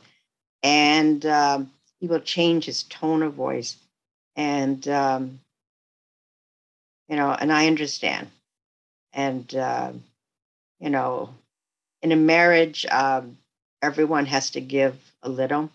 And 0.62 1.26
um, 1.26 1.72
he 2.00 2.08
will 2.08 2.20
change 2.20 2.66
his 2.66 2.84
tone 2.84 3.24
of 3.24 3.34
voice. 3.34 3.78
And, 4.36 4.88
um, 4.88 5.40
you 7.08 7.16
know, 7.16 7.32
and 7.32 7.52
I 7.52 7.68
understand. 7.68 8.30
And, 9.14 9.54
uh, 9.56 9.94
you 10.80 10.90
know, 10.90 11.34
in 12.04 12.12
a 12.12 12.16
marriage, 12.16 12.86
um, 12.92 13.38
everyone 13.82 14.28
has 14.28 14.52
to 14.52 14.62
give 14.62 14.96
a 15.24 15.30
little. 15.30 15.72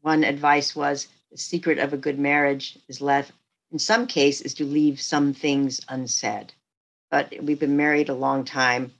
One 0.00 0.24
advice 0.24 0.74
was 0.74 1.06
the 1.30 1.38
secret 1.38 1.78
of 1.78 1.92
a 1.92 1.98
good 1.98 2.18
marriage 2.18 2.76
is 2.88 3.00
left, 3.00 3.30
in 3.70 3.78
some 3.78 4.06
cases, 4.06 4.46
is 4.46 4.54
to 4.54 4.64
leave 4.64 5.00
some 5.00 5.32
things 5.32 5.80
unsaid 5.88 6.52
but 7.14 7.32
we've 7.40 7.60
been 7.60 7.76
married 7.76 8.08
a 8.08 8.14
long 8.14 8.44
time. 8.44 8.92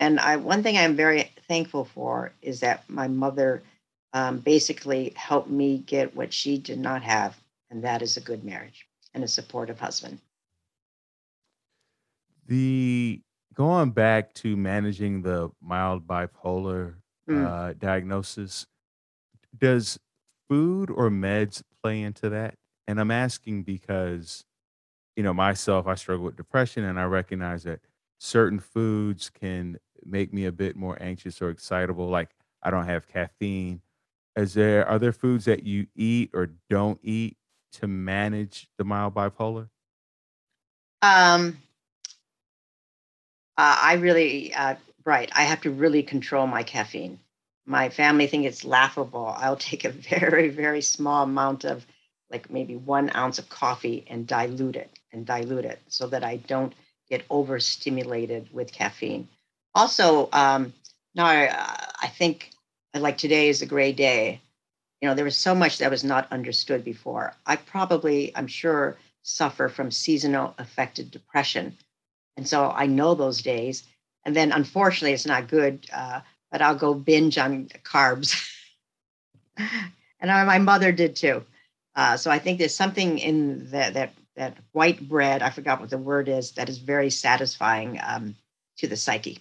And 0.00 0.18
I, 0.18 0.34
one 0.34 0.64
thing 0.64 0.76
I'm 0.76 0.96
very 0.96 1.30
thankful 1.46 1.84
for 1.84 2.32
is 2.42 2.58
that 2.58 2.82
my 2.90 3.06
mother 3.06 3.62
um, 4.12 4.38
basically 4.38 5.12
helped 5.14 5.48
me 5.48 5.78
get 5.78 6.16
what 6.16 6.32
she 6.32 6.58
did 6.58 6.80
not 6.80 7.04
have, 7.04 7.38
and 7.70 7.84
that 7.84 8.02
is 8.02 8.16
a 8.16 8.20
good 8.20 8.42
marriage 8.42 8.88
and 9.14 9.22
a 9.22 9.28
supportive 9.28 9.78
husband. 9.78 10.18
The 12.48 13.20
going 13.54 13.92
back 13.92 14.34
to 14.34 14.56
managing 14.56 15.22
the 15.22 15.50
mild 15.60 16.04
bipolar 16.04 16.96
Mm. 17.28 17.46
uh, 17.46 17.74
diagnosis, 17.74 18.66
does 19.56 20.00
food 20.48 20.90
or 20.90 21.08
meds 21.08 21.62
play 21.80 22.02
into 22.02 22.28
that? 22.30 22.54
And 22.88 22.98
I'm 22.98 23.12
asking 23.12 23.62
because, 23.62 24.42
you 25.16 25.22
know, 25.22 25.34
myself, 25.34 25.86
I 25.86 25.94
struggle 25.94 26.24
with 26.24 26.36
depression 26.36 26.84
and 26.84 26.98
I 26.98 27.04
recognize 27.04 27.64
that 27.64 27.80
certain 28.18 28.58
foods 28.58 29.30
can 29.30 29.78
make 30.04 30.32
me 30.32 30.46
a 30.46 30.52
bit 30.52 30.76
more 30.76 30.96
anxious 31.00 31.42
or 31.42 31.50
excitable. 31.50 32.08
Like 32.08 32.30
I 32.62 32.70
don't 32.70 32.86
have 32.86 33.08
caffeine. 33.08 33.82
Is 34.36 34.54
there, 34.54 34.86
are 34.88 34.98
there 34.98 35.12
foods 35.12 35.44
that 35.44 35.64
you 35.64 35.86
eat 35.94 36.30
or 36.32 36.50
don't 36.70 36.98
eat 37.02 37.36
to 37.72 37.86
manage 37.86 38.68
the 38.78 38.84
mild 38.84 39.14
bipolar? 39.14 39.68
Um, 41.02 41.58
uh, 43.58 43.76
I 43.82 43.94
really, 43.94 44.54
uh, 44.54 44.76
right, 45.04 45.30
I 45.34 45.42
have 45.42 45.60
to 45.62 45.70
really 45.70 46.02
control 46.02 46.46
my 46.46 46.62
caffeine. 46.62 47.18
My 47.66 47.90
family 47.90 48.26
think 48.26 48.46
it's 48.46 48.64
laughable. 48.64 49.34
I'll 49.36 49.56
take 49.70 49.84
a 49.84 49.90
very, 49.90 50.48
very 50.48 50.80
small 50.80 51.24
amount 51.24 51.64
of 51.64 51.86
like 52.30 52.50
maybe 52.50 52.76
one 52.76 53.14
ounce 53.14 53.38
of 53.38 53.50
coffee 53.50 54.06
and 54.08 54.26
dilute 54.26 54.76
it 54.76 54.98
and 55.12 55.26
dilute 55.26 55.64
it 55.64 55.80
so 55.88 56.06
that 56.08 56.24
I 56.24 56.36
don't 56.36 56.72
get 57.08 57.24
overstimulated 57.30 58.48
with 58.52 58.72
caffeine. 58.72 59.28
Also, 59.74 60.28
um, 60.32 60.72
now 61.14 61.26
I, 61.26 61.86
I 62.00 62.06
think 62.08 62.50
like 62.94 63.18
today 63.18 63.48
is 63.48 63.62
a 63.62 63.66
great 63.66 63.96
day. 63.96 64.40
You 65.00 65.08
know, 65.08 65.14
there 65.14 65.24
was 65.24 65.36
so 65.36 65.54
much 65.54 65.78
that 65.78 65.90
was 65.90 66.04
not 66.04 66.30
understood 66.30 66.84
before. 66.84 67.34
I 67.46 67.56
probably, 67.56 68.34
I'm 68.36 68.46
sure, 68.46 68.96
suffer 69.22 69.68
from 69.68 69.90
seasonal 69.90 70.54
affected 70.58 71.10
depression. 71.10 71.76
And 72.36 72.46
so 72.46 72.70
I 72.70 72.86
know 72.86 73.14
those 73.14 73.42
days. 73.42 73.84
And 74.24 74.36
then 74.36 74.52
unfortunately, 74.52 75.12
it's 75.12 75.26
not 75.26 75.48
good, 75.48 75.86
uh, 75.92 76.20
but 76.50 76.62
I'll 76.62 76.76
go 76.76 76.94
binge 76.94 77.38
on 77.38 77.68
carbs. 77.84 78.48
and 79.56 80.30
I, 80.30 80.44
my 80.44 80.58
mother 80.58 80.92
did 80.92 81.16
too. 81.16 81.44
Uh, 81.94 82.16
so 82.16 82.30
I 82.30 82.38
think 82.38 82.58
there's 82.58 82.74
something 82.74 83.18
in 83.18 83.70
that, 83.70 84.12
that 84.36 84.56
white 84.72 85.08
bread, 85.08 85.42
I 85.42 85.50
forgot 85.50 85.80
what 85.80 85.90
the 85.90 85.98
word 85.98 86.28
is, 86.28 86.52
that 86.52 86.68
is 86.68 86.78
very 86.78 87.10
satisfying 87.10 88.00
um, 88.02 88.34
to 88.78 88.86
the 88.86 88.96
psyche. 88.96 89.38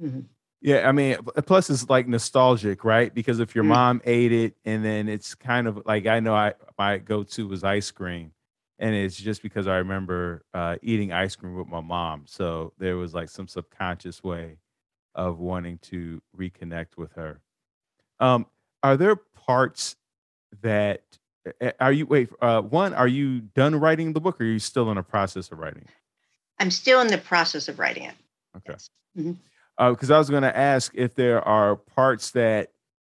Mhm. 0.00 0.24
Yeah, 0.60 0.88
I 0.88 0.92
mean, 0.92 1.16
plus 1.46 1.70
it's 1.70 1.88
like 1.90 2.06
nostalgic, 2.06 2.84
right? 2.84 3.12
Because 3.12 3.40
if 3.40 3.54
your 3.54 3.64
Mm. 3.64 3.68
mom 3.68 4.02
ate 4.04 4.32
it, 4.32 4.54
and 4.64 4.84
then 4.84 5.08
it's 5.08 5.34
kind 5.34 5.66
of 5.66 5.82
like 5.86 6.06
I 6.06 6.20
know 6.20 6.34
I 6.34 6.54
my 6.78 6.98
go-to 6.98 7.48
was 7.48 7.64
ice 7.64 7.90
cream, 7.90 8.32
and 8.78 8.94
it's 8.94 9.16
just 9.16 9.42
because 9.42 9.66
I 9.66 9.78
remember 9.78 10.44
uh, 10.54 10.76
eating 10.82 11.12
ice 11.12 11.34
cream 11.34 11.56
with 11.56 11.66
my 11.66 11.80
mom, 11.80 12.24
so 12.26 12.72
there 12.78 12.96
was 12.96 13.12
like 13.12 13.28
some 13.28 13.48
subconscious 13.48 14.22
way 14.22 14.58
of 15.14 15.38
wanting 15.40 15.78
to 15.78 16.22
reconnect 16.36 16.96
with 16.96 17.12
her. 17.14 17.40
Um, 18.20 18.46
are 18.84 18.96
there 18.96 19.16
parts 19.16 19.96
that 20.62 21.02
are 21.80 21.92
you 21.92 22.06
wait? 22.06 22.30
Uh, 22.40 22.62
one, 22.62 22.94
are 22.94 23.08
you 23.08 23.40
done 23.40 23.74
writing 23.74 24.12
the 24.12 24.20
book, 24.20 24.40
or 24.40 24.44
are 24.44 24.46
you 24.46 24.58
still 24.58 24.90
in 24.90 24.96
the 24.96 25.02
process 25.02 25.50
of 25.50 25.58
writing? 25.58 25.82
it? 25.82 25.90
I'm 26.58 26.70
still 26.70 27.00
in 27.00 27.08
the 27.08 27.18
process 27.18 27.68
of 27.68 27.78
writing 27.78 28.04
it. 28.04 28.14
Okay. 28.56 28.72
Yes. 28.72 28.90
Mhm. 29.18 29.36
because 29.78 30.10
I 30.10 30.18
was 30.18 30.30
going 30.30 30.42
to 30.42 30.56
ask 30.56 30.92
if 30.94 31.14
there 31.14 31.42
are 31.46 31.76
parts 31.76 32.30
that 32.32 32.70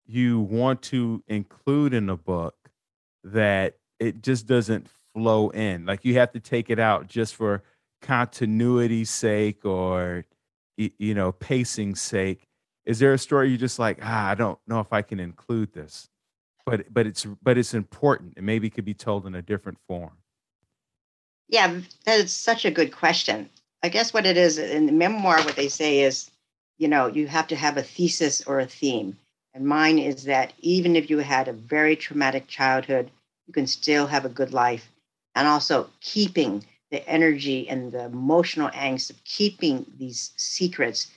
you 0.05 0.41
want 0.41 0.81
to 0.81 1.23
include 1.27 1.93
in 1.93 2.07
the 2.07 2.15
book 2.17 2.55
that 3.23 3.75
it 3.99 4.21
just 4.21 4.47
doesn't 4.47 4.87
flow 5.13 5.49
in. 5.49 5.85
Like 5.85 6.05
you 6.05 6.15
have 6.15 6.31
to 6.31 6.39
take 6.39 6.69
it 6.69 6.79
out 6.79 7.07
just 7.07 7.35
for 7.35 7.63
continuity's 8.01 9.09
sake 9.09 9.65
or 9.65 10.25
you 10.77 11.13
know 11.13 11.31
pacing's 11.31 12.01
sake. 12.01 12.47
Is 12.85 12.99
there 12.99 13.13
a 13.13 13.17
story 13.17 13.49
you 13.49 13.57
just 13.57 13.79
like 13.79 13.99
ah 14.01 14.29
I 14.29 14.35
don't 14.35 14.59
know 14.67 14.79
if 14.79 14.93
I 14.93 15.01
can 15.01 15.19
include 15.19 15.73
this, 15.73 16.09
but 16.67 16.93
but 16.93 17.07
it's 17.07 17.25
but 17.41 17.57
it's 17.57 17.73
important 17.73 18.33
and 18.35 18.45
maybe 18.45 18.69
could 18.69 18.83
be 18.83 18.93
told 18.93 19.25
in 19.25 19.33
a 19.35 19.41
different 19.41 19.77
form. 19.87 20.11
Yeah, 21.47 21.79
that 22.03 22.19
is 22.19 22.33
such 22.33 22.65
a 22.65 22.71
good 22.71 22.91
question. 22.91 23.49
I 23.83 23.87
guess 23.87 24.13
what 24.13 24.25
it 24.25 24.35
is 24.35 24.57
in 24.57 24.85
the 24.85 24.91
memoir, 24.91 25.37
what 25.37 25.55
they 25.55 25.69
say 25.69 26.01
is, 26.01 26.29
you 26.77 26.89
know, 26.89 27.07
you 27.07 27.25
have 27.27 27.47
to 27.47 27.55
have 27.55 27.77
a 27.77 27.83
thesis 27.83 28.43
or 28.45 28.59
a 28.59 28.65
theme. 28.65 29.17
And 29.53 29.65
mine 29.65 29.97
is 29.97 30.25
that 30.25 30.51
even 30.59 30.97
if 30.97 31.09
you 31.09 31.19
had 31.19 31.47
a 31.47 31.53
very 31.53 31.95
traumatic 31.95 32.47
childhood, 32.47 33.09
you 33.47 33.53
can 33.53 33.65
still 33.65 34.05
have 34.05 34.25
a 34.25 34.29
good 34.29 34.51
life. 34.51 34.91
And 35.35 35.47
also 35.47 35.89
keeping 36.01 36.65
the 36.91 37.07
energy 37.07 37.69
and 37.69 37.93
the 37.93 38.05
emotional 38.05 38.69
angst 38.71 39.09
of 39.09 39.23
keeping 39.23 39.85
these 39.97 40.33
secrets 40.35 41.07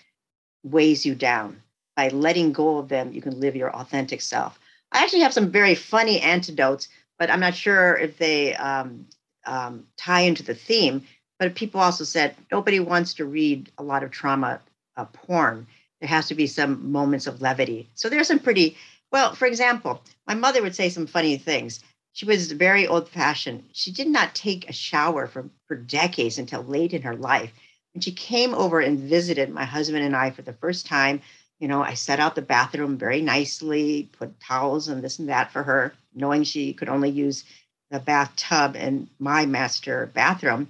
weighs 0.62 1.04
you 1.04 1.16
down. 1.16 1.62
by 1.96 2.08
letting 2.08 2.52
go 2.52 2.78
of 2.78 2.88
them, 2.88 3.12
you 3.12 3.20
can 3.20 3.40
live 3.40 3.56
your 3.56 3.74
authentic 3.74 4.20
self. 4.20 4.58
I 4.92 5.02
actually 5.02 5.20
have 5.20 5.32
some 5.32 5.50
very 5.50 5.74
funny 5.74 6.20
antidotes, 6.20 6.88
but 7.18 7.30
I'm 7.30 7.40
not 7.40 7.54
sure 7.54 7.96
if 7.96 8.18
they 8.18 8.54
um, 8.56 9.06
um, 9.46 9.86
tie 9.96 10.20
into 10.20 10.42
the 10.42 10.54
theme. 10.54 11.02
But 11.38 11.54
people 11.54 11.80
also 11.80 12.04
said 12.04 12.36
nobody 12.52 12.80
wants 12.80 13.14
to 13.14 13.24
read 13.24 13.70
a 13.78 13.82
lot 13.82 14.02
of 14.02 14.10
trauma 14.10 14.60
uh, 14.96 15.06
porn. 15.06 15.66
There 16.00 16.08
has 16.08 16.28
to 16.28 16.34
be 16.34 16.46
some 16.46 16.92
moments 16.92 17.26
of 17.26 17.40
levity. 17.40 17.88
So 17.94 18.08
there's 18.08 18.28
some 18.28 18.38
pretty, 18.38 18.76
well, 19.10 19.34
for 19.34 19.46
example, 19.46 20.02
my 20.26 20.34
mother 20.34 20.62
would 20.62 20.74
say 20.74 20.88
some 20.88 21.06
funny 21.06 21.38
things. 21.38 21.80
She 22.12 22.26
was 22.26 22.52
very 22.52 22.86
old 22.86 23.08
fashioned. 23.08 23.64
She 23.72 23.92
did 23.92 24.08
not 24.08 24.34
take 24.34 24.68
a 24.68 24.72
shower 24.72 25.26
for, 25.26 25.48
for 25.66 25.76
decades 25.76 26.38
until 26.38 26.62
late 26.62 26.92
in 26.92 27.02
her 27.02 27.16
life. 27.16 27.52
When 27.94 28.02
she 28.02 28.12
came 28.12 28.54
over 28.54 28.80
and 28.80 28.98
visited 28.98 29.50
my 29.50 29.64
husband 29.64 30.04
and 30.04 30.14
I 30.16 30.30
for 30.30 30.42
the 30.42 30.52
first 30.52 30.86
time, 30.86 31.22
you 31.60 31.68
know, 31.68 31.82
I 31.82 31.94
set 31.94 32.18
out 32.18 32.34
the 32.34 32.42
bathroom 32.42 32.96
very 32.96 33.20
nicely, 33.20 34.08
put 34.18 34.40
towels 34.40 34.88
and 34.88 35.04
this 35.04 35.18
and 35.18 35.28
that 35.28 35.52
for 35.52 35.62
her, 35.62 35.92
knowing 36.14 36.42
she 36.42 36.72
could 36.72 36.88
only 36.88 37.10
use 37.10 37.44
the 37.90 38.00
bathtub 38.00 38.76
in 38.76 39.08
my 39.18 39.44
master 39.44 40.10
bathroom. 40.14 40.68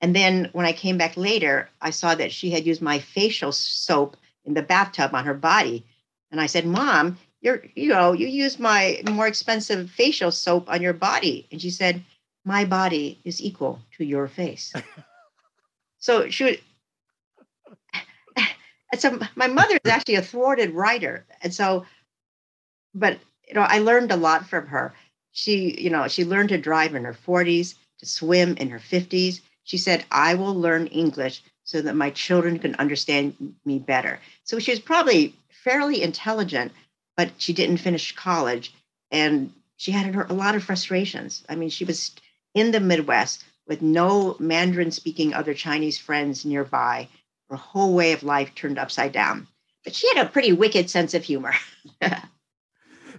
And 0.00 0.16
then 0.16 0.50
when 0.52 0.66
I 0.66 0.72
came 0.72 0.98
back 0.98 1.16
later, 1.16 1.70
I 1.80 1.90
saw 1.90 2.16
that 2.16 2.32
she 2.32 2.50
had 2.50 2.66
used 2.66 2.82
my 2.82 2.98
facial 2.98 3.52
soap 3.52 4.16
in 4.44 4.54
the 4.54 4.62
bathtub 4.62 5.14
on 5.14 5.24
her 5.24 5.34
body. 5.34 5.84
And 6.32 6.40
I 6.40 6.46
said, 6.46 6.66
Mom, 6.66 7.18
you're, 7.40 7.62
you 7.76 7.88
know, 7.88 8.12
you 8.12 8.26
use 8.26 8.58
my 8.58 9.00
more 9.10 9.28
expensive 9.28 9.90
facial 9.90 10.32
soap 10.32 10.68
on 10.68 10.82
your 10.82 10.92
body. 10.92 11.46
And 11.52 11.62
she 11.62 11.70
said, 11.70 12.02
My 12.44 12.64
body 12.64 13.20
is 13.24 13.40
equal 13.40 13.78
to 13.96 14.04
your 14.04 14.26
face. 14.26 14.72
so 15.98 16.30
she 16.30 16.44
would, 16.44 16.60
and 18.92 19.00
so 19.00 19.18
my 19.34 19.48
mother 19.48 19.78
is 19.82 19.90
actually 19.90 20.16
a 20.16 20.22
thwarted 20.22 20.70
writer. 20.70 21.24
And 21.42 21.52
so, 21.52 21.84
but, 22.94 23.18
you 23.48 23.54
know, 23.54 23.62
I 23.62 23.80
learned 23.80 24.12
a 24.12 24.16
lot 24.16 24.48
from 24.48 24.68
her. 24.68 24.94
She, 25.32 25.80
you 25.80 25.90
know, 25.90 26.06
she 26.06 26.24
learned 26.24 26.50
to 26.50 26.58
drive 26.58 26.94
in 26.94 27.04
her 27.04 27.16
40s, 27.26 27.74
to 27.98 28.06
swim 28.06 28.56
in 28.58 28.70
her 28.70 28.78
50s 28.78 29.40
she 29.64 29.78
said, 29.78 30.04
I 30.10 30.34
will 30.34 30.54
learn 30.54 30.86
English 30.88 31.42
so 31.64 31.80
that 31.82 31.96
my 31.96 32.10
children 32.10 32.58
can 32.58 32.74
understand 32.76 33.54
me 33.64 33.78
better. 33.78 34.20
So 34.44 34.58
she 34.58 34.72
was 34.72 34.80
probably 34.80 35.34
fairly 35.50 36.02
intelligent, 36.02 36.72
but 37.16 37.30
she 37.38 37.52
didn't 37.52 37.76
finish 37.76 38.14
college. 38.14 38.74
And 39.10 39.52
she 39.76 39.92
had 39.92 40.14
a 40.14 40.34
lot 40.34 40.54
of 40.54 40.64
frustrations. 40.64 41.44
I 41.48 41.54
mean, 41.54 41.70
she 41.70 41.84
was 41.84 42.12
in 42.54 42.72
the 42.72 42.80
Midwest 42.80 43.44
with 43.66 43.82
no 43.82 44.36
Mandarin 44.40 44.90
speaking 44.90 45.32
other 45.32 45.54
Chinese 45.54 45.98
friends 45.98 46.44
nearby. 46.44 47.08
Her 47.52 47.58
whole 47.58 47.92
way 47.92 48.12
of 48.12 48.22
life 48.22 48.54
turned 48.54 48.78
upside 48.78 49.12
down. 49.12 49.46
But 49.84 49.94
she 49.94 50.08
had 50.08 50.24
a 50.24 50.30
pretty 50.30 50.54
wicked 50.54 50.88
sense 50.88 51.12
of 51.12 51.22
humor. 51.22 51.52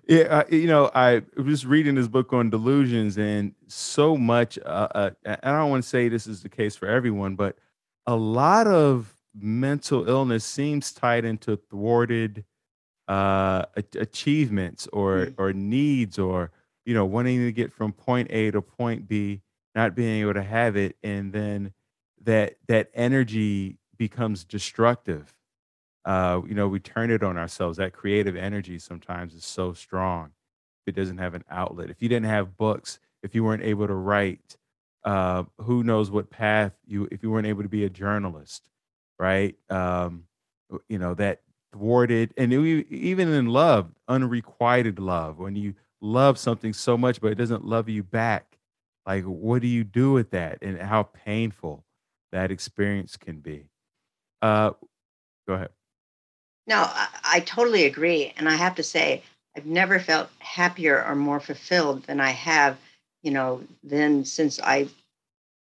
Yeah, 0.05 0.23
uh, 0.23 0.43
you 0.49 0.67
know, 0.67 0.91
I 0.93 1.21
was 1.37 1.65
reading 1.65 1.95
this 1.95 2.09
book 2.09 2.33
on 2.33 2.49
delusions, 2.49 3.17
and 3.17 3.53
so 3.69 4.17
much. 4.17 4.59
Uh, 4.59 4.89
uh, 4.93 5.09
I 5.25 5.49
don't 5.49 5.69
want 5.69 5.83
to 5.83 5.87
say 5.87 6.09
this 6.09 6.27
is 6.27 6.43
the 6.43 6.49
case 6.49 6.75
for 6.75 6.89
everyone, 6.89 7.35
but 7.35 7.55
a 8.05 8.17
lot 8.17 8.67
of 8.67 9.13
mental 9.33 10.09
illness 10.09 10.43
seems 10.43 10.91
tied 10.91 11.23
into 11.23 11.55
thwarted 11.55 12.43
uh, 13.07 13.63
achievements 13.95 14.89
or 14.91 15.27
mm. 15.27 15.35
or 15.37 15.53
needs, 15.53 16.19
or 16.19 16.51
you 16.83 16.93
know, 16.93 17.05
wanting 17.05 17.39
to 17.39 17.53
get 17.53 17.71
from 17.71 17.93
point 17.93 18.27
A 18.29 18.51
to 18.51 18.61
point 18.61 19.07
B, 19.07 19.39
not 19.73 19.95
being 19.95 20.19
able 20.19 20.33
to 20.33 20.43
have 20.43 20.75
it, 20.75 20.97
and 21.01 21.31
then 21.31 21.71
that 22.25 22.57
that 22.67 22.89
energy 22.93 23.77
becomes 24.09 24.43
destructive 24.43 25.33
uh, 26.05 26.41
you 26.47 26.55
know, 26.55 26.67
we 26.67 26.79
turn 26.79 27.11
it 27.11 27.23
on 27.23 27.37
ourselves. 27.37 27.77
That 27.77 27.93
creative 27.93 28.35
energy 28.35 28.79
sometimes 28.79 29.33
is 29.33 29.45
so 29.45 29.73
strong. 29.73 30.31
It 30.85 30.95
doesn't 30.95 31.19
have 31.19 31.33
an 31.33 31.43
outlet, 31.49 31.89
if 31.89 32.01
you 32.01 32.09
didn't 32.09 32.27
have 32.27 32.57
books, 32.57 32.99
if 33.23 33.33
you 33.35 33.43
weren't 33.43 33.63
able 33.63 33.87
to 33.87 33.93
write, 33.93 34.57
uh, 35.05 35.43
who 35.59 35.83
knows 35.83 36.11
what 36.11 36.29
path 36.29 36.73
you, 36.85 37.07
if 37.11 37.23
you 37.23 37.31
weren't 37.31 37.47
able 37.47 37.63
to 37.63 37.69
be 37.69 37.85
a 37.85 37.89
journalist, 37.89 38.69
right? 39.17 39.55
Um, 39.69 40.25
you 40.89 40.99
know, 40.99 41.13
that 41.15 41.41
thwarted, 41.71 42.33
and 42.37 42.51
it, 42.53 42.87
even 42.91 43.29
in 43.29 43.47
love, 43.47 43.91
unrequited 44.09 44.99
love, 44.99 45.39
when 45.39 45.55
you 45.55 45.75
love 46.01 46.37
something 46.37 46.73
so 46.73 46.97
much, 46.97 47.21
but 47.21 47.31
it 47.31 47.35
doesn't 47.35 47.65
love 47.65 47.87
you 47.87 48.03
back, 48.03 48.57
like, 49.05 49.23
what 49.23 49.61
do 49.61 49.67
you 49.69 49.85
do 49.85 50.11
with 50.11 50.31
that? 50.31 50.59
And 50.61 50.79
how 50.81 51.03
painful 51.03 51.85
that 52.33 52.51
experience 52.51 53.15
can 53.17 53.39
be. 53.39 53.69
Uh, 54.43 54.73
go 55.47 55.53
ahead. 55.53 55.69
No, 56.67 56.75
I, 56.75 57.07
I 57.23 57.39
totally 57.39 57.85
agree. 57.85 58.33
And 58.35 58.49
I 58.49 58.55
have 58.55 58.75
to 58.75 58.83
say, 58.83 59.23
I've 59.55 59.65
never 59.65 59.99
felt 59.99 60.29
happier 60.39 61.01
or 61.01 61.15
more 61.15 61.39
fulfilled 61.39 62.03
than 62.03 62.19
I 62.19 62.31
have, 62.31 62.77
you 63.21 63.31
know, 63.31 63.63
then 63.83 64.25
since 64.25 64.59
I 64.59 64.89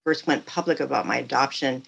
first 0.03 0.27
went 0.27 0.45
public 0.45 0.81
about 0.81 1.07
my 1.07 1.17
adoption 1.17 1.83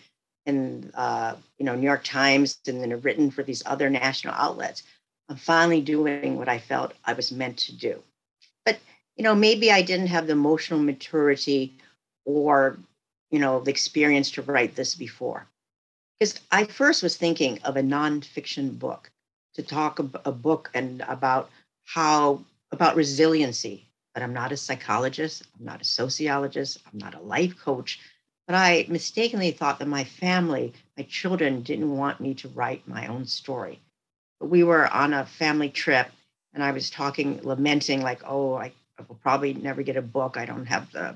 in, 0.45 0.89
uh, 0.95 1.35
you 1.57 1.65
know, 1.65 1.75
New 1.75 1.85
York 1.85 2.05
Times 2.05 2.59
and 2.65 2.81
then 2.81 3.01
written 3.01 3.29
for 3.29 3.43
these 3.43 3.63
other 3.65 3.89
national 3.89 4.33
outlets. 4.35 4.83
I'm 5.27 5.35
finally 5.35 5.81
doing 5.81 6.37
what 6.37 6.47
I 6.47 6.59
felt 6.59 6.93
I 7.03 7.11
was 7.11 7.29
meant 7.29 7.57
to 7.57 7.75
do. 7.75 8.01
But, 8.63 8.79
you 9.17 9.23
know, 9.23 9.35
maybe 9.35 9.69
I 9.69 9.81
didn't 9.81 10.07
have 10.07 10.27
the 10.27 10.33
emotional 10.33 10.79
maturity 10.79 11.73
or, 12.23 12.77
you 13.31 13.39
know, 13.39 13.59
the 13.59 13.71
experience 13.71 14.31
to 14.31 14.43
write 14.43 14.75
this 14.75 14.95
before 14.95 15.45
because 16.19 16.39
I 16.51 16.65
first 16.65 17.03
was 17.03 17.17
thinking 17.17 17.59
of 17.63 17.77
a 17.77 17.81
nonfiction 17.81 18.77
book 18.77 19.11
to 19.55 19.63
talk 19.63 19.99
a, 19.99 20.09
a 20.25 20.31
book 20.31 20.69
and 20.73 21.03
about 21.07 21.49
how 21.85 22.41
about 22.71 22.95
resiliency. 22.95 23.85
But 24.13 24.23
I'm 24.23 24.33
not 24.33 24.53
a 24.53 24.57
psychologist. 24.57 25.43
I'm 25.59 25.65
not 25.65 25.81
a 25.81 25.85
sociologist. 25.85 26.79
I'm 26.91 26.97
not 26.99 27.15
a 27.15 27.19
life 27.19 27.57
coach. 27.57 27.99
But 28.47 28.55
I 28.55 28.85
mistakenly 28.87 29.51
thought 29.51 29.79
that 29.79 29.87
my 29.87 30.03
family, 30.03 30.73
my 30.97 31.03
children, 31.03 31.61
didn't 31.63 31.97
want 31.97 32.21
me 32.21 32.33
to 32.35 32.47
write 32.49 32.87
my 32.87 33.07
own 33.07 33.25
story. 33.25 33.79
But 34.39 34.49
we 34.49 34.63
were 34.63 34.87
on 34.87 35.13
a 35.13 35.25
family 35.25 35.69
trip, 35.69 36.09
and 36.53 36.63
I 36.63 36.71
was 36.71 36.89
talking, 36.89 37.41
lamenting, 37.43 38.01
like, 38.01 38.21
"Oh, 38.25 38.53
I, 38.55 38.71
I 38.97 39.03
will 39.07 39.15
probably 39.15 39.53
never 39.53 39.83
get 39.83 39.97
a 39.97 40.01
book. 40.01 40.37
I 40.37 40.45
don't 40.45 40.65
have 40.65 40.91
the 40.91 41.15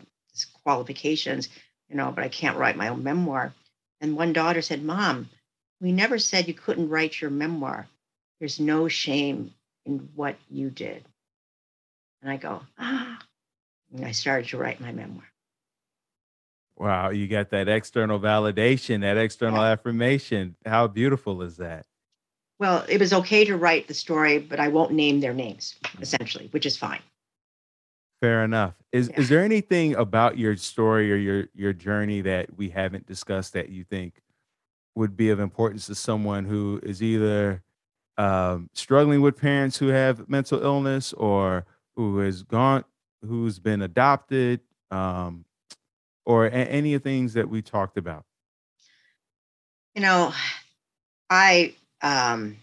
qualifications, 0.63 1.49
you 1.89 1.95
know, 1.95 2.11
but 2.11 2.23
I 2.23 2.29
can't 2.29 2.57
write 2.57 2.75
my 2.75 2.89
own 2.89 3.03
memoir." 3.03 3.53
And 4.01 4.15
one 4.15 4.33
daughter 4.33 4.61
said, 4.61 4.83
Mom, 4.83 5.29
we 5.81 5.91
never 5.91 6.19
said 6.19 6.47
you 6.47 6.53
couldn't 6.53 6.89
write 6.89 7.19
your 7.19 7.31
memoir. 7.31 7.87
There's 8.39 8.59
no 8.59 8.87
shame 8.87 9.53
in 9.85 10.09
what 10.15 10.35
you 10.49 10.69
did. 10.69 11.03
And 12.21 12.31
I 12.31 12.37
go, 12.37 12.61
ah. 12.77 13.19
And 13.93 14.05
I 14.05 14.11
started 14.11 14.49
to 14.49 14.57
write 14.57 14.79
my 14.79 14.91
memoir. 14.91 15.23
Wow, 16.77 17.09
you 17.09 17.27
got 17.27 17.49
that 17.49 17.67
external 17.67 18.19
validation, 18.19 19.01
that 19.01 19.17
external 19.17 19.61
yeah. 19.61 19.71
affirmation. 19.71 20.55
How 20.65 20.87
beautiful 20.87 21.41
is 21.41 21.57
that? 21.57 21.85
Well, 22.59 22.85
it 22.87 22.99
was 22.99 23.13
okay 23.13 23.45
to 23.45 23.57
write 23.57 23.87
the 23.87 23.93
story, 23.93 24.39
but 24.39 24.59
I 24.59 24.69
won't 24.69 24.91
name 24.91 25.19
their 25.19 25.33
names, 25.33 25.75
mm. 25.83 26.01
essentially, 26.01 26.47
which 26.51 26.65
is 26.65 26.77
fine. 26.77 27.01
Fair 28.21 28.43
enough. 28.43 28.73
Is 28.91 29.09
yeah. 29.09 29.19
is 29.19 29.29
there 29.29 29.43
anything 29.43 29.95
about 29.95 30.37
your 30.37 30.55
story 30.57 31.11
or 31.11 31.15
your 31.15 31.45
your 31.53 31.73
journey 31.73 32.21
that 32.21 32.57
we 32.57 32.69
haven't 32.69 33.05
discussed 33.05 33.53
that 33.53 33.69
you 33.69 33.83
think 33.83 34.21
would 34.95 35.15
be 35.15 35.29
of 35.29 35.39
importance 35.39 35.85
to 35.85 35.95
someone 35.95 36.45
who 36.45 36.79
is 36.83 37.01
either 37.01 37.63
um, 38.17 38.69
struggling 38.73 39.21
with 39.21 39.37
parents 39.37 39.77
who 39.77 39.87
have 39.87 40.27
mental 40.27 40.61
illness 40.61 41.13
or 41.13 41.65
who 41.95 42.19
has 42.19 42.43
gone 42.43 42.83
who's 43.25 43.59
been 43.59 43.81
adopted 43.81 44.59
um, 44.91 45.45
or 46.25 46.47
a- 46.47 46.51
any 46.51 46.93
of 46.93 47.03
the 47.03 47.09
things 47.09 47.33
that 47.33 47.49
we 47.49 47.61
talked 47.61 47.97
about? 47.97 48.25
You 49.95 50.01
know, 50.01 50.33
I 51.29 51.73
um, 52.01 52.57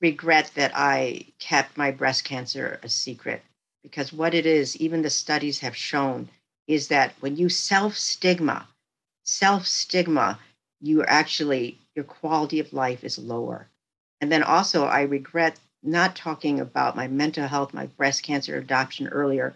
regret 0.00 0.50
that 0.54 0.72
I 0.74 1.26
kept 1.38 1.76
my 1.76 1.90
breast 1.90 2.24
cancer 2.24 2.78
a 2.82 2.88
secret 2.88 3.42
because 3.84 4.14
what 4.14 4.32
it 4.34 4.46
is, 4.46 4.76
even 4.78 5.02
the 5.02 5.10
studies 5.10 5.60
have 5.60 5.76
shown, 5.76 6.30
is 6.66 6.88
that 6.88 7.12
when 7.20 7.36
you 7.36 7.50
self 7.50 7.96
stigma, 7.96 8.66
self 9.24 9.66
stigma, 9.66 10.38
you 10.80 11.04
actually, 11.04 11.78
your 11.94 12.06
quality 12.06 12.58
of 12.60 12.72
life 12.72 13.04
is 13.04 13.18
lower. 13.18 13.68
And 14.22 14.32
then 14.32 14.42
also, 14.42 14.86
I 14.86 15.02
regret 15.02 15.60
not 15.82 16.16
talking 16.16 16.60
about 16.60 16.96
my 16.96 17.08
mental 17.08 17.46
health, 17.46 17.74
my 17.74 17.84
breast 17.86 18.22
cancer 18.22 18.56
adoption 18.56 19.06
earlier, 19.08 19.54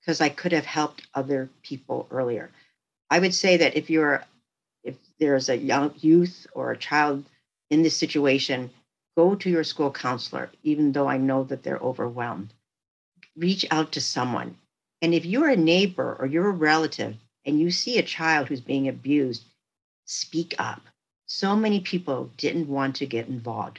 because 0.00 0.20
I 0.20 0.28
could 0.28 0.52
have 0.52 0.66
helped 0.66 1.06
other 1.14 1.48
people 1.62 2.08
earlier. 2.10 2.50
I 3.10 3.20
would 3.20 3.34
say 3.34 3.58
that 3.58 3.76
if 3.76 3.88
you're, 3.88 4.24
if 4.82 4.96
there's 5.20 5.48
a 5.48 5.56
young 5.56 5.94
youth 6.00 6.48
or 6.52 6.72
a 6.72 6.76
child 6.76 7.24
in 7.70 7.82
this 7.82 7.96
situation, 7.96 8.70
go 9.16 9.36
to 9.36 9.48
your 9.48 9.62
school 9.62 9.92
counselor, 9.92 10.50
even 10.64 10.90
though 10.90 11.06
I 11.06 11.16
know 11.16 11.44
that 11.44 11.62
they're 11.62 11.78
overwhelmed 11.78 12.52
reach 13.38 13.64
out 13.70 13.92
to 13.92 14.00
someone. 14.00 14.56
And 15.00 15.14
if 15.14 15.24
you're 15.24 15.48
a 15.48 15.56
neighbor 15.56 16.16
or 16.18 16.26
you're 16.26 16.48
a 16.48 16.52
relative 16.52 17.16
and 17.44 17.60
you 17.60 17.70
see 17.70 17.98
a 17.98 18.02
child 18.02 18.48
who's 18.48 18.60
being 18.60 18.88
abused, 18.88 19.44
speak 20.06 20.54
up. 20.58 20.82
So 21.26 21.54
many 21.54 21.80
people 21.80 22.30
didn't 22.36 22.68
want 22.68 22.96
to 22.96 23.06
get 23.06 23.28
involved. 23.28 23.78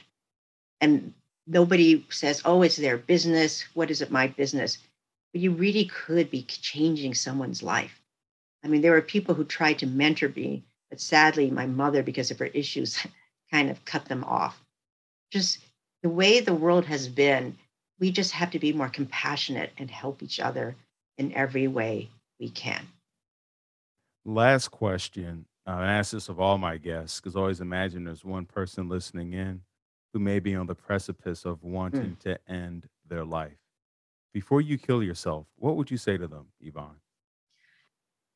And 0.80 1.12
nobody 1.46 2.06
says, 2.08 2.42
oh, 2.44 2.62
it's 2.62 2.76
their 2.76 2.96
business. 2.96 3.64
What 3.74 3.90
is 3.90 4.00
it, 4.00 4.10
my 4.10 4.28
business? 4.28 4.78
But 5.32 5.42
you 5.42 5.50
really 5.50 5.84
could 5.84 6.30
be 6.30 6.42
changing 6.42 7.14
someone's 7.14 7.62
life. 7.62 8.00
I 8.64 8.68
mean, 8.68 8.82
there 8.82 8.92
were 8.92 9.02
people 9.02 9.34
who 9.34 9.44
tried 9.44 9.78
to 9.80 9.86
mentor 9.86 10.28
me, 10.28 10.64
but 10.88 11.00
sadly, 11.00 11.50
my 11.50 11.66
mother, 11.66 12.02
because 12.02 12.30
of 12.30 12.38
her 12.38 12.46
issues, 12.46 12.98
kind 13.50 13.70
of 13.70 13.84
cut 13.84 14.06
them 14.06 14.24
off. 14.24 14.62
Just 15.30 15.58
the 16.02 16.08
way 16.08 16.40
the 16.40 16.54
world 16.54 16.86
has 16.86 17.08
been, 17.08 17.56
we 18.00 18.10
just 18.10 18.32
have 18.32 18.50
to 18.50 18.58
be 18.58 18.72
more 18.72 18.88
compassionate 18.88 19.70
and 19.78 19.90
help 19.90 20.22
each 20.22 20.40
other 20.40 20.74
in 21.18 21.32
every 21.34 21.68
way 21.68 22.08
we 22.40 22.48
can. 22.48 22.88
Last 24.24 24.68
question. 24.68 25.44
I 25.66 25.86
ask 25.92 26.12
this 26.12 26.28
of 26.28 26.40
all 26.40 26.58
my 26.58 26.78
guests 26.78 27.20
because 27.20 27.36
always 27.36 27.60
imagine 27.60 28.04
there's 28.04 28.24
one 28.24 28.46
person 28.46 28.88
listening 28.88 29.34
in 29.34 29.60
who 30.12 30.18
may 30.18 30.40
be 30.40 30.54
on 30.56 30.66
the 30.66 30.74
precipice 30.74 31.44
of 31.44 31.60
Mm. 31.60 31.70
wanting 31.70 32.16
to 32.16 32.50
end 32.50 32.88
their 33.06 33.24
life. 33.24 33.58
Before 34.32 34.60
you 34.60 34.78
kill 34.78 35.02
yourself, 35.02 35.46
what 35.56 35.76
would 35.76 35.90
you 35.90 35.96
say 35.98 36.16
to 36.16 36.26
them, 36.26 36.46
Yvonne? 36.60 37.00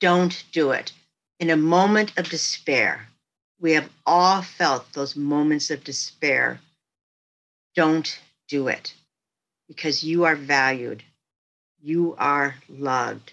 Don't 0.00 0.44
do 0.52 0.70
it. 0.72 0.92
In 1.40 1.50
a 1.50 1.56
moment 1.56 2.16
of 2.18 2.28
despair, 2.28 3.08
we 3.58 3.72
have 3.72 3.90
all 4.04 4.42
felt 4.42 4.92
those 4.92 5.16
moments 5.16 5.70
of 5.70 5.82
despair. 5.82 6.60
Don't 7.74 8.20
do 8.48 8.68
it 8.68 8.94
because 9.74 10.04
you 10.04 10.24
are 10.24 10.36
valued. 10.36 11.02
You 11.82 12.14
are 12.18 12.54
loved. 12.68 13.32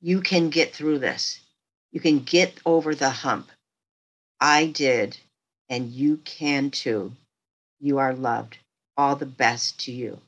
You 0.00 0.20
can 0.20 0.50
get 0.50 0.74
through 0.74 0.98
this. 0.98 1.40
You 1.92 2.00
can 2.00 2.20
get 2.20 2.54
over 2.66 2.94
the 2.94 3.10
hump. 3.10 3.48
I 4.40 4.66
did, 4.66 5.16
and 5.68 5.90
you 5.90 6.18
can 6.18 6.70
too. 6.70 7.12
You 7.80 7.98
are 7.98 8.14
loved. 8.14 8.58
All 8.96 9.16
the 9.16 9.26
best 9.26 9.80
to 9.84 9.92
you. 9.92 10.20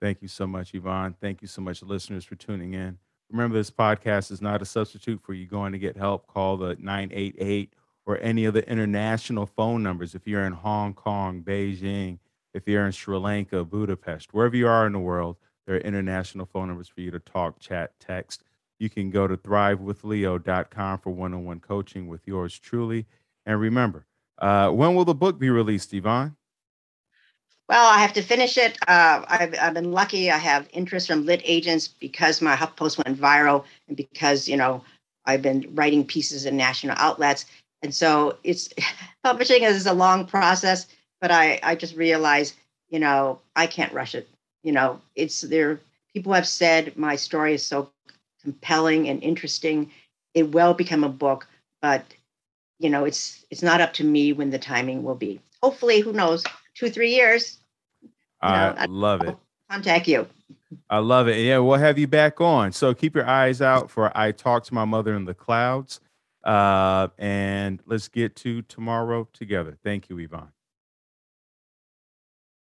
Thank 0.00 0.22
you 0.22 0.28
so 0.28 0.46
much, 0.46 0.74
Yvonne. 0.74 1.14
Thank 1.20 1.42
you 1.42 1.48
so 1.48 1.62
much, 1.62 1.82
listeners, 1.82 2.24
for 2.24 2.34
tuning 2.34 2.74
in. 2.74 2.98
Remember, 3.30 3.56
this 3.56 3.70
podcast 3.70 4.30
is 4.30 4.42
not 4.42 4.62
a 4.62 4.64
substitute 4.64 5.20
for 5.22 5.32
you 5.32 5.46
going 5.46 5.72
to 5.72 5.78
get 5.78 5.96
help. 5.96 6.26
Call 6.26 6.56
the 6.56 6.76
988 6.78 7.72
or 8.06 8.18
any 8.18 8.44
of 8.44 8.54
the 8.54 8.68
international 8.68 9.46
phone 9.46 9.82
numbers 9.82 10.14
if 10.14 10.26
you're 10.26 10.44
in 10.44 10.52
Hong 10.52 10.94
Kong, 10.94 11.42
Beijing, 11.42 12.18
if 12.54 12.66
you're 12.66 12.86
in 12.86 12.92
Sri 12.92 13.16
Lanka, 13.16 13.64
Budapest, 13.64 14.32
wherever 14.34 14.56
you 14.56 14.68
are 14.68 14.86
in 14.86 14.92
the 14.92 14.98
world, 14.98 15.36
there 15.66 15.76
are 15.76 15.80
international 15.80 16.46
phone 16.46 16.68
numbers 16.68 16.88
for 16.88 17.00
you 17.00 17.10
to 17.10 17.18
talk, 17.18 17.58
chat, 17.60 17.92
text. 18.00 18.42
You 18.78 18.90
can 18.90 19.10
go 19.10 19.26
to 19.26 19.36
thrivewithleo.com 19.36 20.98
for 20.98 21.10
one 21.10 21.34
on 21.34 21.44
one 21.44 21.60
coaching 21.60 22.08
with 22.08 22.26
yours 22.26 22.58
truly. 22.58 23.06
And 23.46 23.60
remember, 23.60 24.06
uh, 24.38 24.70
when 24.70 24.94
will 24.94 25.04
the 25.04 25.14
book 25.14 25.38
be 25.38 25.50
released, 25.50 25.94
Yvonne? 25.94 26.36
Well, 27.68 27.88
I 27.88 27.98
have 27.98 28.12
to 28.14 28.22
finish 28.22 28.58
it. 28.58 28.76
Uh, 28.88 29.24
I've, 29.28 29.54
I've 29.58 29.74
been 29.74 29.92
lucky. 29.92 30.30
I 30.30 30.38
have 30.38 30.68
interest 30.72 31.06
from 31.06 31.24
lit 31.24 31.40
agents 31.44 31.88
because 31.88 32.42
my 32.42 32.56
HuffPost 32.56 33.02
went 33.02 33.18
viral 33.18 33.64
and 33.88 33.96
because, 33.96 34.48
you 34.48 34.56
know, 34.56 34.84
I've 35.24 35.42
been 35.42 35.70
writing 35.74 36.04
pieces 36.04 36.44
in 36.44 36.56
national 36.56 36.96
outlets. 36.98 37.46
And 37.82 37.94
so 37.94 38.36
it's 38.42 38.68
publishing 39.24 39.62
is 39.62 39.86
a 39.86 39.92
long 39.92 40.26
process, 40.26 40.86
but 41.22 41.30
I, 41.30 41.60
I 41.62 41.76
just 41.76 41.96
realized, 41.96 42.56
you 42.90 42.98
know, 42.98 43.38
I 43.56 43.68
can't 43.68 43.92
rush 43.94 44.14
it. 44.14 44.28
You 44.64 44.72
know, 44.72 45.00
it's 45.14 45.40
there. 45.40 45.80
People 46.12 46.34
have 46.34 46.46
said 46.46 46.98
my 46.98 47.16
story 47.16 47.54
is 47.54 47.64
so 47.64 47.90
compelling 48.42 49.08
and 49.08 49.22
interesting. 49.22 49.90
It 50.34 50.50
will 50.52 50.74
become 50.74 51.04
a 51.04 51.08
book, 51.08 51.46
but 51.80 52.04
you 52.78 52.90
know, 52.90 53.04
it's 53.04 53.46
it's 53.50 53.62
not 53.62 53.80
up 53.80 53.92
to 53.94 54.04
me 54.04 54.32
when 54.32 54.50
the 54.50 54.58
timing 54.58 55.04
will 55.04 55.14
be. 55.14 55.40
Hopefully, 55.62 56.00
who 56.00 56.12
knows, 56.12 56.42
two, 56.74 56.90
three 56.90 57.14
years, 57.14 57.58
I 58.40 58.70
I- 58.70 58.86
love 58.86 59.22
it. 59.22 59.38
contact 59.70 60.08
you. 60.08 60.26
I 60.90 60.98
love 60.98 61.28
it. 61.28 61.36
Yeah, 61.36 61.58
we'll 61.58 61.78
have 61.78 61.98
you 61.98 62.08
back 62.08 62.40
on. 62.40 62.72
So 62.72 62.92
keep 62.94 63.14
your 63.14 63.26
eyes 63.28 63.62
out 63.62 63.90
for 63.90 64.10
I 64.16 64.32
Talk 64.32 64.64
to 64.64 64.74
My 64.74 64.84
Mother 64.84 65.14
in 65.14 65.24
the 65.24 65.34
Clouds. 65.34 66.00
Uh, 66.42 67.08
and 67.18 67.80
let's 67.86 68.08
get 68.08 68.34
to 68.36 68.62
tomorrow 68.62 69.28
together. 69.32 69.78
Thank 69.84 70.08
you, 70.10 70.18
Yvonne. 70.18 70.50